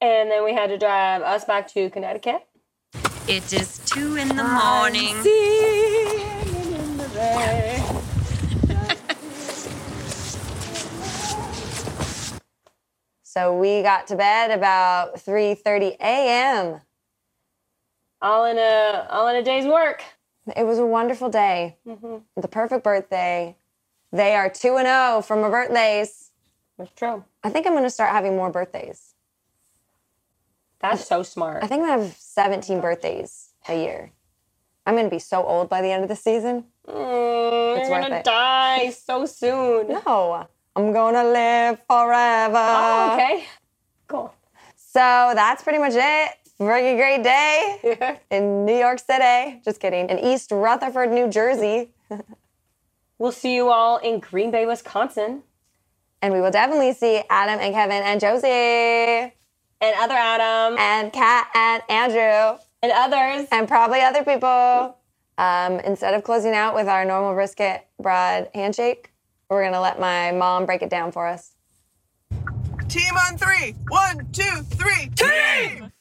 And 0.00 0.30
then 0.30 0.44
we 0.44 0.52
had 0.54 0.68
to 0.68 0.78
drive 0.78 1.22
us 1.22 1.44
back 1.44 1.68
to 1.74 1.90
Connecticut. 1.90 2.46
It 3.28 3.52
is 3.52 3.78
two 3.86 4.16
in 4.16 4.28
the 4.28 4.44
morning. 4.44 5.16
So 13.24 13.56
we 13.58 13.80
got 13.80 14.08
to 14.08 14.16
bed 14.16 14.50
about 14.50 15.14
3:30 15.14 15.96
a.m. 16.00 16.82
All 18.20 18.44
in 18.44 18.58
a 18.58 19.06
all 19.08 19.26
in 19.28 19.36
a 19.36 19.42
day's 19.42 19.64
work. 19.64 20.04
It 20.54 20.66
was 20.66 20.78
a 20.78 20.84
wonderful 20.84 21.30
day. 21.30 21.78
Mm-hmm. 21.86 22.18
The 22.38 22.48
perfect 22.48 22.84
birthday. 22.84 23.56
They 24.12 24.34
are 24.34 24.50
2 24.50 24.76
and 24.76 24.86
0 24.86 25.22
from 25.22 25.40
my 25.40 25.48
birthdays. 25.48 26.30
That's 26.76 26.92
true. 26.92 27.24
I 27.42 27.48
think 27.48 27.66
I'm 27.66 27.72
going 27.72 27.84
to 27.84 27.90
start 27.90 28.10
having 28.10 28.36
more 28.36 28.50
birthdays. 28.50 29.11
That's 30.82 31.06
so 31.06 31.22
smart. 31.22 31.62
I 31.62 31.66
think 31.68 31.84
I 31.84 31.88
have 31.96 32.14
17 32.18 32.80
birthdays 32.80 33.50
a 33.68 33.74
year. 33.80 34.12
I'm 34.84 34.96
gonna 34.96 35.08
be 35.08 35.20
so 35.20 35.44
old 35.44 35.68
by 35.68 35.80
the 35.80 35.88
end 35.92 36.02
of 36.02 36.08
the 36.08 36.16
season. 36.16 36.64
Mm, 36.88 37.78
It's 37.78 37.88
you're 37.88 38.00
gonna 38.00 38.16
it. 38.16 38.24
die 38.24 38.90
so 38.90 39.24
soon. 39.26 39.88
No, 39.88 40.46
I'm 40.74 40.92
gonna 40.92 41.22
live 41.24 41.78
forever. 41.88 42.56
Oh, 42.58 43.10
okay. 43.14 43.44
Cool. 44.08 44.34
So 44.76 44.98
that's 45.34 45.62
pretty 45.62 45.78
much 45.78 45.92
it. 45.94 46.30
Very 46.58 46.96
great 46.96 47.22
day 47.22 48.18
in 48.30 48.64
New 48.66 48.76
York 48.76 48.98
City. 48.98 49.60
Just 49.64 49.80
kidding. 49.80 50.08
In 50.10 50.18
East 50.18 50.50
Rutherford, 50.52 51.10
New 51.12 51.28
Jersey. 51.28 51.90
We'll 53.18 53.30
see 53.30 53.54
you 53.54 53.68
all 53.70 53.98
in 53.98 54.18
Green 54.18 54.50
Bay, 54.50 54.66
Wisconsin. 54.66 55.44
And 56.20 56.34
we 56.34 56.40
will 56.40 56.50
definitely 56.50 56.92
see 56.92 57.22
Adam 57.30 57.60
and 57.60 57.72
Kevin 57.72 58.02
and 58.02 58.20
Josie. 58.20 59.32
And 59.82 59.96
other 59.98 60.14
Adam. 60.14 60.78
And 60.78 61.12
Kat 61.12 61.48
and 61.54 61.82
Andrew. 61.88 62.58
And 62.82 62.92
others. 62.92 63.48
And 63.50 63.66
probably 63.66 64.00
other 64.00 64.24
people. 64.24 64.96
Um, 65.38 65.80
instead 65.80 66.14
of 66.14 66.22
closing 66.22 66.54
out 66.54 66.74
with 66.74 66.86
our 66.86 67.04
normal 67.04 67.34
brisket 67.34 67.86
broad 68.00 68.48
handshake, 68.54 69.12
we're 69.50 69.62
going 69.62 69.72
to 69.72 69.80
let 69.80 69.98
my 69.98 70.30
mom 70.30 70.66
break 70.66 70.82
it 70.82 70.90
down 70.90 71.10
for 71.10 71.26
us. 71.26 71.52
Team 72.88 73.14
on 73.28 73.36
three. 73.36 73.74
One, 73.88 74.28
two, 74.32 74.42
three. 74.42 75.10
Team! 75.16 75.92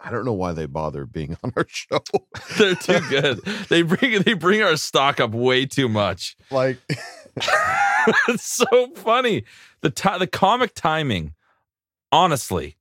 I 0.00 0.10
don't 0.10 0.26
know 0.26 0.34
why 0.34 0.52
they 0.52 0.66
bother 0.66 1.06
being 1.06 1.36
on 1.42 1.52
our 1.56 1.64
show. 1.68 2.00
They're 2.58 2.74
too 2.74 3.00
good. 3.08 3.38
they 3.70 3.80
bring 3.80 4.20
they 4.22 4.34
bring 4.34 4.60
our 4.62 4.76
stock 4.76 5.18
up 5.18 5.30
way 5.30 5.64
too 5.64 5.88
much. 5.88 6.36
Like 6.50 6.78
it's 8.28 8.44
so 8.70 8.88
funny. 8.94 9.44
The 9.80 9.90
ti- 9.90 10.18
the 10.18 10.26
comic 10.26 10.74
timing, 10.74 11.34
honestly, 12.12 12.76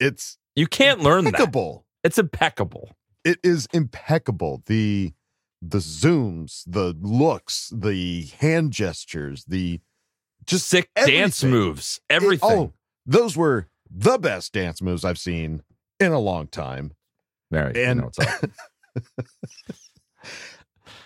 it's 0.00 0.38
you 0.56 0.66
can't 0.66 1.00
learn 1.00 1.26
impeccable. 1.26 1.84
that. 2.02 2.08
It's 2.08 2.18
impeccable. 2.18 2.90
It 3.24 3.38
is 3.42 3.66
impeccable. 3.72 4.62
The 4.66 5.12
the 5.60 5.78
zooms, 5.78 6.62
the 6.66 6.96
looks, 7.00 7.72
the 7.74 8.26
hand 8.38 8.72
gestures, 8.72 9.44
the 9.46 9.80
just 10.46 10.68
Sick 10.68 10.88
dance 10.94 11.42
everything. 11.42 11.50
moves, 11.50 12.00
It- 12.08 12.14
everything. 12.14 12.48
oh, 12.50 12.72
those 13.06 13.36
were 13.36 13.68
the 13.90 14.18
best 14.18 14.52
dance 14.52 14.80
moves 14.80 15.04
I've 15.04 15.18
seen 15.18 15.62
in 16.00 16.12
a 16.12 16.18
long 16.18 16.46
time. 16.46 16.92
You 17.50 17.58
and 17.58 17.98
know 18.00 18.04
what's 18.04 18.18
up. 18.18 18.50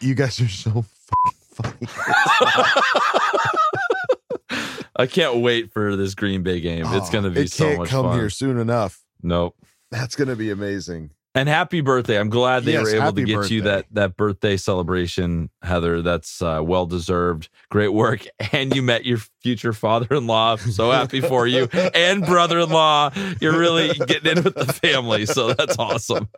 you 0.01 0.15
guys 0.15 0.41
are 0.41 0.49
so 0.49 0.85
fucking 1.55 1.89
I 4.97 5.07
can't 5.07 5.39
wait 5.39 5.73
for 5.73 5.97
this 5.97 6.15
Green 6.15 6.43
Bay 6.43 6.61
game. 6.61 6.85
it's 6.87 7.09
Oh, 7.09 7.13
going 7.13 7.25
to 7.25 7.31
be 7.31 7.43
it 7.43 7.53
so 7.53 7.65
can't 7.67 7.79
much 7.79 7.89
come 7.89 8.07
fun. 8.07 8.19
here 8.19 8.31
soon 8.31 8.59
enough. 8.59 9.01
Nope. 9.23 9.57
That's 9.91 10.17
going 10.17 10.29
to 10.29 10.37
be 10.37 10.51
amazing. 10.51 11.11
And 11.35 11.49
happy 11.49 11.81
birthday. 11.81 12.19
I'm 12.19 12.29
glad 12.29 12.65
they 12.65 12.73
Yes, 12.73 12.93
were 12.93 13.01
able 13.01 13.13
to 13.15 13.23
get 13.25 13.51
you 13.51 13.63
that 13.63 13.87
that 13.93 14.19
birthday 14.19 14.59
celebration, 14.59 15.49
Heather. 15.63 16.03
That's 16.03 16.43
uh, 16.43 16.61
well 16.63 16.85
deserved. 16.85 17.49
Great 17.71 17.89
work. 17.95 18.27
And 18.53 18.77
you 18.77 18.83
met 18.83 19.07
your 19.07 19.17
future 19.43 19.73
father-in-law. 19.73 20.57
So 20.57 20.91
happy 20.91 21.23
for 21.23 21.47
you. 21.47 21.69
And 21.95 22.27
brother-in-law. 22.27 23.13
You're 23.41 23.59
really 23.59 23.95
getting 23.95 24.37
in 24.37 24.45
with 24.45 24.57
the 24.57 24.71
family. 24.75 25.25
So 25.25 25.55
that's 25.55 25.79
awesome. 25.79 26.29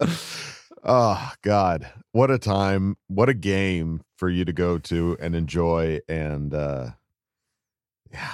Oh 0.88 1.32
God, 1.42 1.90
what 2.12 2.30
a 2.30 2.38
time! 2.38 2.96
What 3.08 3.28
a 3.28 3.34
game 3.34 4.02
for 4.18 4.30
you 4.30 4.44
to 4.44 4.52
go 4.52 4.78
to 4.78 5.16
and 5.20 5.34
enjoy, 5.34 5.98
and 6.08 6.54
uh 6.54 6.90
yeah, 8.12 8.32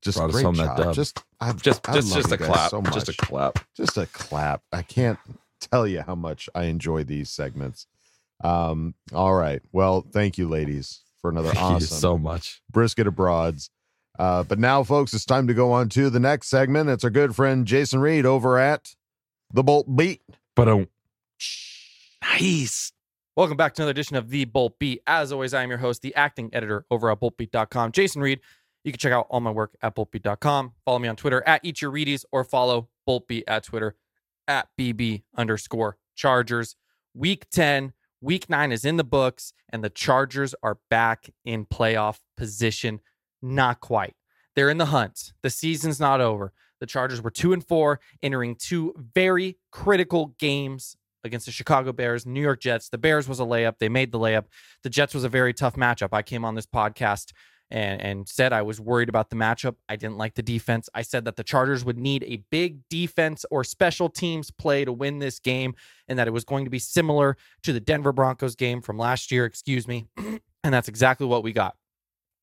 just 0.00 0.16
Brought 0.18 0.28
us 0.30 0.34
great 0.34 0.44
home 0.44 0.54
that 0.56 0.76
job. 0.76 0.76
dub. 0.78 0.94
Just, 0.94 1.22
I, 1.40 1.52
Just- 1.52 1.88
I 1.88 1.94
just- 1.94 2.14
just 2.14 2.32
a 2.32 2.38
clap. 2.38 2.70
So 2.70 2.80
Just 2.82 3.08
a 3.08 3.12
clap. 3.14 3.58
Just 3.76 3.96
a 3.98 4.06
clap. 4.06 4.62
I 4.72 4.82
can't 4.82 5.18
tell 5.60 5.86
you 5.86 6.02
how 6.02 6.14
much 6.14 6.48
I 6.54 6.64
enjoy 6.64 7.02
these 7.04 7.28
segments. 7.28 7.86
Um, 8.42 8.94
all 9.12 9.34
right. 9.34 9.60
Well, 9.72 10.06
thank 10.12 10.38
you, 10.38 10.48
ladies, 10.48 11.00
for 11.20 11.30
another 11.32 11.48
Thank 11.50 11.58
you 11.58 11.76
awesome 11.76 11.98
so 11.98 12.16
much. 12.16 12.62
brisket 12.70 13.06
abroads. 13.08 13.68
Uh, 14.18 14.42
but 14.44 14.58
now, 14.58 14.82
folks, 14.84 15.12
it's 15.12 15.24
time 15.24 15.46
to 15.48 15.54
go 15.54 15.72
on 15.72 15.88
to 15.90 16.08
the 16.08 16.20
next 16.20 16.48
segment. 16.48 16.88
It's 16.88 17.04
our 17.04 17.10
good 17.10 17.34
friend 17.34 17.66
Jason 17.66 18.00
Reed 18.00 18.24
over 18.26 18.58
at 18.58 18.94
the 19.52 19.62
Bolt 19.64 19.94
Beat. 19.96 20.22
But 20.54 20.68
um, 20.68 20.88
Nice. 22.22 22.92
Welcome 23.36 23.56
back 23.56 23.74
to 23.74 23.82
another 23.82 23.92
edition 23.92 24.16
of 24.16 24.28
The 24.28 24.44
Bolt 24.44 24.78
Beat. 24.78 25.02
As 25.06 25.32
always, 25.32 25.54
I 25.54 25.62
am 25.62 25.70
your 25.70 25.78
host, 25.78 26.02
the 26.02 26.14
acting 26.14 26.50
editor 26.52 26.84
over 26.90 27.10
at 27.10 27.20
boltbeat.com, 27.20 27.92
Jason 27.92 28.20
Reed. 28.20 28.40
You 28.84 28.92
can 28.92 28.98
check 28.98 29.12
out 29.12 29.26
all 29.30 29.40
my 29.40 29.50
work 29.50 29.76
at 29.82 29.94
boltbeat.com. 29.94 30.72
Follow 30.84 30.98
me 30.98 31.08
on 31.08 31.16
Twitter 31.16 31.42
at 31.46 31.64
Eat 31.64 31.80
Your 31.82 31.92
Readies 31.92 32.24
or 32.32 32.44
follow 32.44 32.88
Boltbeat 33.08 33.44
at 33.46 33.64
Twitter 33.64 33.96
at 34.48 34.68
BB 34.78 35.22
underscore 35.36 35.96
Chargers. 36.14 36.76
Week 37.14 37.48
10, 37.50 37.92
week 38.20 38.48
9 38.50 38.72
is 38.72 38.84
in 38.84 38.96
the 38.96 39.04
books, 39.04 39.52
and 39.70 39.82
the 39.84 39.90
Chargers 39.90 40.54
are 40.62 40.78
back 40.90 41.30
in 41.44 41.66
playoff 41.66 42.18
position. 42.36 43.00
Not 43.42 43.80
quite. 43.80 44.14
They're 44.56 44.70
in 44.70 44.78
the 44.78 44.86
hunt. 44.86 45.32
The 45.42 45.50
season's 45.50 46.00
not 46.00 46.20
over. 46.20 46.52
The 46.80 46.86
Chargers 46.86 47.22
were 47.22 47.30
2 47.30 47.52
and 47.52 47.66
4, 47.66 48.00
entering 48.22 48.56
two 48.56 48.94
very 49.14 49.58
critical 49.70 50.34
games 50.38 50.96
against 51.24 51.46
the 51.46 51.52
Chicago 51.52 51.92
Bears, 51.92 52.26
New 52.26 52.40
York 52.40 52.60
Jets. 52.60 52.88
The 52.88 52.98
Bears 52.98 53.28
was 53.28 53.40
a 53.40 53.44
layup. 53.44 53.78
They 53.78 53.88
made 53.88 54.12
the 54.12 54.18
layup. 54.18 54.46
The 54.82 54.90
Jets 54.90 55.14
was 55.14 55.24
a 55.24 55.28
very 55.28 55.52
tough 55.52 55.76
matchup. 55.76 56.08
I 56.12 56.22
came 56.22 56.44
on 56.44 56.54
this 56.54 56.66
podcast 56.66 57.32
and, 57.70 58.00
and 58.00 58.28
said 58.28 58.52
I 58.52 58.62
was 58.62 58.80
worried 58.80 59.08
about 59.08 59.30
the 59.30 59.36
matchup. 59.36 59.76
I 59.88 59.96
didn't 59.96 60.18
like 60.18 60.34
the 60.34 60.42
defense. 60.42 60.88
I 60.94 61.02
said 61.02 61.24
that 61.24 61.36
the 61.36 61.44
Chargers 61.44 61.84
would 61.84 61.98
need 61.98 62.24
a 62.24 62.42
big 62.50 62.80
defense 62.88 63.44
or 63.50 63.62
special 63.62 64.08
teams 64.08 64.50
play 64.50 64.84
to 64.84 64.92
win 64.92 65.18
this 65.18 65.38
game 65.38 65.74
and 66.08 66.18
that 66.18 66.26
it 66.26 66.32
was 66.32 66.44
going 66.44 66.64
to 66.64 66.70
be 66.70 66.80
similar 66.80 67.36
to 67.62 67.72
the 67.72 67.80
Denver 67.80 68.12
Broncos 68.12 68.56
game 68.56 68.82
from 68.82 68.98
last 68.98 69.30
year, 69.30 69.44
excuse 69.44 69.86
me. 69.86 70.08
and 70.16 70.74
that's 70.74 70.88
exactly 70.88 71.26
what 71.26 71.42
we 71.42 71.52
got 71.52 71.76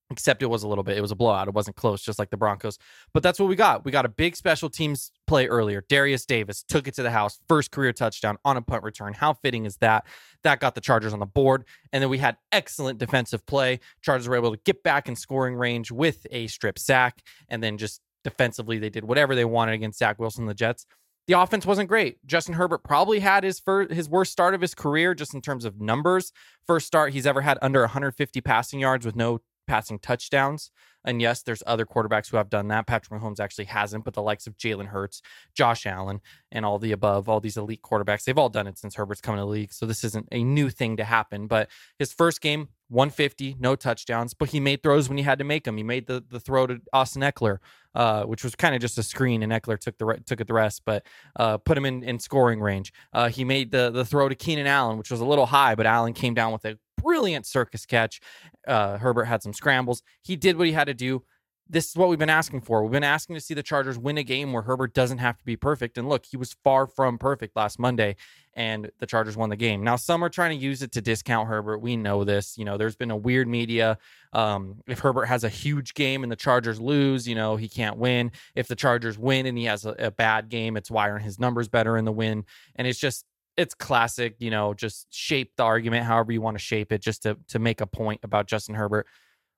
except 0.09 0.41
it 0.41 0.47
was 0.47 0.63
a 0.63 0.67
little 0.67 0.83
bit. 0.83 0.97
It 0.97 1.01
was 1.01 1.11
a 1.11 1.15
blowout. 1.15 1.47
It 1.47 1.53
wasn't 1.53 1.75
close, 1.75 2.01
just 2.01 2.19
like 2.19 2.29
the 2.29 2.37
Broncos. 2.37 2.77
But 3.13 3.23
that's 3.23 3.39
what 3.39 3.49
we 3.49 3.55
got. 3.55 3.83
We 3.85 3.91
got 3.91 4.05
a 4.05 4.09
big 4.09 4.35
special 4.35 4.69
teams 4.69 5.11
play 5.27 5.47
earlier. 5.47 5.83
Derius 5.87 6.25
Davis 6.25 6.63
took 6.63 6.87
it 6.87 6.95
to 6.95 7.03
the 7.03 7.11
house, 7.11 7.39
first 7.47 7.71
career 7.71 7.93
touchdown 7.93 8.37
on 8.43 8.57
a 8.57 8.61
punt 8.61 8.83
return. 8.83 9.13
How 9.13 9.33
fitting 9.33 9.65
is 9.65 9.77
that? 9.77 10.05
That 10.43 10.59
got 10.59 10.73
the 10.73 10.81
Chargers 10.81 11.13
on 11.13 11.19
the 11.19 11.25
board. 11.25 11.65
And 11.93 12.01
then 12.01 12.09
we 12.09 12.17
had 12.17 12.37
excellent 12.51 12.97
defensive 12.99 13.45
play. 13.45 13.79
Chargers 14.01 14.27
were 14.27 14.35
able 14.35 14.51
to 14.51 14.61
get 14.65 14.83
back 14.83 15.07
in 15.07 15.15
scoring 15.15 15.55
range 15.55 15.91
with 15.91 16.25
a 16.31 16.47
strip 16.47 16.79
sack. 16.79 17.21
And 17.49 17.61
then 17.61 17.77
just 17.77 18.01
defensively, 18.23 18.79
they 18.79 18.89
did 18.89 19.03
whatever 19.03 19.35
they 19.35 19.45
wanted 19.45 19.73
against 19.73 19.99
Zach 19.99 20.17
Wilson 20.19 20.43
and 20.43 20.49
the 20.49 20.55
Jets. 20.55 20.85
The 21.27 21.33
offense 21.33 21.65
wasn't 21.65 21.89
great. 21.89 22.25
Justin 22.25 22.55
Herbert 22.55 22.85
probably 22.85 23.19
had 23.19 23.43
his 23.43 23.59
first, 23.59 23.91
his 23.91 24.07
worst 24.07 24.31
start 24.31 24.55
of 24.55 24.61
his 24.61 24.73
career 24.73 25.13
just 25.13 25.33
in 25.33 25.41
terms 25.41 25.65
of 25.65 25.81
numbers. 25.81 26.31
First 26.65 26.87
start 26.87 27.11
he's 27.11 27.27
ever 27.27 27.41
had 27.41 27.57
under 27.61 27.81
150 27.81 28.39
passing 28.41 28.79
yards 28.79 29.05
with 29.05 29.17
no 29.17 29.41
passing 29.67 29.99
touchdowns. 29.99 30.71
And 31.07 31.21
yes, 31.21 31.41
there's 31.41 31.63
other 31.65 31.85
quarterbacks 31.85 32.29
who 32.29 32.35
have 32.35 32.49
done 32.49 32.67
that. 32.67 32.85
Patrick 32.85 33.21
Mahomes 33.21 33.39
actually 33.39 33.65
hasn't, 33.65 34.03
but 34.03 34.13
the 34.13 34.21
likes 34.21 34.45
of 34.45 34.57
Jalen 34.57 34.87
Hurts, 34.87 35.21
Josh 35.55 35.85
Allen, 35.85 36.19
and 36.51 36.65
all 36.65 36.79
the 36.79 36.91
above, 36.91 37.29
all 37.29 37.39
these 37.39 37.55
elite 37.55 37.81
quarterbacks, 37.81 38.25
they've 38.25 38.37
all 38.37 38.49
done 38.49 38.67
it 38.67 38.77
since 38.77 38.95
Herbert's 38.95 39.21
coming 39.21 39.37
to 39.37 39.45
the 39.45 39.49
league. 39.49 39.71
So 39.71 39.85
this 39.85 40.03
isn't 40.03 40.27
a 40.33 40.43
new 40.43 40.69
thing 40.69 40.97
to 40.97 41.05
happen. 41.05 41.47
But 41.47 41.69
his 41.97 42.11
first 42.11 42.41
game, 42.41 42.67
150, 42.89 43.55
no 43.57 43.75
touchdowns, 43.75 44.33
but 44.33 44.49
he 44.49 44.59
made 44.59 44.83
throws 44.83 45.07
when 45.07 45.17
he 45.17 45.23
had 45.23 45.39
to 45.39 45.45
make 45.45 45.63
them. 45.63 45.77
He 45.77 45.83
made 45.83 46.07
the 46.07 46.23
the 46.27 46.39
throw 46.39 46.67
to 46.67 46.81
Austin 46.91 47.21
Ekeler, 47.21 47.59
uh, 47.95 48.23
which 48.23 48.43
was 48.43 48.55
kind 48.55 48.75
of 48.75 48.81
just 48.81 48.97
a 48.97 49.03
screen, 49.03 49.43
and 49.43 49.51
Ekeler 49.51 49.79
took 49.79 49.97
the 49.97 50.05
re- 50.05 50.19
took 50.25 50.41
it 50.41 50.47
the 50.47 50.53
rest, 50.53 50.83
but 50.85 51.05
uh, 51.37 51.57
put 51.57 51.77
him 51.77 51.85
in 51.85 52.03
in 52.03 52.19
scoring 52.19 52.61
range. 52.61 52.93
Uh, 53.13 53.29
he 53.29 53.43
made 53.43 53.71
the 53.71 53.89
the 53.91 54.05
throw 54.05 54.29
to 54.29 54.35
Keenan 54.35 54.67
Allen, 54.67 54.97
which 54.97 55.11
was 55.11 55.19
a 55.19 55.25
little 55.25 55.47
high, 55.47 55.75
but 55.75 55.85
Allen 55.85 56.13
came 56.13 56.33
down 56.33 56.51
with 56.51 56.65
a 56.65 56.77
brilliant 57.07 57.45
circus 57.45 57.85
catch. 57.85 58.19
Uh, 58.67 58.97
Herbert 58.97 59.25
had 59.25 59.41
some 59.41 59.53
scrambles. 59.53 60.03
He 60.21 60.35
did 60.35 60.57
what 60.57 60.67
he 60.67 60.73
had 60.73 60.87
to 60.87 60.93
do. 60.93 61.23
This 61.69 61.89
is 61.89 61.95
what 61.97 62.07
we've 62.07 62.19
been 62.19 62.29
asking 62.29 62.61
for. 62.61 62.81
We've 62.81 62.91
been 62.91 63.03
asking 63.03 63.35
to 63.35 63.41
see 63.41 63.53
the 63.53 63.63
Chargers 63.63 63.97
win 63.97 64.17
a 64.17 64.23
game 64.23 64.53
where 64.53 64.63
Herbert 64.63 64.93
doesn't 64.93 65.17
have 65.17 65.37
to 65.37 65.45
be 65.45 65.57
perfect. 65.57 65.97
And 65.97 66.07
look, 66.07 66.25
he 66.25 66.37
was 66.37 66.55
far 66.63 66.87
from 66.87 67.17
perfect 67.17 67.57
last 67.57 67.77
Monday, 67.77 68.15
and 68.53 68.89
the 68.99 69.05
Chargers 69.05 69.35
won 69.35 69.49
the 69.49 69.57
game. 69.57 69.83
Now, 69.83 69.97
some 69.97 70.23
are 70.23 70.29
trying 70.29 70.57
to 70.57 70.63
use 70.63 70.81
it 70.81 70.93
to 70.93 71.01
discount 71.01 71.49
Herbert. 71.49 71.79
We 71.79 71.97
know 71.97 72.23
this. 72.23 72.57
You 72.57 72.63
know, 72.63 72.77
there's 72.77 72.95
been 72.95 73.11
a 73.11 73.17
weird 73.17 73.49
media. 73.49 73.97
Um, 74.31 74.81
if 74.87 74.99
Herbert 74.99 75.25
has 75.25 75.43
a 75.43 75.49
huge 75.49 75.93
game 75.93 76.23
and 76.23 76.31
the 76.31 76.37
Chargers 76.37 76.79
lose, 76.79 77.27
you 77.27 77.35
know, 77.35 77.57
he 77.57 77.67
can't 77.67 77.97
win. 77.97 78.31
If 78.55 78.67
the 78.67 78.75
Chargers 78.75 79.17
win 79.17 79.45
and 79.45 79.57
he 79.57 79.65
has 79.65 79.85
a, 79.85 79.91
a 79.91 80.11
bad 80.11 80.47
game, 80.47 80.77
it's 80.77 80.91
wiring 80.91 81.23
his 81.23 81.37
numbers 81.37 81.67
better 81.67 81.97
in 81.97 82.05
the 82.05 82.13
win. 82.13 82.45
And 82.75 82.87
it's 82.87 82.99
just, 82.99 83.25
it's 83.57 83.73
classic, 83.73 84.35
you 84.39 84.51
know, 84.51 84.73
just 84.73 85.07
shape 85.09 85.51
the 85.57 85.63
argument 85.63 86.05
however 86.05 86.31
you 86.31 86.41
want 86.41 86.57
to 86.57 86.63
shape 86.63 86.91
it, 86.91 87.01
just 87.01 87.23
to 87.23 87.37
to 87.49 87.59
make 87.59 87.81
a 87.81 87.87
point 87.87 88.21
about 88.23 88.47
Justin 88.47 88.75
Herbert. 88.75 89.07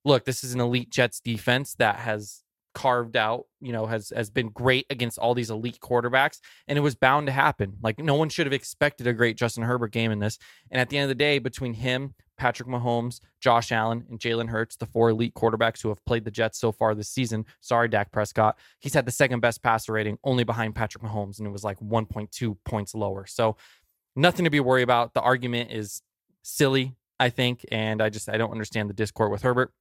Look, 0.05 0.25
this 0.25 0.43
is 0.43 0.53
an 0.53 0.61
elite 0.61 0.89
Jets 0.89 1.19
defense 1.19 1.75
that 1.75 1.97
has 1.97 2.41
carved 2.73 3.17
out, 3.17 3.45
you 3.59 3.73
know, 3.73 3.85
has 3.85 4.11
has 4.15 4.29
been 4.29 4.49
great 4.49 4.85
against 4.89 5.19
all 5.19 5.33
these 5.33 5.49
elite 5.49 5.79
quarterbacks, 5.81 6.39
and 6.67 6.77
it 6.77 6.81
was 6.81 6.95
bound 6.95 7.27
to 7.27 7.33
happen. 7.33 7.73
Like 7.83 7.99
no 7.99 8.15
one 8.15 8.29
should 8.29 8.45
have 8.45 8.53
expected 8.53 9.05
a 9.05 9.13
great 9.13 9.37
Justin 9.37 9.63
Herbert 9.63 9.91
game 9.91 10.11
in 10.11 10.19
this. 10.19 10.37
And 10.71 10.79
at 10.79 10.89
the 10.89 10.97
end 10.97 11.03
of 11.03 11.09
the 11.09 11.15
day, 11.15 11.39
between 11.39 11.73
him, 11.73 12.15
Patrick 12.39 12.69
Mahomes, 12.69 13.19
Josh 13.41 13.71
Allen, 13.71 14.05
and 14.09 14.19
Jalen 14.19 14.49
Hurts, 14.49 14.77
the 14.77 14.85
four 14.85 15.09
elite 15.09 15.33
quarterbacks 15.33 15.81
who 15.81 15.89
have 15.89 16.03
played 16.05 16.23
the 16.23 16.31
Jets 16.31 16.57
so 16.57 16.71
far 16.71 16.95
this 16.95 17.09
season. 17.09 17.45
Sorry, 17.59 17.89
Dak 17.89 18.11
Prescott. 18.11 18.57
He's 18.79 18.93
had 18.93 19.05
the 19.05 19.11
second 19.11 19.41
best 19.41 19.61
passer 19.61 19.91
rating, 19.91 20.17
only 20.23 20.45
behind 20.45 20.73
Patrick 20.73 21.03
Mahomes, 21.03 21.37
and 21.37 21.47
it 21.47 21.51
was 21.51 21.63
like 21.65 21.77
1.2 21.79 22.57
points 22.63 22.95
lower. 22.95 23.25
So 23.27 23.57
nothing 24.19 24.43
to 24.43 24.49
be 24.49 24.59
worried 24.59 24.83
about. 24.83 25.13
The 25.13 25.21
argument 25.21 25.71
is 25.71 26.01
silly, 26.41 26.95
I 27.19 27.29
think, 27.29 27.65
and 27.71 28.01
I 28.01 28.09
just 28.09 28.29
I 28.29 28.37
don't 28.37 28.51
understand 28.51 28.89
the 28.89 28.93
discord 28.93 29.31
with 29.31 29.41
Herbert. 29.41 29.71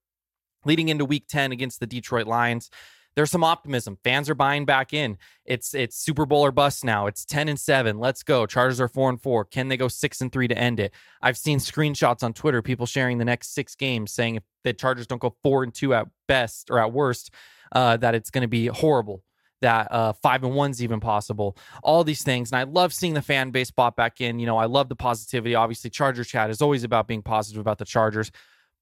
Leading 0.65 0.89
into 0.89 1.05
week 1.05 1.27
10 1.29 1.53
against 1.53 1.81
the 1.81 1.87
Detroit 1.87 2.27
Lions, 2.27 2.71
there's 3.15 3.31
some 3.31 3.45
optimism. 3.45 3.99
Fans 4.05 4.31
are 4.31 4.35
buying 4.35 4.65
back 4.65 4.93
in. 4.93 5.19
It's 5.45 5.75
it's 5.75 5.97
Super 5.97 6.25
Bowl 6.25 6.45
or 6.45 6.53
bust 6.53 6.85
now. 6.85 7.07
It's 7.07 7.25
10 7.25 7.49
and 7.49 7.59
7. 7.59 7.99
Let's 7.99 8.23
go. 8.23 8.47
Chargers 8.47 8.81
are 8.81 8.89
4 8.89 9.11
and 9.11 9.21
4. 9.21 9.45
Can 9.47 9.69
they 9.69 9.77
go 9.77 9.89
6 9.89 10.21
and 10.21 10.33
3 10.33 10.49
to 10.49 10.59
end 10.59 10.79
it? 10.79 10.93
I've 11.21 11.37
seen 11.37 11.59
screenshots 11.59 12.23
on 12.23 12.33
Twitter, 12.33 12.63
people 12.63 12.87
sharing 12.87 13.19
the 13.19 13.25
next 13.25 13.55
6 13.55 13.75
games 13.75 14.13
saying 14.13 14.37
if 14.37 14.43
the 14.63 14.73
Chargers 14.73 15.07
don't 15.07 15.21
go 15.21 15.35
4 15.43 15.65
and 15.65 15.75
2 15.75 15.95
at 15.95 16.07
best 16.27 16.71
or 16.71 16.79
at 16.79 16.93
worst, 16.93 17.33
uh, 17.73 17.97
that 17.97 18.15
it's 18.15 18.31
going 18.31 18.43
to 18.43 18.49
be 18.49 18.67
horrible. 18.67 19.23
That 19.61 19.91
uh, 19.91 20.13
five 20.13 20.45
and 20.45 20.55
one's 20.55 20.83
even 20.83 21.01
possible. 21.01 21.57
All 21.83 22.05
these 22.05 22.23
things, 22.23 22.53
and 22.53 22.61
I 22.61 22.63
love 22.63 22.93
seeing 22.93 23.15
the 23.15 23.23
fan 23.23 23.51
base 23.51 23.71
bought 23.71 23.97
back 23.97 24.21
in. 24.21 24.39
You 24.39 24.47
know, 24.47 24.57
I 24.57 24.67
love 24.67 24.89
the 24.89 24.97
positivity. 24.97 25.55
Obviously, 25.55 25.91
Charger 25.91 26.25
chat 26.25 26.51
is 26.51 26.63
always 26.63 26.85
about 26.85 27.09
being 27.09 27.23
positive 27.23 27.61
about 27.61 27.79
the 27.79 27.85
Chargers 27.85 28.31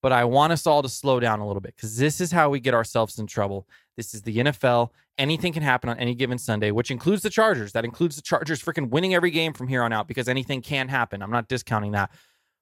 but 0.03 0.13
I 0.13 0.25
want 0.25 0.53
us 0.53 0.69
all 0.69 0.83
to 0.83 0.89
slow 0.89 1.21
down 1.21 1.41
a 1.41 1.47
little 1.47 1.61
bit 1.61 1.75
because 1.75 1.97
this 1.97 2.21
is 2.21 2.31
how 2.31 2.51
we 2.51 2.61
get 2.61 2.75
ourselves 2.75 3.19
in 3.19 3.27
trouble. 3.27 3.67
This 3.97 4.15
is 4.15 4.23
the 4.23 4.37
NFL. 4.37 4.91
Anything 5.19 5.53
can 5.53 5.63
happen 5.63 5.91
on 5.91 5.99
any 5.99 6.15
given 6.15 6.39
Sunday, 6.39 6.71
which 6.71 6.91
includes 6.91 7.23
the 7.23 7.31
Chargers. 7.31 7.73
That 7.73 7.85
includes 7.85 8.17
the 8.17 8.23
Chargers 8.23 8.63
freaking 8.63 8.91
winning 8.91 9.15
every 9.15 9.31
game 9.33 9.53
from 9.53 9.69
here 9.69 9.83
on 9.83 9.93
out 9.93 10.07
because 10.07 10.29
anything 10.29 10.61
can 10.63 10.89
happen. 10.89 11.23
I'm 11.23 11.31
not 11.31 11.49
discounting 11.49 11.93
that. 11.93 12.11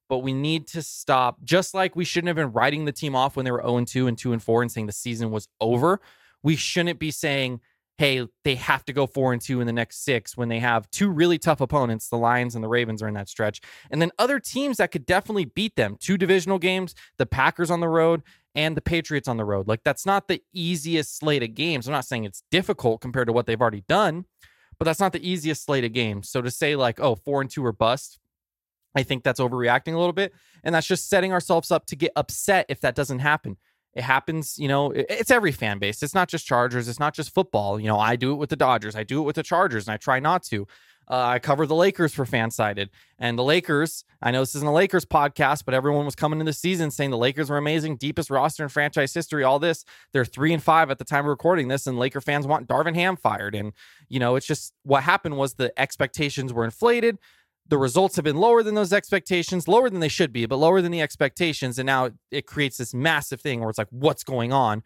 But 0.08 0.20
we 0.20 0.32
need 0.32 0.68
to 0.68 0.82
stop, 0.82 1.42
just 1.44 1.74
like 1.74 1.96
we 1.96 2.04
shouldn't 2.04 2.28
have 2.28 2.36
been 2.36 2.52
writing 2.52 2.84
the 2.84 2.92
team 2.92 3.16
off 3.16 3.36
when 3.36 3.44
they 3.44 3.50
were 3.50 3.62
0 3.62 3.84
2 3.84 4.06
and 4.06 4.16
2 4.16 4.32
and 4.32 4.42
4 4.42 4.62
and 4.62 4.72
saying 4.72 4.86
the 4.86 4.92
season 4.92 5.30
was 5.30 5.48
over. 5.60 6.00
We 6.42 6.56
shouldn't 6.56 6.98
be 6.98 7.10
saying, 7.10 7.60
hey, 7.97 8.26
they 8.42 8.57
have 8.57 8.84
to 8.84 8.92
go 8.92 9.07
four 9.07 9.32
and 9.32 9.40
two 9.40 9.61
in 9.61 9.66
the 9.66 9.72
next 9.72 10.05
six 10.05 10.36
when 10.36 10.49
they 10.49 10.59
have 10.59 10.90
two 10.90 11.09
really 11.09 11.38
tough 11.38 11.61
opponents. 11.61 12.09
The 12.09 12.16
Lions 12.16 12.55
and 12.55 12.64
the 12.64 12.68
Ravens 12.68 13.03
are 13.03 13.09
in 13.09 13.14
that 13.14 13.28
stretch. 13.28 13.61
And 13.90 14.03
then 14.03 14.11
other 14.18 14.40
teams 14.40 14.78
that 14.78 14.90
could 14.90 15.07
definitely 15.07 15.45
beat 15.45 15.76
them. 15.76 15.97
Two 16.01 16.18
divisional 16.18 16.59
games, 16.59 16.95
the 17.18 17.26
Packers 17.26 17.70
on 17.70 17.80
the 17.80 17.88
road 17.88 18.22
and 18.55 18.76
the 18.76 18.80
Patriots 18.80 19.28
on 19.28 19.36
the 19.36 19.45
road. 19.45 19.68
Like 19.68 19.84
that's 19.84 20.07
not 20.07 20.26
the 20.28 20.42
easiest 20.53 21.18
slate 21.18 21.42
of 21.42 21.55
games. 21.55 21.86
I'm 21.86 21.92
not 21.92 22.05
saying 22.05 22.24
it's 22.24 22.42
difficult 22.51 23.01
compared 23.01 23.28
to 23.28 23.32
what 23.32 23.47
they've 23.47 23.61
already 23.61 23.84
done, 23.88 24.24
but 24.78 24.84
that's 24.84 25.01
not 25.01 25.12
the 25.12 25.28
easiest 25.28 25.64
slate 25.64 25.84
of 25.84 25.92
games. 25.92 26.28
So 26.28 26.42
to 26.42 26.51
say 26.51 26.74
like, 26.74 26.99
oh, 26.99 27.14
four 27.14 27.40
and 27.40 27.51
two 27.51 27.64
or 27.64 27.72
bust, 27.72 28.18
I 28.97 29.03
think 29.03 29.22
that's 29.22 29.40
overreacting 29.40 29.95
a 29.95 29.99
little 29.99 30.12
bit. 30.12 30.32
And 30.62 30.74
that's 30.74 30.86
just 30.86 31.09
setting 31.09 31.32
ourselves 31.32 31.70
up 31.70 31.86
to 31.86 31.97
get 31.97 32.12
upset 32.16 32.66
if 32.68 32.80
that 32.80 32.95
doesn't 32.95 33.20
happen. 33.20 33.57
It 33.95 34.03
happens, 34.03 34.59
you 34.59 34.66
know, 34.66 34.90
it's 34.90 35.30
every 35.30 35.53
fan 35.53 35.78
base. 35.78 36.03
It's 36.03 36.14
not 36.14 36.28
just 36.28 36.47
Chargers. 36.47 36.88
It's 36.88 36.99
not 36.99 37.14
just 37.14 37.32
football. 37.32 37.78
You 37.78 37.86
know, 37.86 37.99
I 37.99 38.16
do 38.16 38.32
it 38.32 38.36
with 38.36 38.51
the 38.51 38.57
Dodgers. 38.57 38.97
I 38.97 39.05
do 39.05 39.20
it 39.20 39.24
with 39.24 39.36
the 39.36 39.42
Chargers, 39.42 39.86
and 39.86 39.95
I 39.95 39.97
try 39.97 40.18
not 40.18 40.42
to. 40.45 40.66
Uh, 41.09 41.22
I 41.22 41.38
cover 41.38 41.66
the 41.66 41.74
Lakers 41.74 42.14
for 42.14 42.24
Fansided. 42.24 42.88
And 43.18 43.38
the 43.38 43.45
Lakers, 43.45 44.05
I 44.22 44.30
know 44.30 44.40
this 44.40 44.55
isn't 44.55 44.66
a 44.66 44.72
Lakers 44.72 45.05
podcast, 45.05 45.64
but 45.64 45.74
everyone 45.74 46.07
was 46.07 46.14
coming 46.14 46.40
into 46.40 46.51
the 46.51 46.55
season 46.55 46.90
saying 46.90 47.11
the 47.11 47.18
Lakers 47.18 47.51
were 47.51 47.59
amazing, 47.59 47.97
deepest 47.97 48.30
roster 48.30 48.62
in 48.62 48.68
franchise 48.68 49.12
history, 49.12 49.45
all 49.45 49.59
this. 49.59 49.84
They're 50.12 50.24
three 50.24 50.53
and 50.53 50.62
five 50.62 50.90
at 50.90 50.99
the 50.99 51.05
time 51.05 51.26
of 51.26 51.30
recording 51.30 51.68
this, 51.68 51.86
and 51.86 51.99
Laker 51.99 52.20
fans 52.20 52.47
want 52.47 52.68
Darvin 52.68 52.95
Ham 52.95 53.16
fired. 53.16 53.55
And, 53.55 53.72
you 54.09 54.18
know, 54.18 54.36
it's 54.36 54.47
just 54.47 54.72
what 54.82 55.03
happened 55.03 55.36
was 55.36 55.55
the 55.55 55.78
expectations 55.78 56.53
were 56.53 56.64
inflated 56.64 57.18
the 57.66 57.78
results 57.78 58.16
have 58.16 58.24
been 58.24 58.36
lower 58.36 58.62
than 58.62 58.74
those 58.74 58.92
expectations, 58.92 59.66
lower 59.66 59.88
than 59.88 60.00
they 60.00 60.08
should 60.08 60.32
be, 60.32 60.46
but 60.46 60.56
lower 60.56 60.82
than 60.82 60.92
the 60.92 61.00
expectations. 61.00 61.78
And 61.78 61.86
now 61.86 62.10
it 62.30 62.46
creates 62.46 62.76
this 62.76 62.92
massive 62.92 63.40
thing 63.40 63.60
where 63.60 63.70
it's 63.70 63.78
like, 63.78 63.88
what's 63.90 64.22
going 64.22 64.52
on? 64.52 64.82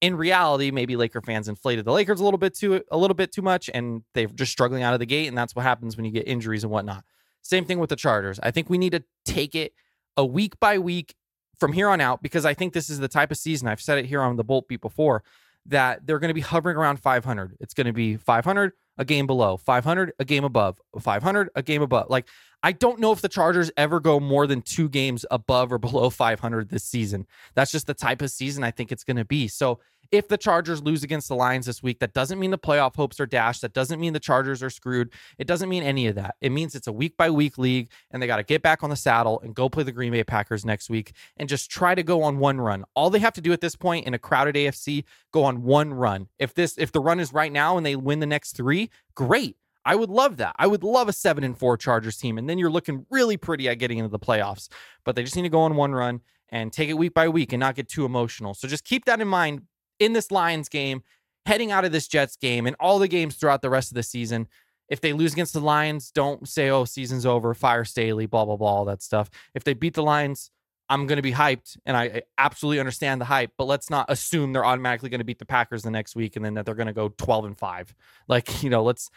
In 0.00 0.16
reality, 0.16 0.70
maybe 0.70 0.96
Laker 0.96 1.20
fans 1.20 1.48
inflated 1.48 1.84
the 1.84 1.92
Lakers 1.92 2.20
a 2.20 2.24
little 2.24 2.38
bit 2.38 2.54
too 2.54 2.82
a 2.90 2.96
little 2.96 3.14
bit 3.14 3.32
too 3.32 3.42
much, 3.42 3.68
and 3.74 4.02
they're 4.14 4.28
just 4.28 4.52
struggling 4.52 4.82
out 4.82 4.94
of 4.94 5.00
the 5.00 5.06
gate. 5.06 5.26
And 5.26 5.36
that's 5.36 5.54
what 5.54 5.62
happens 5.62 5.96
when 5.96 6.06
you 6.06 6.12
get 6.12 6.26
injuries 6.26 6.64
and 6.64 6.72
whatnot. 6.72 7.04
Same 7.42 7.64
thing 7.64 7.78
with 7.78 7.90
the 7.90 7.96
Chargers. 7.96 8.40
I 8.42 8.50
think 8.50 8.70
we 8.70 8.78
need 8.78 8.92
to 8.92 9.04
take 9.24 9.54
it 9.54 9.72
a 10.16 10.24
week 10.24 10.58
by 10.58 10.78
week 10.78 11.14
from 11.58 11.72
here 11.72 11.88
on 11.88 12.00
out 12.00 12.22
because 12.22 12.46
I 12.46 12.54
think 12.54 12.72
this 12.72 12.88
is 12.88 12.98
the 12.98 13.08
type 13.08 13.30
of 13.30 13.36
season 13.36 13.68
I've 13.68 13.80
said 13.80 13.98
it 13.98 14.06
here 14.06 14.22
on 14.22 14.36
the 14.36 14.44
Bolt 14.44 14.68
Beat 14.68 14.80
before 14.80 15.22
that 15.66 16.06
they're 16.06 16.18
going 16.18 16.28
to 16.28 16.34
be 16.34 16.40
hovering 16.40 16.76
around 16.76 16.98
500. 16.98 17.56
It's 17.60 17.74
going 17.74 17.86
to 17.86 17.92
be 17.92 18.16
500, 18.16 18.72
a 19.00 19.04
game 19.04 19.26
below, 19.26 19.56
500, 19.56 20.12
a 20.18 20.24
game 20.26 20.44
above, 20.44 20.78
500, 21.00 21.48
a 21.56 21.62
game 21.62 21.80
above. 21.80 22.10
Like, 22.10 22.28
I 22.62 22.72
don't 22.72 23.00
know 23.00 23.12
if 23.12 23.20
the 23.20 23.28
Chargers 23.28 23.70
ever 23.76 24.00
go 24.00 24.20
more 24.20 24.46
than 24.46 24.62
two 24.62 24.88
games 24.88 25.24
above 25.30 25.72
or 25.72 25.78
below 25.90 26.10
500 26.10 26.68
this 26.68 26.84
season. 26.84 27.26
That's 27.54 27.72
just 27.72 27.86
the 27.86 27.94
type 27.94 28.22
of 28.22 28.30
season 28.30 28.64
I 28.64 28.70
think 28.70 28.92
it's 28.92 29.04
going 29.04 29.16
to 29.16 29.24
be. 29.24 29.48
So, 29.48 29.80
if 30.10 30.26
the 30.26 30.36
Chargers 30.36 30.82
lose 30.82 31.04
against 31.04 31.28
the 31.28 31.36
Lions 31.36 31.66
this 31.66 31.82
week, 31.82 32.00
that 32.00 32.12
doesn't 32.12 32.38
mean 32.38 32.50
the 32.50 32.58
playoff 32.58 32.96
hopes 32.96 33.20
are 33.20 33.26
dashed. 33.26 33.62
That 33.62 33.72
doesn't 33.72 34.00
mean 34.00 34.12
the 34.12 34.18
Chargers 34.18 34.62
are 34.62 34.70
screwed. 34.70 35.12
It 35.38 35.46
doesn't 35.46 35.68
mean 35.68 35.84
any 35.84 36.08
of 36.08 36.16
that. 36.16 36.34
It 36.40 36.50
means 36.50 36.74
it's 36.74 36.88
a 36.88 36.92
week 36.92 37.16
by 37.16 37.30
week 37.30 37.58
league 37.58 37.90
and 38.10 38.20
they 38.20 38.26
got 38.26 38.38
to 38.38 38.42
get 38.42 38.62
back 38.62 38.82
on 38.82 38.90
the 38.90 38.96
saddle 38.96 39.40
and 39.40 39.54
go 39.54 39.68
play 39.68 39.84
the 39.84 39.92
Green 39.92 40.10
Bay 40.10 40.24
Packers 40.24 40.64
next 40.64 40.90
week 40.90 41.12
and 41.36 41.48
just 41.48 41.70
try 41.70 41.94
to 41.94 42.02
go 42.02 42.22
on 42.22 42.38
one 42.38 42.60
run. 42.60 42.84
All 42.94 43.10
they 43.10 43.20
have 43.20 43.34
to 43.34 43.40
do 43.40 43.52
at 43.52 43.60
this 43.60 43.76
point 43.76 44.06
in 44.06 44.14
a 44.14 44.18
crowded 44.18 44.56
AFC, 44.56 45.04
go 45.32 45.44
on 45.44 45.62
one 45.62 45.94
run. 45.94 46.28
If 46.38 46.54
this 46.54 46.76
if 46.76 46.90
the 46.90 47.00
run 47.00 47.20
is 47.20 47.32
right 47.32 47.52
now 47.52 47.76
and 47.76 47.86
they 47.86 47.94
win 47.94 48.18
the 48.18 48.26
next 48.26 48.56
3, 48.56 48.90
great. 49.14 49.56
I 49.84 49.96
would 49.96 50.10
love 50.10 50.36
that. 50.38 50.54
I 50.58 50.66
would 50.66 50.84
love 50.84 51.08
a 51.08 51.12
7 51.12 51.42
and 51.42 51.58
4 51.58 51.76
Chargers 51.76 52.16
team 52.16 52.38
and 52.38 52.48
then 52.48 52.58
you're 52.58 52.70
looking 52.70 53.06
really 53.10 53.36
pretty 53.36 53.68
at 53.68 53.78
getting 53.78 53.98
into 53.98 54.10
the 54.10 54.18
playoffs. 54.18 54.68
But 55.04 55.16
they 55.16 55.22
just 55.22 55.36
need 55.36 55.42
to 55.42 55.48
go 55.48 55.60
on 55.60 55.76
one 55.76 55.92
run 55.92 56.20
and 56.50 56.72
take 56.72 56.88
it 56.88 56.94
week 56.94 57.14
by 57.14 57.28
week 57.28 57.52
and 57.52 57.60
not 57.60 57.76
get 57.76 57.88
too 57.88 58.04
emotional. 58.04 58.54
So 58.54 58.68
just 58.68 58.84
keep 58.84 59.04
that 59.06 59.20
in 59.20 59.28
mind 59.28 59.62
in 59.98 60.12
this 60.12 60.30
Lions 60.30 60.68
game, 60.68 61.02
heading 61.46 61.70
out 61.70 61.84
of 61.84 61.92
this 61.92 62.08
Jets 62.08 62.36
game, 62.36 62.66
and 62.66 62.76
all 62.80 62.98
the 62.98 63.08
games 63.08 63.36
throughout 63.36 63.62
the 63.62 63.70
rest 63.70 63.90
of 63.90 63.94
the 63.94 64.02
season. 64.02 64.48
If 64.88 65.00
they 65.00 65.12
lose 65.12 65.32
against 65.32 65.52
the 65.52 65.60
Lions, 65.60 66.10
don't 66.10 66.48
say, 66.48 66.68
oh, 66.68 66.84
season's 66.84 67.24
over, 67.24 67.54
fire 67.54 67.84
Staley, 67.84 68.26
blah, 68.26 68.44
blah, 68.44 68.56
blah, 68.56 68.68
all 68.68 68.84
that 68.86 69.02
stuff. 69.02 69.30
If 69.54 69.62
they 69.62 69.72
beat 69.72 69.94
the 69.94 70.02
Lions, 70.02 70.50
I'm 70.88 71.06
going 71.06 71.16
to 71.16 71.22
be 71.22 71.32
hyped 71.32 71.78
and 71.86 71.96
I 71.96 72.22
absolutely 72.36 72.80
understand 72.80 73.20
the 73.20 73.26
hype, 73.26 73.52
but 73.56 73.66
let's 73.66 73.88
not 73.88 74.06
assume 74.08 74.52
they're 74.52 74.64
automatically 74.64 75.08
going 75.08 75.20
to 75.20 75.24
beat 75.24 75.38
the 75.38 75.46
Packers 75.46 75.84
the 75.84 75.90
next 75.92 76.16
week 76.16 76.34
and 76.34 76.44
then 76.44 76.54
that 76.54 76.66
they're 76.66 76.74
going 76.74 76.88
to 76.88 76.92
go 76.92 77.10
12 77.10 77.44
and 77.44 77.56
5. 77.56 77.94
Like, 78.26 78.62
you 78.64 78.70
know, 78.70 78.82
let's 78.82 79.08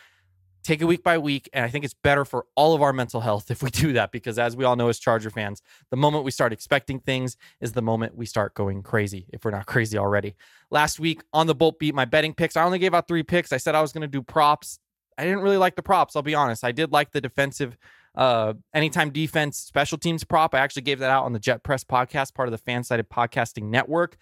take 0.64 0.82
it 0.82 0.86
week 0.86 1.04
by 1.04 1.18
week. 1.18 1.50
And 1.54 1.64
I 1.64 1.70
think 1.70 1.86
it's 1.86 1.94
better 1.94 2.26
for 2.26 2.46
all 2.56 2.74
of 2.74 2.82
our 2.82 2.94
mental 2.94 3.22
health 3.22 3.52
if 3.52 3.62
we 3.62 3.70
do 3.70 3.94
that 3.94 4.12
because, 4.12 4.40
as 4.40 4.56
we 4.56 4.66
all 4.66 4.76
know 4.76 4.90
as 4.90 5.00
Charger 5.00 5.30
fans, 5.30 5.62
the 5.92 5.98
moment 5.98 6.24
we 6.24 6.32
start 6.32 6.54
expecting 6.54 7.00
things 7.00 7.38
is 7.62 7.74
the 7.74 7.82
moment 7.82 8.16
we 8.16 8.26
start 8.26 8.54
going 8.54 8.82
crazy 8.84 9.28
if 9.34 9.46
we're 9.46 9.52
not 9.52 9.66
crazy 9.66 9.98
already. 9.98 10.36
Last 10.72 11.00
week 11.00 11.22
on 11.34 11.48
the 11.48 11.56
Bolt 11.56 11.80
Beat, 11.80 11.94
my 11.94 12.06
betting 12.06 12.34
picks, 12.34 12.58
I 12.58 12.64
only 12.64 12.80
gave 12.80 12.94
out 12.94 13.08
three 13.08 13.24
picks. 13.24 13.52
I 13.52 13.58
said 13.58 13.76
I 13.76 13.82
was 13.82 13.92
going 13.92 14.02
to 14.02 14.08
do 14.08 14.22
props. 14.22 14.80
I 15.18 15.24
didn't 15.24 15.42
really 15.42 15.58
like 15.58 15.76
the 15.76 15.84
props, 15.84 16.16
I'll 16.16 16.24
be 16.24 16.36
honest. 16.36 16.64
I 16.64 16.72
did 16.72 16.92
like 16.92 17.12
the 17.12 17.22
defensive. 17.22 17.78
Uh, 18.16 18.54
anytime 18.76 19.10
defense 19.10 19.58
special 19.58 19.98
teams 19.98 20.24
prop. 20.24 20.54
I 20.54 20.60
actually 20.60 20.84
gave 20.84 21.00
that 21.00 21.10
out 21.10 21.26
on 21.26 21.34
the 21.34 21.40
Jet 21.40 21.64
Press 21.64 21.84
podcast, 21.84 22.36
part 22.36 22.48
of 22.48 22.52
the 22.52 22.72
Fansided 22.72 23.08
Podcasting 23.08 23.64
Network. 23.64 24.18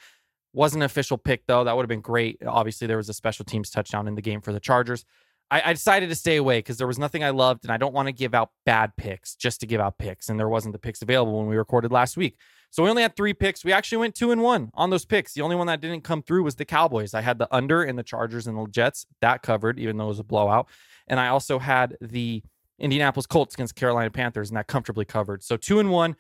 Wasn't 0.54 0.82
an 0.82 0.86
official 0.86 1.18
pick 1.18 1.46
though. 1.46 1.64
That 1.64 1.76
would 1.76 1.84
have 1.84 1.90
been 1.90 2.02
great. 2.02 2.42
Obviously, 2.46 2.88
there 2.88 2.98
was 2.98 3.10
a 3.10 3.14
special 3.14 3.46
teams 3.46 3.70
touchdown 3.70 4.08
in 4.08 4.16
the 4.16 4.22
game 4.22 4.42
for 4.42 4.54
the 4.54 4.60
Chargers. 4.60 5.06
I, 5.52 5.62
I 5.66 5.74
decided 5.74 6.10
to 6.10 6.16
stay 6.16 6.38
away 6.38 6.60
because 6.60 6.78
there 6.78 6.88
was 6.88 6.98
nothing 6.98 7.24
I 7.24 7.30
loved, 7.30 7.66
and 7.66 7.72
I 7.72 7.78
don't 7.78 7.94
want 7.94 8.08
to 8.08 8.14
give 8.14 8.34
out 8.34 8.52
bad 8.66 8.96
picks 8.96 9.36
just 9.36 9.60
to 9.60 9.68
give 9.68 9.82
out 9.82 9.98
picks. 9.98 10.30
And 10.30 10.40
there 10.40 10.50
wasn't 10.50 10.72
the 10.72 10.80
picks 10.80 11.02
available 11.02 11.38
when 11.38 11.48
we 11.48 11.58
recorded 11.58 11.92
last 11.92 12.16
week. 12.18 12.38
So 12.72 12.84
we 12.84 12.90
only 12.90 13.02
had 13.02 13.18
three 13.18 13.34
picks. 13.34 13.66
We 13.66 13.74
actually 13.74 13.98
went 13.98 14.16
two 14.16 14.32
and 14.32 14.42
one 14.42 14.72
on 14.76 14.90
those 14.90 15.04
picks. 15.04 15.34
The 15.34 15.42
only 15.42 15.58
one 15.58 15.68
that 15.68 15.82
didn't 15.82 16.06
come 16.06 16.24
through 16.24 16.44
was 16.44 16.56
the 16.56 16.64
Cowboys. 16.64 17.14
I 17.14 17.20
had 17.20 17.38
the 17.38 17.54
under 17.54 17.84
in 17.84 17.98
the 17.98 18.04
Chargers 18.04 18.48
and 18.48 18.58
the 18.58 18.66
Jets. 18.72 19.06
That 19.20 19.44
covered, 19.44 19.78
even 19.78 19.98
though 19.98 20.06
it 20.06 20.08
was 20.08 20.20
a 20.20 20.24
blowout. 20.24 20.70
And 21.08 21.20
I 21.20 21.28
also 21.28 21.60
had 21.60 21.98
the 22.00 22.42
Indianapolis 22.80 23.26
Colts 23.26 23.54
against 23.54 23.76
Carolina 23.76 24.10
Panthers, 24.10 24.50
and 24.50 24.58
that 24.58 24.68
comfortably 24.68 25.04
covered. 25.04 25.44
So 25.44 25.58
two 25.58 25.80
and 25.80 25.92
one. 25.92 26.16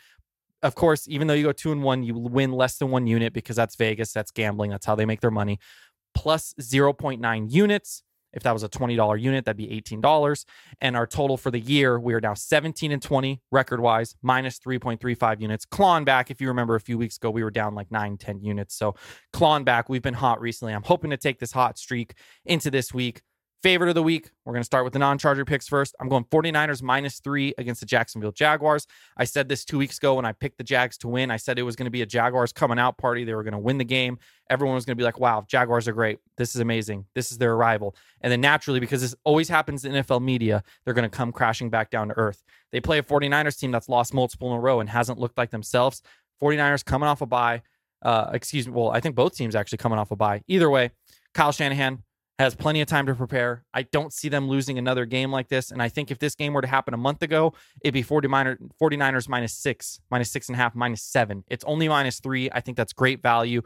Of 0.61 0.75
course, 0.75 1.07
even 1.07 1.25
though 1.25 1.33
you 1.33 1.43
go 1.45 1.53
two 1.53 1.71
and 1.71 1.81
one, 1.81 2.03
you 2.03 2.13
win 2.13 2.51
less 2.51 2.77
than 2.77 2.91
one 2.91 3.07
unit 3.07 3.33
because 3.33 3.55
that's 3.55 3.75
Vegas. 3.77 4.11
That's 4.11 4.29
gambling. 4.29 4.69
That's 4.69 4.85
how 4.85 4.93
they 4.93 5.05
make 5.05 5.21
their 5.21 5.31
money. 5.31 5.57
Plus 6.13 6.53
0.9 6.59 7.51
units. 7.51 8.03
If 8.33 8.43
that 8.43 8.53
was 8.53 8.63
a 8.63 8.69
$20 8.69 9.19
unit, 9.19 9.45
that'd 9.45 9.57
be 9.57 9.67
$18. 9.81 10.45
And 10.79 10.95
our 10.95 11.07
total 11.07 11.37
for 11.37 11.51
the 11.51 11.59
year, 11.59 11.99
we 11.99 12.13
are 12.13 12.21
now 12.21 12.33
17 12.33 12.91
and 12.91 13.01
20 13.01 13.41
record 13.51 13.79
wise, 13.79 14.15
minus 14.21 14.59
3.35 14.59 15.41
units. 15.41 15.65
Clawing 15.65 16.05
back, 16.05 16.31
if 16.31 16.39
you 16.39 16.47
remember 16.47 16.75
a 16.75 16.81
few 16.81 16.97
weeks 16.97 17.17
ago, 17.17 17.29
we 17.29 17.43
were 17.43 17.51
down 17.51 17.75
like 17.75 17.91
9, 17.91 18.17
10 18.17 18.43
units. 18.43 18.75
So 18.75 18.95
clawing 19.33 19.63
back, 19.63 19.89
we've 19.89 20.01
been 20.01 20.13
hot 20.13 20.39
recently. 20.41 20.73
I'm 20.73 20.83
hoping 20.83 21.11
to 21.11 21.17
take 21.17 21.39
this 21.39 21.51
hot 21.51 21.77
streak 21.77 22.15
into 22.45 22.71
this 22.71 22.93
week. 22.93 23.21
Favorite 23.63 23.89
of 23.89 23.95
the 23.95 24.01
week, 24.01 24.31
we're 24.43 24.53
going 24.53 24.61
to 24.61 24.65
start 24.65 24.85
with 24.85 24.93
the 24.93 24.97
non 24.97 25.19
Charger 25.19 25.45
picks 25.45 25.67
first. 25.67 25.93
I'm 25.99 26.09
going 26.09 26.23
49ers 26.25 26.81
minus 26.81 27.19
three 27.19 27.53
against 27.59 27.79
the 27.79 27.85
Jacksonville 27.85 28.31
Jaguars. 28.31 28.87
I 29.17 29.25
said 29.25 29.49
this 29.49 29.63
two 29.63 29.77
weeks 29.77 29.99
ago 29.99 30.15
when 30.15 30.25
I 30.25 30.31
picked 30.31 30.57
the 30.57 30.63
Jags 30.63 30.97
to 30.99 31.07
win. 31.07 31.29
I 31.29 31.37
said 31.37 31.59
it 31.59 31.63
was 31.63 31.75
going 31.75 31.85
to 31.85 31.91
be 31.91 32.01
a 32.01 32.07
Jaguars 32.07 32.51
coming 32.51 32.79
out 32.79 32.97
party. 32.97 33.23
They 33.23 33.35
were 33.35 33.43
going 33.43 33.51
to 33.51 33.59
win 33.59 33.77
the 33.77 33.85
game. 33.85 34.17
Everyone 34.49 34.73
was 34.73 34.83
going 34.83 34.97
to 34.97 34.99
be 34.99 35.03
like, 35.03 35.19
wow, 35.19 35.45
Jaguars 35.47 35.87
are 35.87 35.93
great. 35.93 36.17
This 36.37 36.55
is 36.55 36.61
amazing. 36.61 37.05
This 37.13 37.31
is 37.31 37.37
their 37.37 37.53
arrival. 37.53 37.95
And 38.21 38.31
then 38.31 38.41
naturally, 38.41 38.79
because 38.79 39.01
this 39.01 39.13
always 39.25 39.47
happens 39.47 39.85
in 39.85 39.91
NFL 39.91 40.23
media, 40.23 40.63
they're 40.83 40.95
going 40.95 41.07
to 41.07 41.15
come 41.15 41.31
crashing 41.31 41.69
back 41.69 41.91
down 41.91 42.07
to 42.07 42.17
earth. 42.17 42.41
They 42.71 42.81
play 42.81 42.97
a 42.97 43.03
49ers 43.03 43.59
team 43.59 43.69
that's 43.69 43.87
lost 43.87 44.11
multiple 44.11 44.49
in 44.49 44.57
a 44.57 44.59
row 44.59 44.79
and 44.79 44.89
hasn't 44.89 45.19
looked 45.19 45.37
like 45.37 45.51
themselves. 45.51 46.01
49ers 46.41 46.83
coming 46.83 47.07
off 47.07 47.21
a 47.21 47.27
bye. 47.27 47.61
Uh, 48.01 48.31
excuse 48.33 48.67
me. 48.67 48.73
Well, 48.73 48.89
I 48.89 49.01
think 49.01 49.13
both 49.13 49.35
teams 49.35 49.53
actually 49.53 49.77
coming 49.77 49.99
off 49.99 50.09
a 50.09 50.15
bye. 50.15 50.41
Either 50.47 50.67
way, 50.67 50.89
Kyle 51.35 51.51
Shanahan 51.51 52.01
has 52.41 52.55
plenty 52.55 52.81
of 52.81 52.87
time 52.87 53.05
to 53.05 53.15
prepare. 53.15 53.63
I 53.73 53.83
don't 53.83 54.11
see 54.11 54.29
them 54.29 54.47
losing 54.47 54.77
another 54.77 55.05
game 55.05 55.31
like 55.31 55.47
this. 55.47 55.71
And 55.71 55.81
I 55.81 55.89
think 55.89 56.11
if 56.11 56.19
this 56.19 56.35
game 56.35 56.53
were 56.53 56.61
to 56.61 56.67
happen 56.67 56.93
a 56.93 56.97
month 56.97 57.21
ago, 57.23 57.53
it'd 57.81 57.93
be 57.93 58.01
forty 58.01 58.27
49ers 58.27 59.29
minus 59.29 59.53
six, 59.53 59.99
minus 60.09 60.31
six 60.31 60.49
and 60.49 60.55
a 60.55 60.57
half, 60.57 60.75
minus 60.75 61.01
seven. 61.01 61.43
It's 61.47 61.63
only 61.65 61.87
minus 61.87 62.19
three. 62.19 62.49
I 62.51 62.59
think 62.59 62.77
that's 62.77 62.93
great 62.93 63.21
value. 63.21 63.61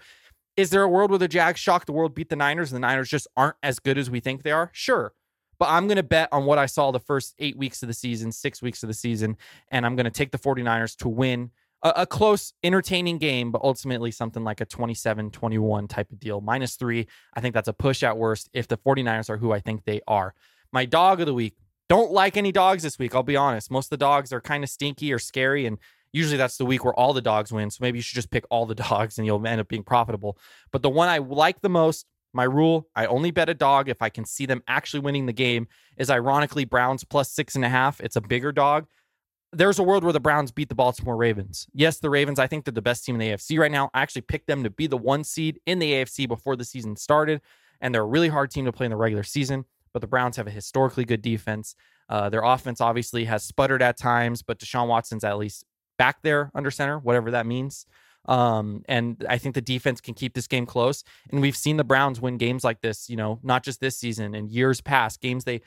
Is 0.57 0.69
there 0.69 0.83
a 0.83 0.89
world 0.89 1.09
where 1.09 1.19
the 1.19 1.27
Jags 1.27 1.59
shock 1.59 1.85
the 1.85 1.91
world, 1.91 2.15
beat 2.15 2.29
the 2.29 2.35
Niners, 2.35 2.71
and 2.71 2.77
the 2.77 2.87
Niners 2.87 3.09
just 3.09 3.27
aren't 3.35 3.57
as 3.61 3.79
good 3.79 3.97
as 3.97 4.09
we 4.09 4.19
think 4.19 4.43
they 4.43 4.51
are? 4.51 4.69
Sure. 4.73 5.13
But 5.57 5.69
I'm 5.69 5.87
going 5.87 5.97
to 5.97 6.03
bet 6.03 6.29
on 6.31 6.45
what 6.45 6.57
I 6.57 6.65
saw 6.65 6.91
the 6.91 6.99
first 6.99 7.33
eight 7.39 7.57
weeks 7.57 7.81
of 7.81 7.87
the 7.87 7.93
season, 7.93 8.31
six 8.31 8.61
weeks 8.61 8.83
of 8.83 8.87
the 8.87 8.93
season, 8.93 9.37
and 9.69 9.85
I'm 9.85 9.95
going 9.95 10.05
to 10.05 10.11
take 10.11 10.31
the 10.31 10.37
49ers 10.37 10.95
to 10.97 11.09
win 11.09 11.51
a, 11.85 12.01
a 12.01 12.05
close, 12.07 12.51
entertaining 12.63 13.19
game, 13.19 13.51
but 13.51 13.61
ultimately 13.61 14.09
something 14.09 14.43
like 14.43 14.59
a 14.59 14.65
27 14.65 15.29
21 15.29 15.87
type 15.87 16.11
of 16.11 16.19
deal. 16.19 16.41
Minus 16.41 16.75
three. 16.75 17.07
I 17.35 17.41
think 17.41 17.53
that's 17.53 17.67
a 17.67 17.73
push 17.73 18.01
at 18.01 18.17
worst 18.17 18.49
if 18.53 18.67
the 18.67 18.77
49ers 18.77 19.29
are 19.29 19.37
who 19.37 19.53
I 19.53 19.59
think 19.59 19.85
they 19.85 20.01
are. 20.07 20.33
My 20.73 20.85
dog 20.85 21.21
of 21.21 21.27
the 21.27 21.33
week. 21.33 21.55
Don't 21.87 22.11
like 22.11 22.35
any 22.35 22.51
dogs 22.51 22.81
this 22.81 22.97
week. 22.97 23.13
I'll 23.13 23.21
be 23.21 23.35
honest. 23.35 23.69
Most 23.69 23.85
of 23.85 23.89
the 23.91 23.97
dogs 23.97 24.33
are 24.33 24.41
kind 24.41 24.63
of 24.63 24.71
stinky 24.71 25.13
or 25.13 25.19
scary. 25.19 25.67
And 25.67 25.77
usually 26.11 26.35
that's 26.35 26.57
the 26.57 26.65
week 26.65 26.83
where 26.83 26.95
all 26.95 27.13
the 27.13 27.21
dogs 27.21 27.51
win. 27.51 27.69
So 27.69 27.77
maybe 27.81 27.99
you 27.99 28.01
should 28.01 28.15
just 28.15 28.31
pick 28.31 28.43
all 28.49 28.65
the 28.65 28.73
dogs 28.89 29.19
and 29.19 29.27
you'll 29.27 29.45
end 29.45 29.61
up 29.61 29.67
being 29.67 29.83
profitable. 29.83 30.39
But 30.71 30.81
the 30.81 30.89
one 30.89 31.09
I 31.09 31.19
like 31.19 31.61
the 31.61 31.69
most, 31.69 32.07
my 32.33 32.45
rule, 32.45 32.87
I 32.95 33.05
only 33.05 33.29
bet 33.29 33.49
a 33.49 33.53
dog 33.53 33.87
if 33.87 34.01
I 34.01 34.09
can 34.09 34.25
see 34.25 34.47
them 34.47 34.63
actually 34.67 35.01
winning 35.01 35.27
the 35.27 35.33
game, 35.33 35.67
is 35.95 36.09
ironically 36.09 36.65
Browns 36.65 37.03
plus 37.03 37.29
six 37.29 37.55
and 37.55 37.63
a 37.63 37.69
half. 37.69 38.01
It's 38.01 38.15
a 38.15 38.21
bigger 38.21 38.51
dog 38.51 38.87
there's 39.51 39.79
a 39.79 39.83
world 39.83 40.03
where 40.03 40.13
the 40.13 40.19
Browns 40.19 40.51
beat 40.51 40.69
the 40.69 40.75
Baltimore 40.75 41.15
Ravens. 41.15 41.67
Yes, 41.73 41.99
the 41.99 42.09
Ravens, 42.09 42.39
I 42.39 42.47
think 42.47 42.65
they're 42.65 42.71
the 42.71 42.81
best 42.81 43.05
team 43.05 43.15
in 43.15 43.19
the 43.19 43.29
AFC 43.29 43.57
right 43.59 43.71
now. 43.71 43.89
I 43.93 44.01
actually 44.01 44.23
picked 44.23 44.47
them 44.47 44.63
to 44.63 44.69
be 44.69 44.87
the 44.87 44.97
one 44.97 45.23
seed 45.23 45.59
in 45.65 45.79
the 45.79 45.91
AFC 45.93 46.27
before 46.27 46.55
the 46.55 46.65
season 46.65 46.95
started, 46.95 47.41
and 47.79 47.93
they're 47.93 48.01
a 48.01 48.07
really 48.07 48.29
hard 48.29 48.51
team 48.51 48.65
to 48.65 48.71
play 48.71 48.85
in 48.85 48.89
the 48.89 48.97
regular 48.97 49.23
season. 49.23 49.65
But 49.93 50.01
the 50.01 50.07
Browns 50.07 50.35
have 50.35 50.47
a 50.47 50.51
historically 50.51 51.05
good 51.05 51.21
defense. 51.21 51.75
Uh, 52.09 52.29
their 52.29 52.43
offense 52.43 52.81
obviously 52.81 53.25
has 53.25 53.43
sputtered 53.43 53.81
at 53.81 53.97
times, 53.97 54.41
but 54.41 54.59
Deshaun 54.59 54.87
Watson's 54.87 55.23
at 55.23 55.37
least 55.37 55.63
back 55.97 56.21
there 56.21 56.51
under 56.53 56.69
center, 56.69 56.99
whatever 56.99 57.31
that 57.31 57.45
means. 57.45 57.85
Um, 58.27 58.83
and 58.87 59.23
I 59.29 59.37
think 59.37 59.55
the 59.55 59.61
defense 59.61 60.01
can 60.01 60.13
keep 60.13 60.33
this 60.33 60.47
game 60.47 60.65
close. 60.65 61.03
And 61.31 61.41
we've 61.41 61.55
seen 61.55 61.77
the 61.77 61.83
Browns 61.83 62.19
win 62.19 62.37
games 62.37 62.63
like 62.63 62.81
this, 62.81 63.09
you 63.09 63.15
know, 63.15 63.39
not 63.43 63.63
just 63.63 63.79
this 63.79 63.97
season 63.97 64.35
and 64.35 64.49
years 64.49 64.81
past, 64.81 65.21
games 65.21 65.43
they 65.43 65.61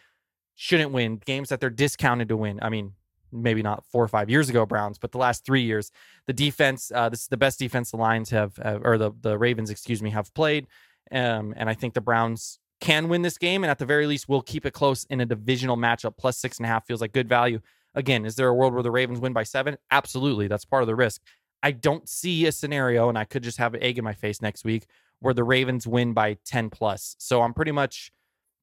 shouldn't 0.56 0.92
win, 0.92 1.20
games 1.24 1.48
that 1.50 1.60
they're 1.60 1.70
discounted 1.70 2.28
to 2.28 2.36
win. 2.36 2.58
I 2.60 2.68
mean, 2.68 2.94
maybe 3.32 3.62
not 3.62 3.84
four 3.90 4.02
or 4.02 4.08
five 4.08 4.30
years 4.30 4.48
ago 4.48 4.66
Browns, 4.66 4.98
but 4.98 5.12
the 5.12 5.18
last 5.18 5.44
three 5.44 5.62
years, 5.62 5.90
the 6.26 6.32
defense, 6.32 6.90
uh, 6.94 7.08
this 7.08 7.22
is 7.22 7.28
the 7.28 7.36
best 7.36 7.58
defense 7.58 7.90
the 7.90 7.96
Lions 7.96 8.30
have, 8.30 8.58
uh, 8.64 8.78
or 8.82 8.98
the 8.98 9.12
the 9.20 9.38
Ravens, 9.38 9.70
excuse 9.70 10.02
me, 10.02 10.10
have 10.10 10.32
played. 10.34 10.66
Um, 11.10 11.54
and 11.56 11.70
I 11.70 11.74
think 11.74 11.94
the 11.94 12.00
Browns 12.00 12.58
can 12.80 13.08
win 13.08 13.22
this 13.22 13.38
game, 13.38 13.64
and 13.64 13.70
at 13.70 13.78
the 13.78 13.86
very 13.86 14.06
least, 14.06 14.28
we'll 14.28 14.42
keep 14.42 14.64
it 14.66 14.72
close 14.72 15.04
in 15.04 15.20
a 15.20 15.26
divisional 15.26 15.76
matchup. 15.76 16.16
Plus 16.16 16.38
six 16.38 16.58
and 16.58 16.66
a 16.66 16.68
half 16.68 16.86
feels 16.86 17.00
like 17.00 17.12
good 17.12 17.28
value. 17.28 17.60
Again, 17.94 18.24
is 18.24 18.36
there 18.36 18.48
a 18.48 18.54
world 18.54 18.74
where 18.74 18.82
the 18.82 18.90
Ravens 18.90 19.20
win 19.20 19.32
by 19.32 19.42
seven? 19.42 19.76
Absolutely, 19.90 20.46
that's 20.48 20.64
part 20.64 20.82
of 20.82 20.86
the 20.86 20.94
risk. 20.94 21.22
I 21.62 21.72
don't 21.72 22.08
see 22.08 22.46
a 22.46 22.52
scenario, 22.52 23.08
and 23.08 23.18
I 23.18 23.24
could 23.24 23.42
just 23.42 23.58
have 23.58 23.74
an 23.74 23.82
egg 23.82 23.98
in 23.98 24.04
my 24.04 24.12
face 24.14 24.40
next 24.40 24.64
week 24.64 24.86
where 25.20 25.34
the 25.34 25.42
Ravens 25.42 25.86
win 25.86 26.12
by 26.12 26.36
ten 26.44 26.70
plus. 26.70 27.16
So 27.18 27.42
I'm 27.42 27.54
pretty 27.54 27.72
much 27.72 28.12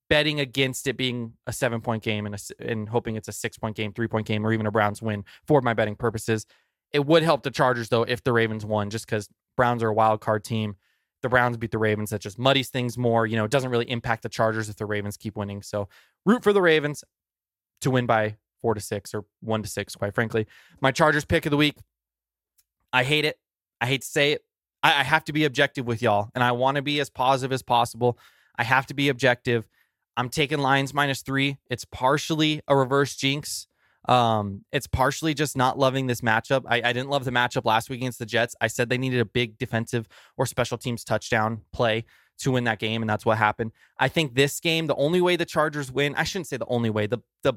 betting 0.10 0.39
against 0.39 0.88
it 0.88 0.97
being 0.97 1.34
a 1.47 1.53
seven 1.53 1.82
point 1.82 2.03
game 2.03 2.26
and, 2.26 2.36
a, 2.36 2.70
and 2.72 2.89
hoping 2.89 3.16
it's 3.16 3.28
a 3.28 3.32
six 3.32 3.58
point 3.58 3.76
game, 3.76 3.93
three 3.93 4.08
point 4.08 4.28
game, 4.28 4.45
or 4.45 4.53
even 4.53 4.66
a 4.66 4.72
Browns 4.72 5.01
win 5.01 5.26
for 5.45 5.62
my 5.62 5.74
betting 5.74 5.95
purposes. 5.95 6.45
It 6.93 7.06
would 7.06 7.24
help 7.24 7.43
the 7.43 7.51
Chargers 7.51 7.89
though 7.89 8.03
if 8.03 8.24
the 8.24 8.34
Ravens 8.34 8.66
won, 8.66 8.89
just 8.89 9.06
because 9.06 9.30
Browns 9.58 9.84
are 9.84 9.89
a 9.89 9.93
wild 9.93 10.22
card 10.22 10.43
team. 10.43 10.76
The 11.22 11.30
Browns 11.30 11.58
beat 11.58 11.72
the 11.72 11.80
Ravens. 11.80 12.12
That 12.12 12.22
just 12.22 12.38
muddies 12.38 12.70
things 12.70 12.97
more. 12.97 13.26
You 13.26 13.36
know, 13.36 13.45
it 13.45 13.51
doesn't 13.51 13.72
really 13.72 13.89
impact 13.89 14.22
the 14.22 14.30
Chargers 14.30 14.70
if 14.70 14.76
the 14.76 14.86
Ravens 14.86 15.18
keep 15.18 15.36
winning. 15.36 15.64
So 15.64 15.88
root 16.26 16.43
for 16.43 16.53
the 16.53 16.62
Ravens 16.62 17.03
to 17.82 17.89
win 17.89 18.06
by 18.06 18.38
four 18.62 18.76
to 18.76 18.82
six 18.82 19.14
or 19.14 19.26
one 19.41 19.64
to 19.64 19.70
six, 19.70 19.95
quite 19.95 20.14
frankly. 20.14 20.45
My 20.82 20.91
Chargers 20.91 21.26
pick 21.26 21.45
of 21.45 21.51
the 21.51 21.58
week. 21.58 21.78
I 22.93 23.03
hate 23.03 23.26
it. 23.26 23.39
I 23.82 23.88
hate 23.88 24.01
to 24.01 24.08
say 24.08 24.34
it. 24.34 24.45
I, 24.84 24.99
I 24.99 25.03
have 25.03 25.26
to 25.26 25.34
be 25.34 25.45
objective 25.45 25.86
with 25.86 26.01
y'all, 26.01 26.30
and 26.36 26.43
I 26.43 26.51
want 26.51 26.76
to 26.76 26.82
be 26.82 26.99
as 26.99 27.10
positive 27.10 27.51
as 27.51 27.64
possible. 27.64 28.18
I 28.58 28.64
have 28.64 28.86
to 28.88 28.93
be 28.93 29.10
objective. 29.10 29.68
I'm 30.18 30.30
taking 30.30 30.59
Lions 30.59 30.93
minus 30.93 31.22
three. 31.22 31.57
It's 31.70 31.86
partially 31.86 32.61
a 32.68 32.76
reverse 32.76 33.16
jinx. 33.16 33.68
Um, 34.07 34.63
it's 34.72 34.88
partially 34.88 35.34
just 35.34 35.57
not 35.57 35.80
loving 35.80 36.07
this 36.07 36.22
matchup. 36.22 36.63
I, 36.68 36.78
I 36.78 36.93
didn't 36.93 37.09
love 37.09 37.26
the 37.26 37.32
matchup 37.32 37.66
last 37.66 37.89
week 37.89 37.99
against 38.01 38.20
the 38.20 38.26
Jets. 38.26 38.55
I 38.61 38.68
said 38.68 38.89
they 38.89 38.97
needed 38.97 39.20
a 39.20 39.26
big 39.26 39.57
defensive 39.57 40.07
or 40.38 40.45
special 40.45 40.78
teams 40.78 41.03
touchdown 41.03 41.61
play 41.74 42.05
to 42.39 42.51
win 42.51 42.66
that 42.66 42.80
game, 42.80 43.01
and 43.01 43.09
that's 43.09 43.26
what 43.26 43.38
happened. 43.38 43.72
I 43.97 44.07
think 44.07 44.36
this 44.36 44.59
game, 44.59 44.88
the 44.88 44.95
only 44.95 45.22
way 45.22 45.36
the 45.36 45.45
Chargers 45.45 45.91
win, 45.91 46.13
I 46.16 46.24
shouldn't 46.24 46.47
say 46.47 46.57
the 46.57 46.66
only 46.68 46.89
way. 46.89 47.07
The 47.07 47.20
the 47.43 47.53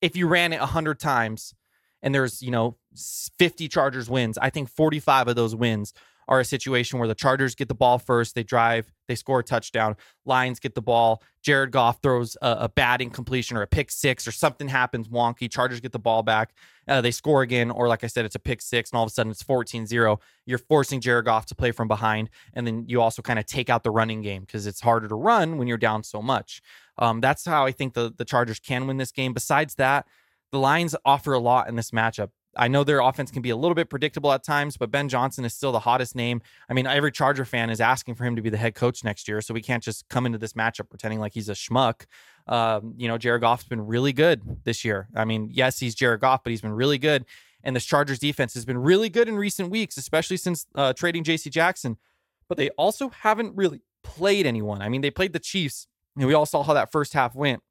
if 0.00 0.16
you 0.16 0.26
ran 0.26 0.52
it 0.52 0.60
hundred 0.60 1.00
times 1.00 1.54
and 2.02 2.14
there's 2.14 2.42
you 2.42 2.50
know 2.50 2.76
50 3.38 3.68
Chargers 3.68 4.10
wins, 4.10 4.36
I 4.38 4.50
think 4.50 4.68
45 4.68 5.28
of 5.28 5.36
those 5.36 5.54
wins 5.54 5.94
are 6.28 6.40
a 6.40 6.44
situation 6.44 6.98
where 6.98 7.08
the 7.08 7.14
Chargers 7.14 7.54
get 7.54 7.68
the 7.68 7.74
ball 7.74 7.98
first, 7.98 8.34
they 8.34 8.42
drive, 8.42 8.92
they 9.08 9.14
score 9.14 9.40
a 9.40 9.42
touchdown. 9.44 9.96
Lions 10.26 10.60
get 10.60 10.74
the 10.74 10.82
ball. 10.82 11.22
Jared 11.42 11.72
Goff 11.72 12.00
throws 12.02 12.36
a, 12.42 12.56
a 12.60 12.68
bad 12.68 13.00
incompletion 13.00 13.56
or 13.56 13.62
a 13.62 13.66
pick 13.66 13.90
six 13.90 14.28
or 14.28 14.32
something 14.32 14.68
happens 14.68 15.08
wonky. 15.08 15.50
Chargers 15.50 15.80
get 15.80 15.92
the 15.92 15.98
ball 15.98 16.22
back. 16.22 16.52
Uh, 16.86 17.00
they 17.00 17.10
score 17.10 17.42
again, 17.42 17.70
or 17.70 17.88
like 17.88 18.04
I 18.04 18.06
said, 18.06 18.24
it's 18.24 18.34
a 18.34 18.40
pick 18.40 18.60
six, 18.60 18.90
and 18.90 18.98
all 18.98 19.04
of 19.04 19.08
a 19.08 19.12
sudden 19.12 19.32
it's 19.32 19.42
14 19.42 19.86
0. 19.86 20.20
You're 20.44 20.58
forcing 20.58 21.00
Jared 21.00 21.24
Goff 21.24 21.46
to 21.46 21.54
play 21.54 21.70
from 21.70 21.88
behind. 21.88 22.28
And 22.52 22.66
then 22.66 22.84
you 22.86 23.00
also 23.00 23.22
kind 23.22 23.38
of 23.38 23.46
take 23.46 23.70
out 23.70 23.82
the 23.82 23.90
running 23.90 24.20
game 24.20 24.42
because 24.42 24.66
it's 24.66 24.80
harder 24.80 25.08
to 25.08 25.14
run 25.14 25.56
when 25.56 25.66
you're 25.66 25.78
down 25.78 26.02
so 26.02 26.20
much. 26.20 26.60
Um, 26.98 27.20
that's 27.20 27.44
how 27.44 27.64
I 27.64 27.72
think 27.72 27.94
the, 27.94 28.12
the 28.14 28.24
Chargers 28.24 28.58
can 28.58 28.86
win 28.86 28.98
this 28.98 29.12
game. 29.12 29.32
Besides 29.32 29.76
that, 29.76 30.06
the 30.52 30.58
Lions 30.58 30.94
offer 31.04 31.32
a 31.32 31.38
lot 31.38 31.68
in 31.68 31.76
this 31.76 31.90
matchup. 31.90 32.30
I 32.58 32.68
know 32.68 32.82
their 32.82 33.00
offense 33.00 33.30
can 33.30 33.40
be 33.40 33.50
a 33.50 33.56
little 33.56 33.74
bit 33.74 33.88
predictable 33.88 34.32
at 34.32 34.42
times, 34.42 34.76
but 34.76 34.90
Ben 34.90 35.08
Johnson 35.08 35.44
is 35.44 35.54
still 35.54 35.70
the 35.70 35.78
hottest 35.78 36.16
name. 36.16 36.42
I 36.68 36.74
mean, 36.74 36.86
every 36.86 37.12
Charger 37.12 37.44
fan 37.44 37.70
is 37.70 37.80
asking 37.80 38.16
for 38.16 38.24
him 38.24 38.34
to 38.36 38.42
be 38.42 38.50
the 38.50 38.56
head 38.56 38.74
coach 38.74 39.04
next 39.04 39.28
year, 39.28 39.40
so 39.40 39.54
we 39.54 39.62
can't 39.62 39.82
just 39.82 40.08
come 40.08 40.26
into 40.26 40.38
this 40.38 40.54
matchup 40.54 40.90
pretending 40.90 41.20
like 41.20 41.32
he's 41.34 41.48
a 41.48 41.52
schmuck. 41.52 42.06
Um, 42.48 42.94
you 42.96 43.06
know, 43.06 43.16
Jared 43.16 43.42
Goff's 43.42 43.64
been 43.64 43.86
really 43.86 44.12
good 44.12 44.64
this 44.64 44.84
year. 44.84 45.08
I 45.14 45.24
mean, 45.24 45.50
yes, 45.52 45.78
he's 45.78 45.94
Jared 45.94 46.20
Goff, 46.20 46.42
but 46.42 46.50
he's 46.50 46.62
been 46.62 46.72
really 46.72 46.98
good. 46.98 47.24
And 47.62 47.76
this 47.76 47.84
Chargers 47.84 48.18
defense 48.18 48.54
has 48.54 48.64
been 48.64 48.78
really 48.78 49.08
good 49.08 49.28
in 49.28 49.36
recent 49.36 49.70
weeks, 49.70 49.96
especially 49.96 50.36
since 50.36 50.66
uh, 50.74 50.92
trading 50.92 51.24
J.C. 51.24 51.50
Jackson. 51.50 51.96
But 52.48 52.56
they 52.56 52.70
also 52.70 53.10
haven't 53.10 53.56
really 53.56 53.82
played 54.02 54.46
anyone. 54.46 54.82
I 54.82 54.88
mean, 54.88 55.02
they 55.02 55.10
played 55.10 55.32
the 55.32 55.38
Chiefs, 55.38 55.86
and 56.16 56.26
we 56.26 56.34
all 56.34 56.46
saw 56.46 56.62
how 56.62 56.74
that 56.74 56.90
first 56.90 57.12
half 57.12 57.34
went. 57.34 57.62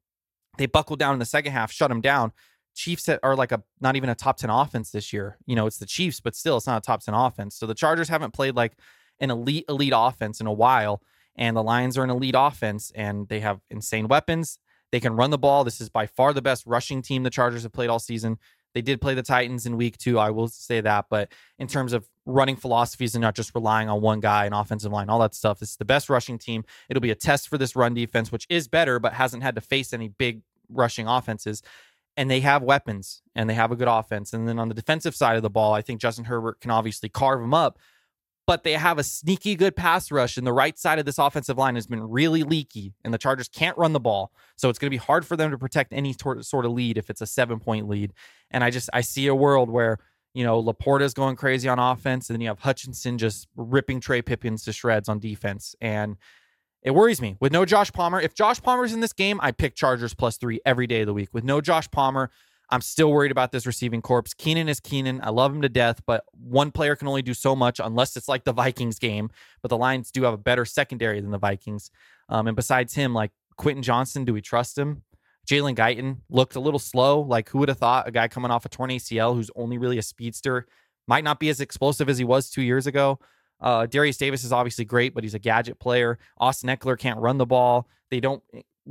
They 0.56 0.66
buckled 0.66 0.98
down 0.98 1.14
in 1.14 1.18
the 1.18 1.24
second 1.24 1.52
half, 1.52 1.72
shut 1.72 1.88
them 1.88 2.00
down. 2.00 2.32
Chiefs 2.78 3.04
that 3.04 3.18
are 3.24 3.34
like 3.34 3.50
a 3.50 3.62
not 3.80 3.96
even 3.96 4.08
a 4.08 4.14
top 4.14 4.36
10 4.36 4.50
offense 4.50 4.92
this 4.92 5.12
year. 5.12 5.36
You 5.46 5.56
know, 5.56 5.66
it's 5.66 5.78
the 5.78 5.86
Chiefs, 5.86 6.20
but 6.20 6.36
still 6.36 6.56
it's 6.56 6.66
not 6.66 6.78
a 6.78 6.80
top 6.80 7.02
10 7.02 7.12
offense. 7.12 7.56
So 7.56 7.66
the 7.66 7.74
Chargers 7.74 8.08
haven't 8.08 8.32
played 8.32 8.54
like 8.54 8.74
an 9.18 9.32
elite 9.32 9.64
elite 9.68 9.92
offense 9.94 10.40
in 10.40 10.46
a 10.46 10.52
while 10.52 11.02
and 11.34 11.56
the 11.56 11.62
Lions 11.62 11.98
are 11.98 12.04
an 12.04 12.10
elite 12.10 12.36
offense 12.38 12.92
and 12.94 13.28
they 13.28 13.40
have 13.40 13.60
insane 13.68 14.06
weapons. 14.06 14.60
They 14.92 15.00
can 15.00 15.16
run 15.16 15.30
the 15.30 15.38
ball. 15.38 15.64
This 15.64 15.80
is 15.80 15.88
by 15.88 16.06
far 16.06 16.32
the 16.32 16.40
best 16.40 16.66
rushing 16.66 17.02
team 17.02 17.24
the 17.24 17.30
Chargers 17.30 17.64
have 17.64 17.72
played 17.72 17.90
all 17.90 17.98
season. 17.98 18.38
They 18.74 18.82
did 18.82 19.00
play 19.00 19.14
the 19.14 19.24
Titans 19.24 19.66
in 19.66 19.76
week 19.76 19.98
2, 19.98 20.16
I 20.18 20.30
will 20.30 20.46
say 20.46 20.80
that, 20.80 21.06
but 21.10 21.32
in 21.58 21.66
terms 21.66 21.92
of 21.92 22.08
running 22.26 22.54
philosophies 22.54 23.14
and 23.14 23.22
not 23.22 23.34
just 23.34 23.54
relying 23.54 23.88
on 23.88 24.02
one 24.02 24.20
guy 24.20 24.44
and 24.44 24.54
offensive 24.54 24.92
line, 24.92 25.08
all 25.08 25.18
that 25.18 25.34
stuff, 25.34 25.58
this 25.58 25.70
is 25.70 25.76
the 25.76 25.84
best 25.84 26.08
rushing 26.08 26.38
team. 26.38 26.64
It'll 26.88 27.00
be 27.00 27.10
a 27.10 27.16
test 27.16 27.48
for 27.48 27.58
this 27.58 27.74
run 27.74 27.94
defense 27.94 28.30
which 28.30 28.46
is 28.48 28.68
better 28.68 29.00
but 29.00 29.14
hasn't 29.14 29.42
had 29.42 29.56
to 29.56 29.60
face 29.60 29.92
any 29.92 30.08
big 30.08 30.42
rushing 30.70 31.06
offenses 31.08 31.62
and 32.18 32.28
they 32.28 32.40
have 32.40 32.64
weapons 32.64 33.22
and 33.36 33.48
they 33.48 33.54
have 33.54 33.70
a 33.70 33.76
good 33.76 33.86
offense. 33.86 34.32
And 34.32 34.48
then 34.48 34.58
on 34.58 34.68
the 34.68 34.74
defensive 34.74 35.14
side 35.14 35.36
of 35.36 35.42
the 35.42 35.48
ball, 35.48 35.72
I 35.72 35.82
think 35.82 36.00
Justin 36.00 36.24
Herbert 36.24 36.60
can 36.60 36.72
obviously 36.72 37.08
carve 37.08 37.40
them 37.40 37.54
up, 37.54 37.78
but 38.44 38.64
they 38.64 38.72
have 38.72 38.98
a 38.98 39.04
sneaky 39.04 39.54
good 39.54 39.76
pass 39.76 40.10
rush. 40.10 40.36
And 40.36 40.44
the 40.44 40.52
right 40.52 40.76
side 40.76 40.98
of 40.98 41.06
this 41.06 41.18
offensive 41.18 41.56
line 41.56 41.76
has 41.76 41.86
been 41.86 42.02
really 42.02 42.42
leaky, 42.42 42.92
and 43.04 43.14
the 43.14 43.18
Chargers 43.18 43.46
can't 43.46 43.78
run 43.78 43.92
the 43.92 44.00
ball. 44.00 44.32
So 44.56 44.68
it's 44.68 44.80
going 44.80 44.88
to 44.88 44.90
be 44.90 44.96
hard 44.96 45.24
for 45.24 45.36
them 45.36 45.52
to 45.52 45.58
protect 45.58 45.92
any 45.92 46.12
sort 46.12 46.64
of 46.64 46.72
lead 46.72 46.98
if 46.98 47.08
it's 47.08 47.20
a 47.20 47.26
seven 47.26 47.60
point 47.60 47.86
lead. 47.86 48.12
And 48.50 48.64
I 48.64 48.70
just, 48.70 48.90
I 48.92 49.02
see 49.02 49.28
a 49.28 49.34
world 49.34 49.70
where, 49.70 49.98
you 50.34 50.42
know, 50.42 50.60
LaPorta's 50.60 51.14
going 51.14 51.36
crazy 51.36 51.68
on 51.68 51.78
offense, 51.78 52.28
and 52.28 52.34
then 52.34 52.40
you 52.40 52.48
have 52.48 52.58
Hutchinson 52.58 53.16
just 53.16 53.46
ripping 53.54 54.00
Trey 54.00 54.22
Pipkins 54.22 54.64
to 54.64 54.72
shreds 54.72 55.08
on 55.08 55.20
defense. 55.20 55.76
And 55.80 56.16
it 56.88 56.94
worries 56.94 57.20
me. 57.20 57.36
With 57.38 57.52
no 57.52 57.66
Josh 57.66 57.92
Palmer, 57.92 58.18
if 58.18 58.32
Josh 58.32 58.62
Palmer's 58.62 58.94
in 58.94 59.00
this 59.00 59.12
game, 59.12 59.38
I 59.42 59.52
pick 59.52 59.74
Chargers 59.74 60.14
plus 60.14 60.38
three 60.38 60.58
every 60.64 60.86
day 60.86 61.02
of 61.02 61.06
the 61.06 61.12
week. 61.12 61.28
With 61.34 61.44
no 61.44 61.60
Josh 61.60 61.86
Palmer, 61.90 62.30
I'm 62.70 62.80
still 62.80 63.12
worried 63.12 63.30
about 63.30 63.52
this 63.52 63.66
receiving 63.66 64.00
corpse. 64.00 64.32
Keenan 64.32 64.70
is 64.70 64.80
Keenan. 64.80 65.20
I 65.22 65.28
love 65.28 65.54
him 65.54 65.60
to 65.60 65.68
death, 65.68 66.00
but 66.06 66.24
one 66.32 66.70
player 66.70 66.96
can 66.96 67.06
only 67.06 67.20
do 67.20 67.34
so 67.34 67.54
much 67.54 67.78
unless 67.78 68.16
it's 68.16 68.26
like 68.26 68.44
the 68.44 68.54
Vikings 68.54 68.98
game. 68.98 69.28
But 69.60 69.68
the 69.68 69.76
Lions 69.76 70.10
do 70.10 70.22
have 70.22 70.32
a 70.32 70.38
better 70.38 70.64
secondary 70.64 71.20
than 71.20 71.30
the 71.30 71.36
Vikings. 71.36 71.90
Um, 72.30 72.46
and 72.46 72.56
besides 72.56 72.94
him, 72.94 73.12
like 73.12 73.32
Quentin 73.58 73.82
Johnston, 73.82 74.24
do 74.24 74.32
we 74.32 74.40
trust 74.40 74.78
him? 74.78 75.02
Jalen 75.46 75.76
Guyton 75.76 76.20
looked 76.30 76.56
a 76.56 76.60
little 76.60 76.80
slow. 76.80 77.20
Like, 77.20 77.50
who 77.50 77.58
would 77.58 77.68
have 77.68 77.76
thought 77.76 78.08
a 78.08 78.10
guy 78.10 78.28
coming 78.28 78.50
off 78.50 78.64
a 78.64 78.70
torn 78.70 78.88
ACL 78.88 79.34
who's 79.34 79.50
only 79.54 79.76
really 79.76 79.98
a 79.98 80.02
speedster 80.02 80.66
might 81.06 81.22
not 81.22 81.38
be 81.38 81.50
as 81.50 81.60
explosive 81.60 82.08
as 82.08 82.16
he 82.16 82.24
was 82.24 82.48
two 82.48 82.62
years 82.62 82.86
ago? 82.86 83.18
Uh, 83.60 83.86
Derius 83.86 84.16
Davis 84.16 84.44
is 84.44 84.52
obviously 84.52 84.84
great, 84.84 85.14
but 85.14 85.24
he's 85.24 85.34
a 85.34 85.38
gadget 85.38 85.78
player. 85.78 86.18
Austin 86.38 86.68
Ekeler 86.68 86.98
can't 86.98 87.18
run 87.18 87.38
the 87.38 87.46
ball. 87.46 87.88
They 88.10 88.20
don't 88.20 88.42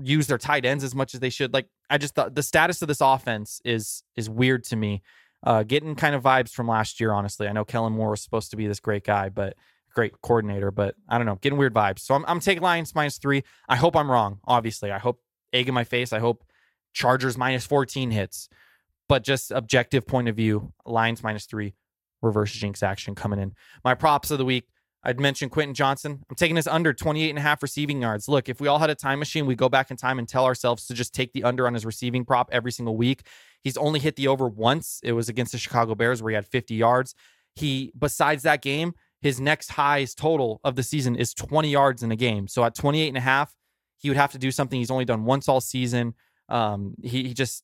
use 0.02 0.28
their 0.28 0.38
tight 0.38 0.66
ends 0.66 0.84
as 0.84 0.94
much 0.94 1.14
as 1.14 1.20
they 1.20 1.30
should. 1.30 1.54
Like, 1.54 1.68
I 1.90 1.98
just 1.98 2.16
thought 2.16 2.36
the 2.36 2.44
status 2.44 2.82
of 2.82 2.88
this 2.88 3.02
offense 3.02 3.62
is 3.64 4.04
is 4.16 4.30
weird 4.30 4.64
to 4.66 4.76
me. 4.76 5.02
Uh, 5.44 5.64
getting 5.64 5.96
kind 5.96 6.16
of 6.16 6.24
vibes 6.24 6.52
from 6.52 6.68
last 6.68 7.00
year, 7.00 7.12
honestly. 7.12 7.48
I 7.48 7.54
know 7.54 7.64
Kellen 7.64 7.94
Moore 7.94 8.12
was 8.12 8.22
supposed 8.22 8.50
to 8.52 8.58
be 8.58 8.68
this 8.68 8.80
great 8.80 9.04
guy, 9.04 9.30
but 9.30 9.56
great 9.94 10.14
coordinator, 10.22 10.72
but 10.72 10.96
I 11.08 11.18
don't 11.18 11.26
know, 11.26 11.40
getting 11.42 11.58
weird 11.58 11.74
vibes. 11.74 12.00
So 12.00 12.14
I'm, 12.16 12.26
I'm 12.28 12.40
taking 12.40 12.62
Lions 12.62 12.94
minus 12.94 13.18
three. 13.18 13.44
I 13.70 13.76
hope 13.76 13.96
I'm 13.96 14.12
wrong, 14.12 14.40
obviously. 14.46 14.92
I 14.92 15.00
hope 15.00 15.22
egg 15.54 15.68
in 15.68 15.74
my 15.74 15.84
face. 15.84 16.14
I 16.14 16.20
hope 16.20 16.44
Chargers 16.94 17.38
minus 17.38 17.66
14 17.66 18.12
hits. 18.12 18.50
But 19.10 19.24
just 19.24 19.52
objective 19.52 20.06
point 20.06 20.28
of 20.28 20.36
view, 20.36 20.74
Lions 20.86 21.24
minus 21.24 21.46
three, 21.46 21.74
reverse 22.22 22.52
jinx 22.52 22.84
action 22.84 23.16
coming 23.16 23.40
in. 23.40 23.54
My 23.84 23.94
props 23.94 24.32
of 24.32 24.38
the 24.38 24.46
week. 24.46 24.66
I'd 25.04 25.20
mentioned 25.20 25.52
Quentin 25.52 25.74
Johnston. 25.74 26.24
I'm 26.30 26.36
taking 26.36 26.56
this 26.56 26.68
under 26.68 26.92
28 26.92 27.30
and 27.30 27.40
a 27.40 27.42
half 27.42 27.62
receiving 27.64 28.02
yards. 28.02 28.28
Look, 28.28 28.50
if 28.50 28.60
we 28.60 28.68
all 28.68 28.80
had 28.80 28.90
a 28.90 28.96
time 28.96 29.20
machine, 29.20 29.46
we 29.46 29.56
go 29.56 29.70
back 29.70 29.90
in 29.90 29.96
time 29.96 30.20
and 30.20 30.28
tell 30.28 30.44
ourselves 30.44 30.86
to 30.88 30.94
just 30.94 31.14
take 31.14 31.32
the 31.32 31.44
under 31.44 31.66
on 31.66 31.74
his 31.74 31.86
receiving 31.86 32.26
prop 32.26 32.50
every 32.52 32.72
single 32.72 32.98
week. 32.98 33.22
He's 33.64 33.78
only 33.78 34.00
hit 34.02 34.18
the 34.18 34.28
over 34.28 34.50
once. 34.50 35.00
It 35.04 35.14
was 35.14 35.30
against 35.30 35.54
the 35.54 35.60
Chicago 35.60 35.96
Bears 35.96 36.22
where 36.22 36.32
he 36.32 36.36
had 36.36 36.46
50 36.46 36.76
yards. 36.76 37.16
He, 37.56 37.94
besides 37.98 38.44
that 38.44 38.62
game, 38.62 38.94
his 39.22 39.40
next 39.40 39.70
highest 39.70 40.18
total 40.18 40.60
of 40.64 40.76
the 40.76 40.84
season 40.84 41.16
is 41.16 41.34
20 41.34 41.70
yards 41.70 42.04
in 42.04 42.12
a 42.12 42.16
game. 42.16 42.48
So 42.48 42.64
at 42.66 42.76
28 42.76 43.08
and 43.08 43.18
a 43.18 43.22
half, 43.22 43.56
he 43.98 44.10
would 44.10 44.18
have 44.18 44.32
to 44.34 44.38
do 44.38 44.52
something 44.52 44.78
he's 44.78 44.92
only 44.92 45.06
done 45.06 45.24
once 45.24 45.48
all 45.48 45.62
season. 45.62 46.16
Um, 46.50 46.96
he, 47.02 47.30
he 47.30 47.34
just 47.34 47.64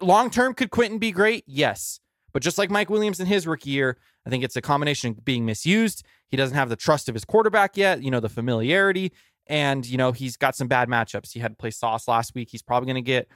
long 0.00 0.30
term 0.30 0.54
could 0.54 0.70
Quentin 0.70 0.98
be 0.98 1.10
great? 1.10 1.44
Yes. 1.46 2.00
But 2.32 2.42
just 2.42 2.58
like 2.58 2.70
Mike 2.70 2.90
Williams 2.90 3.20
in 3.20 3.26
his 3.26 3.46
rookie 3.46 3.70
year, 3.70 3.96
I 4.26 4.30
think 4.30 4.44
it's 4.44 4.56
a 4.56 4.62
combination 4.62 5.12
of 5.12 5.24
being 5.24 5.46
misused. 5.46 6.04
He 6.28 6.36
doesn't 6.36 6.56
have 6.56 6.68
the 6.68 6.76
trust 6.76 7.08
of 7.08 7.14
his 7.14 7.24
quarterback 7.24 7.76
yet, 7.76 8.02
you 8.02 8.10
know, 8.10 8.20
the 8.20 8.28
familiarity. 8.28 9.12
And, 9.46 9.86
you 9.86 9.96
know, 9.96 10.12
he's 10.12 10.36
got 10.36 10.56
some 10.56 10.68
bad 10.68 10.88
matchups. 10.88 11.32
He 11.32 11.40
had 11.40 11.52
to 11.52 11.56
play 11.56 11.70
Sauce 11.70 12.08
last 12.08 12.34
week. 12.34 12.48
He's 12.50 12.62
probably 12.62 12.86
going 12.86 12.96
to 12.96 13.02
get 13.02 13.28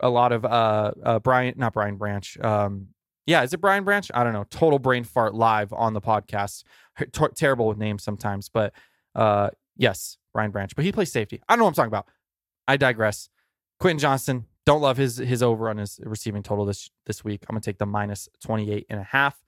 a 0.00 0.10
lot 0.10 0.32
of 0.32 0.44
uh, 0.44 0.92
uh 1.02 1.18
Brian, 1.20 1.54
not 1.56 1.72
Brian 1.72 1.96
Branch. 1.96 2.38
Um, 2.40 2.88
yeah, 3.26 3.42
is 3.42 3.52
it 3.52 3.60
Brian 3.60 3.84
Branch? 3.84 4.10
I 4.14 4.24
don't 4.24 4.32
know. 4.32 4.44
Total 4.50 4.78
brain 4.78 5.04
fart 5.04 5.34
live 5.34 5.72
on 5.72 5.94
the 5.94 6.00
podcast. 6.00 6.64
Ter- 7.12 7.28
terrible 7.28 7.66
with 7.68 7.78
names 7.78 8.02
sometimes, 8.02 8.48
but 8.48 8.72
uh, 9.14 9.50
yes, 9.76 10.18
Brian 10.32 10.50
Branch. 10.50 10.74
But 10.74 10.84
he 10.84 10.92
plays 10.92 11.12
safety. 11.12 11.40
I 11.48 11.52
don't 11.52 11.60
know 11.60 11.64
what 11.66 11.70
I'm 11.70 11.74
talking 11.74 11.88
about. 11.88 12.08
I 12.66 12.76
digress. 12.76 13.28
Quentin 13.78 13.98
Johnston, 13.98 14.46
don't 14.64 14.80
love 14.80 14.96
his 14.96 15.16
his 15.16 15.42
over 15.42 15.68
on 15.68 15.78
his 15.78 16.00
receiving 16.04 16.42
total 16.42 16.64
this 16.64 16.90
this 17.06 17.24
week. 17.24 17.44
I'm 17.48 17.54
gonna 17.54 17.60
take 17.60 17.78
the 17.78 17.86
minus 17.86 18.28
28 18.42 18.86
and 18.88 19.00
a 19.00 19.04
half. 19.04 19.42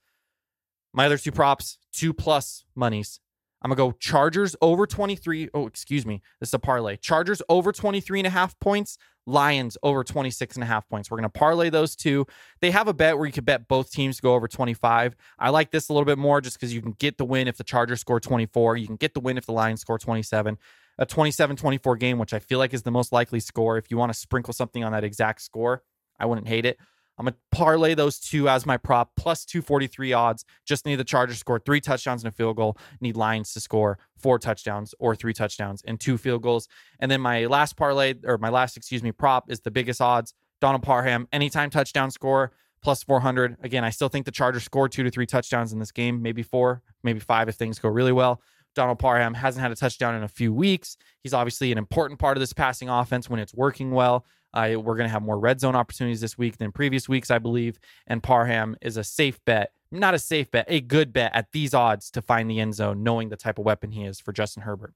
My 0.92 1.06
other 1.06 1.18
two 1.18 1.32
props, 1.32 1.78
two 1.92 2.12
plus 2.12 2.64
monies. 2.74 3.20
I'm 3.62 3.70
gonna 3.70 3.90
go 3.90 3.96
Chargers 3.98 4.54
over 4.60 4.86
23. 4.86 5.48
Oh, 5.54 5.66
excuse 5.66 6.04
me. 6.04 6.20
This 6.38 6.50
is 6.50 6.54
a 6.54 6.58
parlay. 6.58 6.96
Chargers 6.96 7.40
over 7.48 7.72
23 7.72 8.20
and 8.20 8.26
a 8.26 8.30
half 8.30 8.58
points, 8.60 8.98
Lions 9.26 9.78
over 9.82 10.04
26 10.04 10.56
and 10.56 10.62
a 10.62 10.66
half 10.66 10.86
points. 10.88 11.10
We're 11.10 11.16
gonna 11.16 11.30
parlay 11.30 11.70
those 11.70 11.96
two. 11.96 12.26
They 12.60 12.70
have 12.72 12.88
a 12.88 12.94
bet 12.94 13.16
where 13.16 13.26
you 13.26 13.32
could 13.32 13.46
bet 13.46 13.66
both 13.66 13.90
teams 13.90 14.20
go 14.20 14.34
over 14.34 14.48
25. 14.48 15.16
I 15.38 15.50
like 15.50 15.70
this 15.70 15.88
a 15.88 15.92
little 15.94 16.04
bit 16.04 16.18
more 16.18 16.40
just 16.42 16.58
because 16.58 16.74
you 16.74 16.82
can 16.82 16.92
get 16.92 17.16
the 17.16 17.24
win 17.24 17.48
if 17.48 17.56
the 17.56 17.64
Chargers 17.64 18.00
score 18.00 18.20
24. 18.20 18.76
You 18.76 18.86
can 18.86 18.96
get 18.96 19.14
the 19.14 19.20
win 19.20 19.38
if 19.38 19.46
the 19.46 19.52
Lions 19.52 19.80
score 19.80 19.98
27 19.98 20.58
a 20.98 21.06
27 21.06 21.56
24 21.56 21.96
game, 21.96 22.18
which 22.18 22.34
I 22.34 22.38
feel 22.38 22.58
like 22.58 22.74
is 22.74 22.82
the 22.82 22.90
most 22.90 23.12
likely 23.12 23.40
score. 23.40 23.76
If 23.78 23.90
you 23.90 23.96
want 23.96 24.12
to 24.12 24.18
sprinkle 24.18 24.52
something 24.52 24.84
on 24.84 24.92
that 24.92 25.04
exact 25.04 25.42
score, 25.42 25.82
I 26.18 26.26
wouldn't 26.26 26.48
hate 26.48 26.66
it. 26.66 26.78
I'm 27.16 27.26
going 27.26 27.34
to 27.34 27.38
parlay 27.56 27.94
those 27.94 28.18
two 28.18 28.48
as 28.48 28.66
my 28.66 28.76
prop, 28.76 29.12
plus 29.16 29.44
243 29.44 30.12
odds. 30.12 30.44
Just 30.64 30.84
need 30.84 30.96
the 30.96 31.04
Chargers 31.04 31.38
score 31.38 31.60
three 31.60 31.80
touchdowns 31.80 32.24
and 32.24 32.32
a 32.32 32.34
field 32.34 32.56
goal. 32.56 32.76
Need 33.00 33.16
Lions 33.16 33.52
to 33.52 33.60
score 33.60 33.98
four 34.16 34.38
touchdowns 34.38 34.94
or 34.98 35.14
three 35.14 35.32
touchdowns 35.32 35.80
and 35.86 36.00
two 36.00 36.18
field 36.18 36.42
goals. 36.42 36.66
And 36.98 37.10
then 37.10 37.20
my 37.20 37.46
last 37.46 37.76
parlay, 37.76 38.14
or 38.24 38.38
my 38.38 38.48
last, 38.48 38.76
excuse 38.76 39.02
me, 39.02 39.12
prop 39.12 39.50
is 39.50 39.60
the 39.60 39.70
biggest 39.70 40.00
odds. 40.00 40.34
Donald 40.60 40.82
Parham, 40.82 41.28
anytime 41.32 41.70
touchdown 41.70 42.10
score, 42.10 42.52
plus 42.82 43.02
400. 43.02 43.58
Again, 43.62 43.84
I 43.84 43.90
still 43.90 44.08
think 44.08 44.26
the 44.26 44.32
Chargers 44.32 44.64
score 44.64 44.88
two 44.88 45.04
to 45.04 45.10
three 45.10 45.26
touchdowns 45.26 45.72
in 45.72 45.78
this 45.78 45.92
game, 45.92 46.20
maybe 46.20 46.42
four, 46.42 46.82
maybe 47.02 47.20
five 47.20 47.48
if 47.48 47.54
things 47.54 47.78
go 47.78 47.88
really 47.88 48.12
well. 48.12 48.40
Donald 48.74 48.98
Parham 48.98 49.34
hasn't 49.34 49.62
had 49.62 49.72
a 49.72 49.76
touchdown 49.76 50.14
in 50.14 50.22
a 50.22 50.28
few 50.28 50.52
weeks. 50.52 50.96
He's 51.22 51.34
obviously 51.34 51.72
an 51.72 51.78
important 51.78 52.18
part 52.18 52.36
of 52.36 52.40
this 52.40 52.52
passing 52.52 52.88
offense 52.88 53.30
when 53.30 53.40
it's 53.40 53.54
working 53.54 53.90
well. 53.92 54.26
Uh, 54.52 54.74
we're 54.76 54.96
going 54.96 55.08
to 55.08 55.12
have 55.12 55.22
more 55.22 55.38
red 55.38 55.60
zone 55.60 55.74
opportunities 55.74 56.20
this 56.20 56.38
week 56.38 56.58
than 56.58 56.70
previous 56.70 57.08
weeks, 57.08 57.30
I 57.30 57.38
believe. 57.38 57.78
And 58.06 58.22
Parham 58.22 58.76
is 58.80 58.96
a 58.96 59.04
safe 59.04 59.44
bet, 59.44 59.72
not 59.90 60.14
a 60.14 60.18
safe 60.18 60.50
bet, 60.50 60.66
a 60.68 60.80
good 60.80 61.12
bet 61.12 61.34
at 61.34 61.50
these 61.52 61.74
odds 61.74 62.10
to 62.12 62.22
find 62.22 62.48
the 62.48 62.60
end 62.60 62.74
zone, 62.74 63.02
knowing 63.02 63.30
the 63.30 63.36
type 63.36 63.58
of 63.58 63.64
weapon 63.64 63.90
he 63.90 64.04
is 64.04 64.20
for 64.20 64.32
Justin 64.32 64.62
Herbert. 64.62 64.94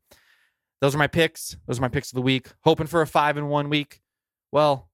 Those 0.80 0.94
are 0.94 0.98
my 0.98 1.08
picks. 1.08 1.56
Those 1.66 1.78
are 1.78 1.82
my 1.82 1.88
picks 1.88 2.12
of 2.12 2.16
the 2.16 2.22
week. 2.22 2.48
Hoping 2.60 2.86
for 2.86 3.02
a 3.02 3.06
five 3.06 3.36
in 3.36 3.48
one 3.48 3.68
week. 3.68 4.00
Well, 4.52 4.88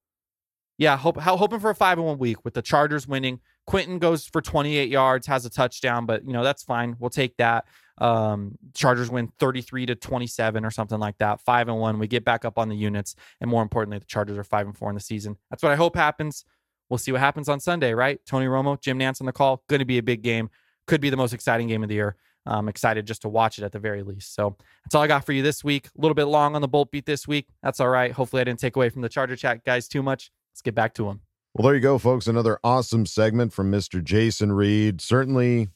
yeah, 0.78 0.96
hope, 0.96 1.18
hoping 1.18 1.60
for 1.60 1.70
a 1.70 1.74
five 1.74 1.98
in 1.98 2.04
one 2.04 2.18
week 2.18 2.44
with 2.44 2.54
the 2.54 2.62
Chargers 2.62 3.06
winning. 3.06 3.40
Quentin 3.66 3.98
goes 3.98 4.26
for 4.26 4.40
28 4.40 4.88
yards, 4.88 5.26
has 5.26 5.46
a 5.46 5.50
touchdown, 5.50 6.06
but 6.06 6.26
you 6.26 6.32
know 6.32 6.44
that's 6.44 6.62
fine. 6.62 6.96
We'll 6.98 7.10
take 7.10 7.36
that. 7.38 7.66
Um, 7.98 8.58
Chargers 8.74 9.10
win 9.10 9.32
33 9.38 9.86
to 9.86 9.94
27 9.94 10.64
or 10.64 10.70
something 10.70 10.98
like 10.98 11.16
that. 11.18 11.40
Five 11.40 11.68
and 11.68 11.78
one. 11.78 11.98
We 11.98 12.08
get 12.08 12.24
back 12.24 12.44
up 12.44 12.58
on 12.58 12.68
the 12.68 12.76
units, 12.76 13.14
and 13.40 13.50
more 13.50 13.62
importantly, 13.62 13.98
the 13.98 14.06
Chargers 14.06 14.36
are 14.36 14.44
five 14.44 14.66
and 14.66 14.76
four 14.76 14.90
in 14.90 14.94
the 14.94 15.00
season. 15.00 15.36
That's 15.50 15.62
what 15.62 15.72
I 15.72 15.76
hope 15.76 15.96
happens. 15.96 16.44
We'll 16.88 16.98
see 16.98 17.12
what 17.12 17.20
happens 17.20 17.48
on 17.48 17.60
Sunday, 17.60 17.94
right? 17.94 18.20
Tony 18.26 18.46
Romo, 18.46 18.80
Jim 18.80 18.98
Nantz 18.98 19.20
on 19.20 19.26
the 19.26 19.32
call. 19.32 19.62
Going 19.68 19.78
to 19.78 19.86
be 19.86 19.98
a 19.98 20.02
big 20.02 20.22
game. 20.22 20.50
Could 20.86 21.00
be 21.00 21.08
the 21.08 21.16
most 21.16 21.32
exciting 21.32 21.68
game 21.68 21.82
of 21.82 21.88
the 21.88 21.94
year. 21.94 22.16
I'm 22.46 22.68
excited 22.68 23.06
just 23.06 23.22
to 23.22 23.28
watch 23.28 23.58
it 23.58 23.64
at 23.64 23.72
the 23.72 23.78
very 23.78 24.02
least. 24.02 24.34
So 24.34 24.56
that's 24.84 24.94
all 24.94 25.02
I 25.02 25.06
got 25.06 25.24
for 25.24 25.32
you 25.32 25.42
this 25.42 25.64
week. 25.64 25.86
A 25.86 26.00
little 26.00 26.14
bit 26.14 26.24
long 26.24 26.54
on 26.54 26.60
the 26.60 26.68
bolt 26.68 26.90
beat 26.90 27.06
this 27.06 27.26
week. 27.26 27.48
That's 27.62 27.80
all 27.80 27.88
right. 27.88 28.12
Hopefully, 28.12 28.42
I 28.42 28.44
didn't 28.44 28.60
take 28.60 28.76
away 28.76 28.90
from 28.90 29.00
the 29.00 29.08
Charger 29.08 29.36
chat 29.36 29.64
guys 29.64 29.88
too 29.88 30.02
much. 30.02 30.30
Let's 30.52 30.60
get 30.60 30.74
back 30.74 30.92
to 30.94 31.06
them. 31.06 31.20
Well, 31.54 31.66
there 31.66 31.76
you 31.76 31.80
go, 31.80 31.98
folks. 31.98 32.26
Another 32.26 32.58
awesome 32.64 33.06
segment 33.06 33.52
from 33.52 33.70
Mr. 33.70 34.02
Jason 34.02 34.50
Reed. 34.50 35.00
Certainly, 35.00 35.68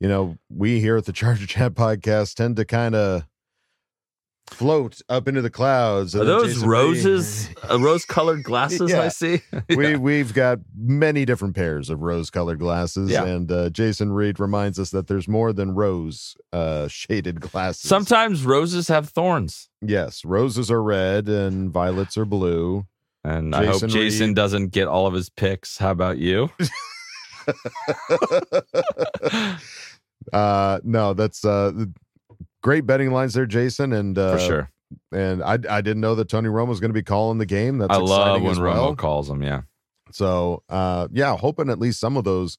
you 0.00 0.08
know, 0.08 0.38
we 0.48 0.80
here 0.80 0.96
at 0.96 1.04
the 1.04 1.12
Charger 1.14 1.46
Chat 1.46 1.74
podcast 1.74 2.34
tend 2.36 2.56
to 2.56 2.64
kind 2.64 2.94
of 2.94 3.26
float 4.46 5.02
up 5.10 5.28
into 5.28 5.42
the 5.42 5.50
clouds. 5.50 6.16
Are 6.16 6.24
those 6.24 6.54
Jason 6.54 6.68
roses, 6.70 7.50
uh, 7.70 7.78
rose-colored 7.80 8.44
glasses? 8.44 8.90
yeah. 8.90 9.02
I 9.02 9.08
see. 9.08 9.42
yeah. 9.52 9.76
We 9.76 9.96
we've 9.96 10.32
got 10.32 10.60
many 10.74 11.26
different 11.26 11.54
pairs 11.54 11.90
of 11.90 12.00
rose-colored 12.00 12.58
glasses, 12.58 13.10
yeah. 13.10 13.24
and 13.24 13.52
uh, 13.52 13.68
Jason 13.68 14.10
Reed 14.10 14.40
reminds 14.40 14.78
us 14.78 14.88
that 14.90 15.06
there's 15.06 15.28
more 15.28 15.52
than 15.52 15.74
rose 15.74 16.34
uh, 16.50 16.88
shaded 16.88 17.42
glasses. 17.42 17.86
Sometimes 17.86 18.46
roses 18.46 18.88
have 18.88 19.10
thorns. 19.10 19.68
Yes, 19.82 20.24
roses 20.24 20.70
are 20.70 20.82
red 20.82 21.28
and 21.28 21.70
violets 21.70 22.16
are 22.16 22.24
blue. 22.24 22.86
And 23.24 23.54
Jason 23.54 23.68
I 23.68 23.72
hope 23.72 23.86
Jason 23.88 24.26
Reed. 24.28 24.36
doesn't 24.36 24.68
get 24.68 24.86
all 24.86 25.06
of 25.06 25.14
his 25.14 25.30
picks. 25.30 25.78
How 25.78 25.90
about 25.90 26.18
you? 26.18 26.50
uh 30.32 30.80
no, 30.84 31.14
that's 31.14 31.44
uh 31.44 31.72
great 32.62 32.86
betting 32.86 33.12
lines 33.12 33.34
there, 33.34 33.46
Jason. 33.46 33.92
And 33.92 34.18
uh 34.18 34.36
for 34.36 34.38
sure. 34.38 34.70
And 35.10 35.42
I 35.42 35.58
I 35.68 35.80
didn't 35.80 36.00
know 36.00 36.14
that 36.16 36.28
Tony 36.28 36.48
Romo 36.48 36.68
was 36.68 36.80
going 36.80 36.90
to 36.90 36.94
be 36.94 37.02
calling 37.02 37.38
the 37.38 37.46
game. 37.46 37.78
That's 37.78 37.94
I 37.94 37.96
love 37.96 38.42
when 38.42 38.60
well. 38.60 38.92
Romo 38.92 38.96
calls 38.96 39.28
them. 39.28 39.42
Yeah. 39.42 39.62
So 40.12 40.62
uh 40.68 41.08
yeah, 41.10 41.36
hoping 41.36 41.70
at 41.70 41.78
least 41.78 42.00
some 42.00 42.18
of 42.18 42.24
those 42.24 42.58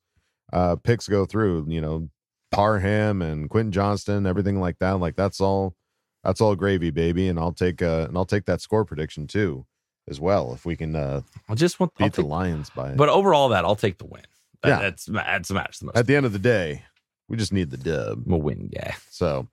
uh 0.52 0.78
picks 0.78 1.08
go 1.08 1.26
through. 1.26 1.68
You 1.70 1.82
know, 1.82 2.10
Parham 2.52 3.22
and 3.22 3.52
Quentin 3.52 3.72
Johnston, 3.72 4.26
everything 4.26 4.60
like 4.60 4.80
that. 4.80 4.94
Like 4.94 5.16
that's 5.16 5.40
all 5.40 5.76
that's 6.24 6.42
all 6.42 6.56
gravy, 6.56 6.90
baby. 6.90 7.28
And 7.28 7.38
I'll 7.38 7.54
take 7.54 7.84
uh 7.84 8.06
and 8.08 8.18
I'll 8.18 8.26
take 8.26 8.46
that 8.46 8.62
score 8.62 8.84
prediction 8.84 9.28
too 9.28 9.68
as 10.10 10.20
well 10.20 10.54
if 10.54 10.66
we 10.66 10.76
can 10.76 10.96
uh 10.96 11.22
I 11.50 11.56
just 11.56 11.80
want 11.80 11.94
beat 11.98 12.06
take, 12.06 12.14
the 12.14 12.26
Lions 12.26 12.70
by 12.70 12.94
But 12.94 13.10
overall 13.10 13.50
that 13.50 13.66
I'll 13.66 13.76
take 13.76 13.98
the 13.98 14.06
win. 14.06 14.22
That, 14.62 14.70
Yeah. 14.70 14.80
That's 14.82 15.06
that's 15.06 15.52
match 15.52 15.80
the 15.80 15.86
most. 15.86 15.98
at 15.98 16.08
the 16.08 16.16
end 16.16 16.26
of 16.26 16.34
the 16.34 16.40
day, 16.40 16.84
we 17.28 17.38
just 17.38 17.52
need 17.54 17.72
the 17.72 17.78
dub. 17.78 18.24
I'm 18.26 18.34
a 18.34 18.38
win 18.38 18.70
guy. 18.74 18.96
So 19.10 19.48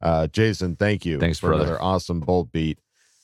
uh 0.00 0.26
Jason, 0.28 0.76
thank 0.76 1.04
you 1.04 1.18
Thanks, 1.18 1.38
for 1.38 1.48
brother. 1.48 1.64
another 1.64 1.82
awesome 1.82 2.20
bolt 2.20 2.52
beat. 2.52 2.78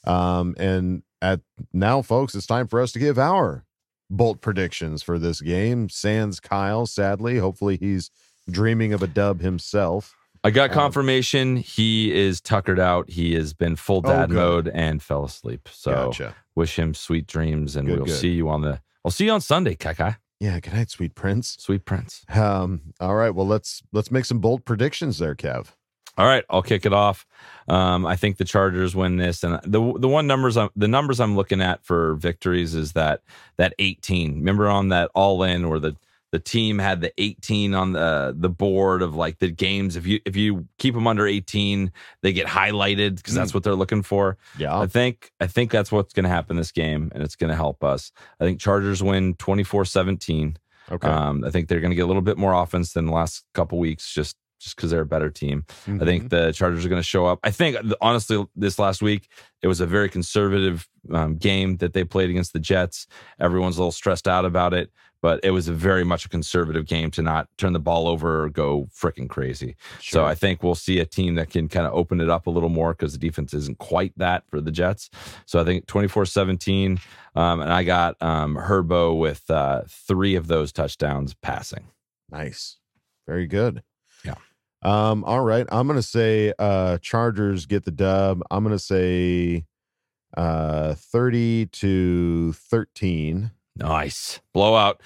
Um 0.05 0.55
and 0.59 1.03
at 1.23 1.41
now, 1.73 2.03
folks, 2.03 2.35
it's 2.35 2.47
time 2.47 2.67
for 2.67 2.81
us 2.81 2.93
to 2.93 2.99
give 2.99 3.19
our 3.19 3.65
bolt 4.11 4.41
predictions 4.43 5.03
for 5.03 5.19
this 5.19 5.41
game. 5.41 5.89
Sans 5.89 6.39
Kyle, 6.41 6.85
sadly. 6.87 7.39
Hopefully 7.39 7.77
he's 7.79 8.11
dreaming 8.51 8.93
of 8.93 9.03
a 9.03 9.07
dub 9.07 9.41
himself. 9.41 10.15
I 10.45 10.51
got 10.51 10.71
Um, 10.71 10.75
confirmation 10.75 11.57
he 11.57 12.13
is 12.13 12.41
tuckered 12.41 12.79
out. 12.79 13.09
He 13.11 13.35
has 13.35 13.55
been 13.55 13.77
full 13.77 14.03
Oh, 14.05 14.09
dad 14.09 14.29
good. 14.29 14.37
mode 14.37 14.69
and 14.69 15.03
fell 15.03 15.25
asleep. 15.25 15.69
So 15.73 15.91
Gotcha. 15.91 16.35
wish 16.55 16.79
him 16.79 16.93
sweet 16.95 17.27
dreams, 17.27 17.75
and 17.77 17.89
Good, 17.89 17.97
we'll 17.97 18.07
good. 18.07 18.15
see 18.21 18.31
you 18.31 18.49
on 18.51 18.61
the. 18.61 18.81
I'll 19.05 19.11
see 19.11 19.25
you 19.25 19.33
on 19.33 19.41
Sunday, 19.41 19.75
Kakai. 19.75 20.17
Yeah, 20.41 20.61
good 20.61 20.75
night, 20.75 20.91
sweet 20.91 21.15
prince. 21.15 21.57
Sweet 21.59 21.85
prince. 21.87 22.25
Um, 22.29 22.93
all 23.01 23.15
right, 23.15 23.31
well 23.35 23.47
let's 23.47 23.83
let's 23.93 24.11
make 24.11 24.27
some 24.27 24.39
bold 24.41 24.65
predictions 24.67 25.19
there, 25.19 25.35
Kev. 25.35 25.69
All 26.19 26.27
right, 26.27 26.45
I'll 26.51 26.63
kick 26.63 26.87
it 26.87 26.93
off. 26.93 27.27
Um, 27.67 28.07
I 28.07 28.15
think 28.15 28.37
the 28.37 28.45
Chargers 28.45 28.95
win 28.95 29.17
this, 29.17 29.43
and 29.43 29.55
the 29.65 29.95
the 29.99 30.09
one 30.09 30.27
numbers 30.27 30.57
I'm, 30.57 30.69
the 30.77 30.87
numbers 30.89 31.19
I'm 31.21 31.35
looking 31.37 31.61
at 31.63 31.85
for 31.85 32.15
victories 32.17 32.75
is 32.75 32.93
that 32.93 33.23
that 33.57 33.75
18. 33.79 34.35
Remember 34.37 34.69
on 34.69 34.91
that 34.91 35.11
all 35.15 35.43
in 35.43 35.69
where 35.71 35.81
the 35.81 35.97
the 36.35 36.41
team 36.41 36.81
had 36.81 37.01
the 37.01 37.13
18 37.17 37.75
on 37.75 37.93
the 37.93 38.35
the 38.37 38.49
board 38.49 39.03
of 39.03 39.15
like 39.15 39.39
the 39.39 39.49
games. 39.53 39.95
If 39.95 40.05
you 40.05 40.19
if 40.27 40.35
you 40.35 40.67
keep 40.79 40.93
them 40.95 41.07
under 41.07 41.29
18, 41.29 41.93
they 42.23 42.33
get 42.33 42.49
highlighted 42.49 43.15
because 43.15 43.35
that's 43.35 43.55
what 43.55 43.63
they're 43.63 43.77
looking 43.77 44.03
for. 44.03 44.37
Yeah, 44.59 44.77
I 44.77 44.89
think 44.89 45.31
I 45.39 45.47
think 45.47 45.71
that's 45.71 45.93
what's 45.93 46.13
going 46.13 46.25
to 46.25 46.31
happen 46.31 46.57
this 46.57 46.73
game, 46.73 47.13
and 47.15 47.23
it's 47.23 47.37
going 47.37 47.51
to 47.51 47.57
help 47.57 47.85
us. 47.85 48.11
I 48.41 48.45
think 48.45 48.59
Chargers 48.61 49.01
win 49.01 49.35
24-17. 49.37 50.57
Okay. 50.91 51.09
Um, 51.09 51.45
I 51.45 51.51
think 51.51 51.69
they're 51.69 51.81
going 51.81 51.93
to 51.93 51.97
get 51.97 52.03
a 52.03 52.07
little 52.07 52.21
bit 52.21 52.37
more 52.37 52.53
offense 52.53 52.93
than 52.95 53.07
the 53.07 53.13
last 53.13 53.45
couple 53.55 53.79
weeks, 53.79 54.13
just 54.13 54.37
just 54.61 54.77
because 54.77 54.91
they're 54.91 55.03
a 55.03 55.07
better 55.07 55.31
team. 55.31 55.65
I 55.69 55.73
Mm-hmm. 55.91 56.05
think 56.05 56.31
the 56.31 56.53
Chargers 56.53 56.85
are 56.85 56.89
going 56.89 57.01
to 57.03 57.07
show 57.07 57.27
up. 57.27 57.39
I 57.45 57.51
think 57.51 57.77
honestly, 58.01 58.45
this 58.57 58.79
last 58.79 59.03
week 59.03 59.29
it 59.63 59.69
was 59.69 59.81
a 59.81 59.87
very 59.87 60.09
conservative 60.09 60.89
um, 61.13 61.37
game 61.37 61.77
that 61.79 61.93
they 61.93 62.03
played 62.03 62.31
against 62.31 62.53
the 62.55 62.61
Jets. 62.61 63.07
Everyone's 63.39 63.77
a 63.77 63.81
little 63.81 63.93
stressed 63.93 64.27
out 64.27 64.45
about 64.47 64.73
it, 64.75 64.91
but 65.25 65.41
it 65.43 65.53
was 65.53 65.69
a 65.69 65.73
very 65.73 66.05
much 66.05 66.27
a 66.27 66.29
conservative 66.29 66.85
game 66.85 67.11
to 67.11 67.23
not 67.23 67.49
turn 67.57 67.73
the 67.73 67.81
ball 67.81 68.09
over 68.09 68.45
or 68.45 68.51
go 68.51 68.87
freaking 68.95 69.27
crazy. 69.27 69.75
So 69.99 70.27
I 70.27 70.35
think 70.35 70.63
we'll 70.63 70.75
see 70.75 70.99
a 70.99 71.07
team 71.07 71.37
that 71.37 71.49
can 71.49 71.67
kind 71.67 71.87
of 71.87 71.95
open 71.95 72.21
it 72.21 72.29
up 72.29 72.47
a 72.47 72.51
little 72.51 72.69
more 72.69 72.93
because 72.93 73.15
the 73.15 73.19
defense 73.19 73.55
isn't 73.55 73.79
quite 73.79 74.13
that 74.19 74.47
for 74.51 74.61
the 74.61 74.71
Jets. 74.71 75.09
So 75.47 75.59
I 75.59 75.65
think 75.65 75.87
24 75.87 76.27
17. 76.27 77.01
Um, 77.37 77.61
and 77.63 77.73
I 77.73 77.85
got 77.85 78.21
um, 78.21 78.55
Herbo 78.55 79.19
with 79.19 79.51
uh, 79.51 79.85
three 79.89 80.35
of 80.35 80.47
those 80.47 80.73
touchdowns 80.73 81.33
passing. 81.33 81.87
Nice. 82.31 82.77
Very 83.27 83.47
good. 83.47 83.83
Yeah. 84.27 84.35
Um, 84.83 85.25
all 85.25 85.41
right. 85.41 85.67
I'm 85.73 85.87
gonna 85.87 86.03
say 86.03 86.53
uh 86.59 86.99
Chargers 86.99 87.65
get 87.65 87.87
the 87.87 87.91
dub. 87.91 88.43
I'm 88.51 88.63
gonna 88.63 88.79
say 88.79 89.65
uh 90.37 90.93
30 90.93 91.65
to 91.65 92.53
13. 92.53 93.53
Nice. 93.77 94.41
Blowout. 94.53 95.01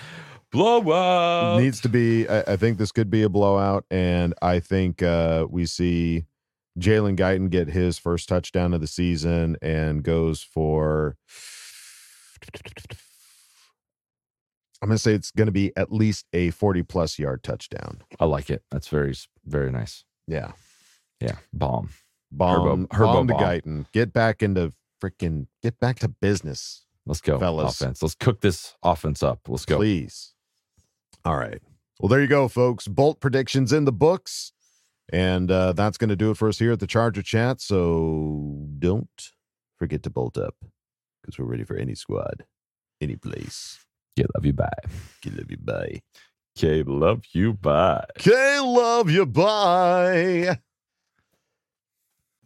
Blowout. 0.51 1.61
Needs 1.61 1.81
to 1.83 1.89
be 1.89 2.29
I, 2.29 2.41
I 2.53 2.57
think 2.57 2.79
this 2.79 2.93
could 2.93 3.11
be 3.11 3.23
a 3.23 3.29
blowout, 3.29 3.85
and 3.91 4.35
I 4.41 4.61
think 4.61 5.03
uh 5.03 5.47
we 5.49 5.67
see 5.67 6.25
Jalen 6.79 7.17
Guyton 7.17 7.51
get 7.51 7.69
his 7.69 7.99
first 7.99 8.29
touchdown 8.29 8.73
of 8.73 8.81
the 8.81 8.87
season 8.87 9.57
and 9.61 10.03
goes 10.03 10.43
for 10.43 11.17
I'm 14.81 14.89
gonna 14.89 14.99
say 14.99 15.13
it's 15.15 15.33
gonna 15.33 15.51
be 15.51 15.73
at 15.77 15.93
least 15.93 16.27
a 16.33 16.51
40 16.51 16.83
plus 16.85 17.19
yard 17.19 17.43
touchdown. 17.43 18.03
I 18.21 18.27
like 18.27 18.49
it. 18.49 18.63
That's 18.71 18.89
very, 18.89 19.15
very 19.45 19.73
nice. 19.73 20.05
Yeah. 20.27 20.53
Yeah. 21.21 21.37
Bomb. 21.53 21.91
Bomb, 22.31 22.87
Herbo- 22.87 22.89
Herbo 22.89 23.13
bomb 23.13 23.27
to 23.29 23.35
bomb. 23.35 23.43
Guyton. 23.43 23.87
Get 23.93 24.13
back 24.13 24.43
into 24.43 24.73
freaking 25.03 25.47
get 25.63 25.81
back 25.81 25.99
to 26.01 26.09
business. 26.09 26.85
Let's 27.09 27.23
go, 27.23 27.39
fellas. 27.39 27.81
offense. 27.81 28.03
Let's 28.03 28.15
cook 28.15 28.41
this 28.43 28.75
offense 28.83 29.23
up. 29.23 29.41
Let's 29.49 29.65
go. 29.65 29.77
Please. 29.77 30.35
All 31.25 31.37
right. 31.37 31.61
Well, 31.99 32.09
there 32.09 32.21
you 32.21 32.29
go, 32.29 32.47
folks. 32.49 32.87
Bolt 32.87 33.19
predictions 33.21 33.73
in 33.73 33.85
the 33.85 33.93
books. 33.93 34.53
And 35.11 35.51
uh, 35.51 35.73
that's 35.73 35.97
going 35.97 36.11
to 36.11 36.17
do 36.17 36.31
it 36.31 36.37
for 36.37 36.49
us 36.49 36.59
here 36.59 36.73
at 36.73 36.81
the 36.81 36.87
Charger 36.87 37.23
Chat. 37.23 37.63
So 37.63 38.67
don't 38.79 39.09
forget 39.79 40.03
to 40.03 40.11
bolt 40.11 40.37
up 40.37 40.55
because 41.23 41.39
we're 41.39 41.47
ready 41.47 41.65
for 41.65 41.77
any 41.77 41.95
squad, 41.95 42.45
any 43.01 43.17
place. 43.17 43.79
Okay, 44.19 44.27
love 44.35 44.45
you. 44.45 44.53
Bye. 44.53 44.69
Okay, 45.25 45.35
love 45.35 45.51
you. 45.51 45.57
Bye. 45.57 46.01
Okay, 46.59 46.83
love 46.83 47.23
you. 47.33 47.55
Bye. 47.55 48.05
Okay, 48.21 48.59
love 48.61 49.11
you. 49.11 49.25
Bye. 49.25 50.59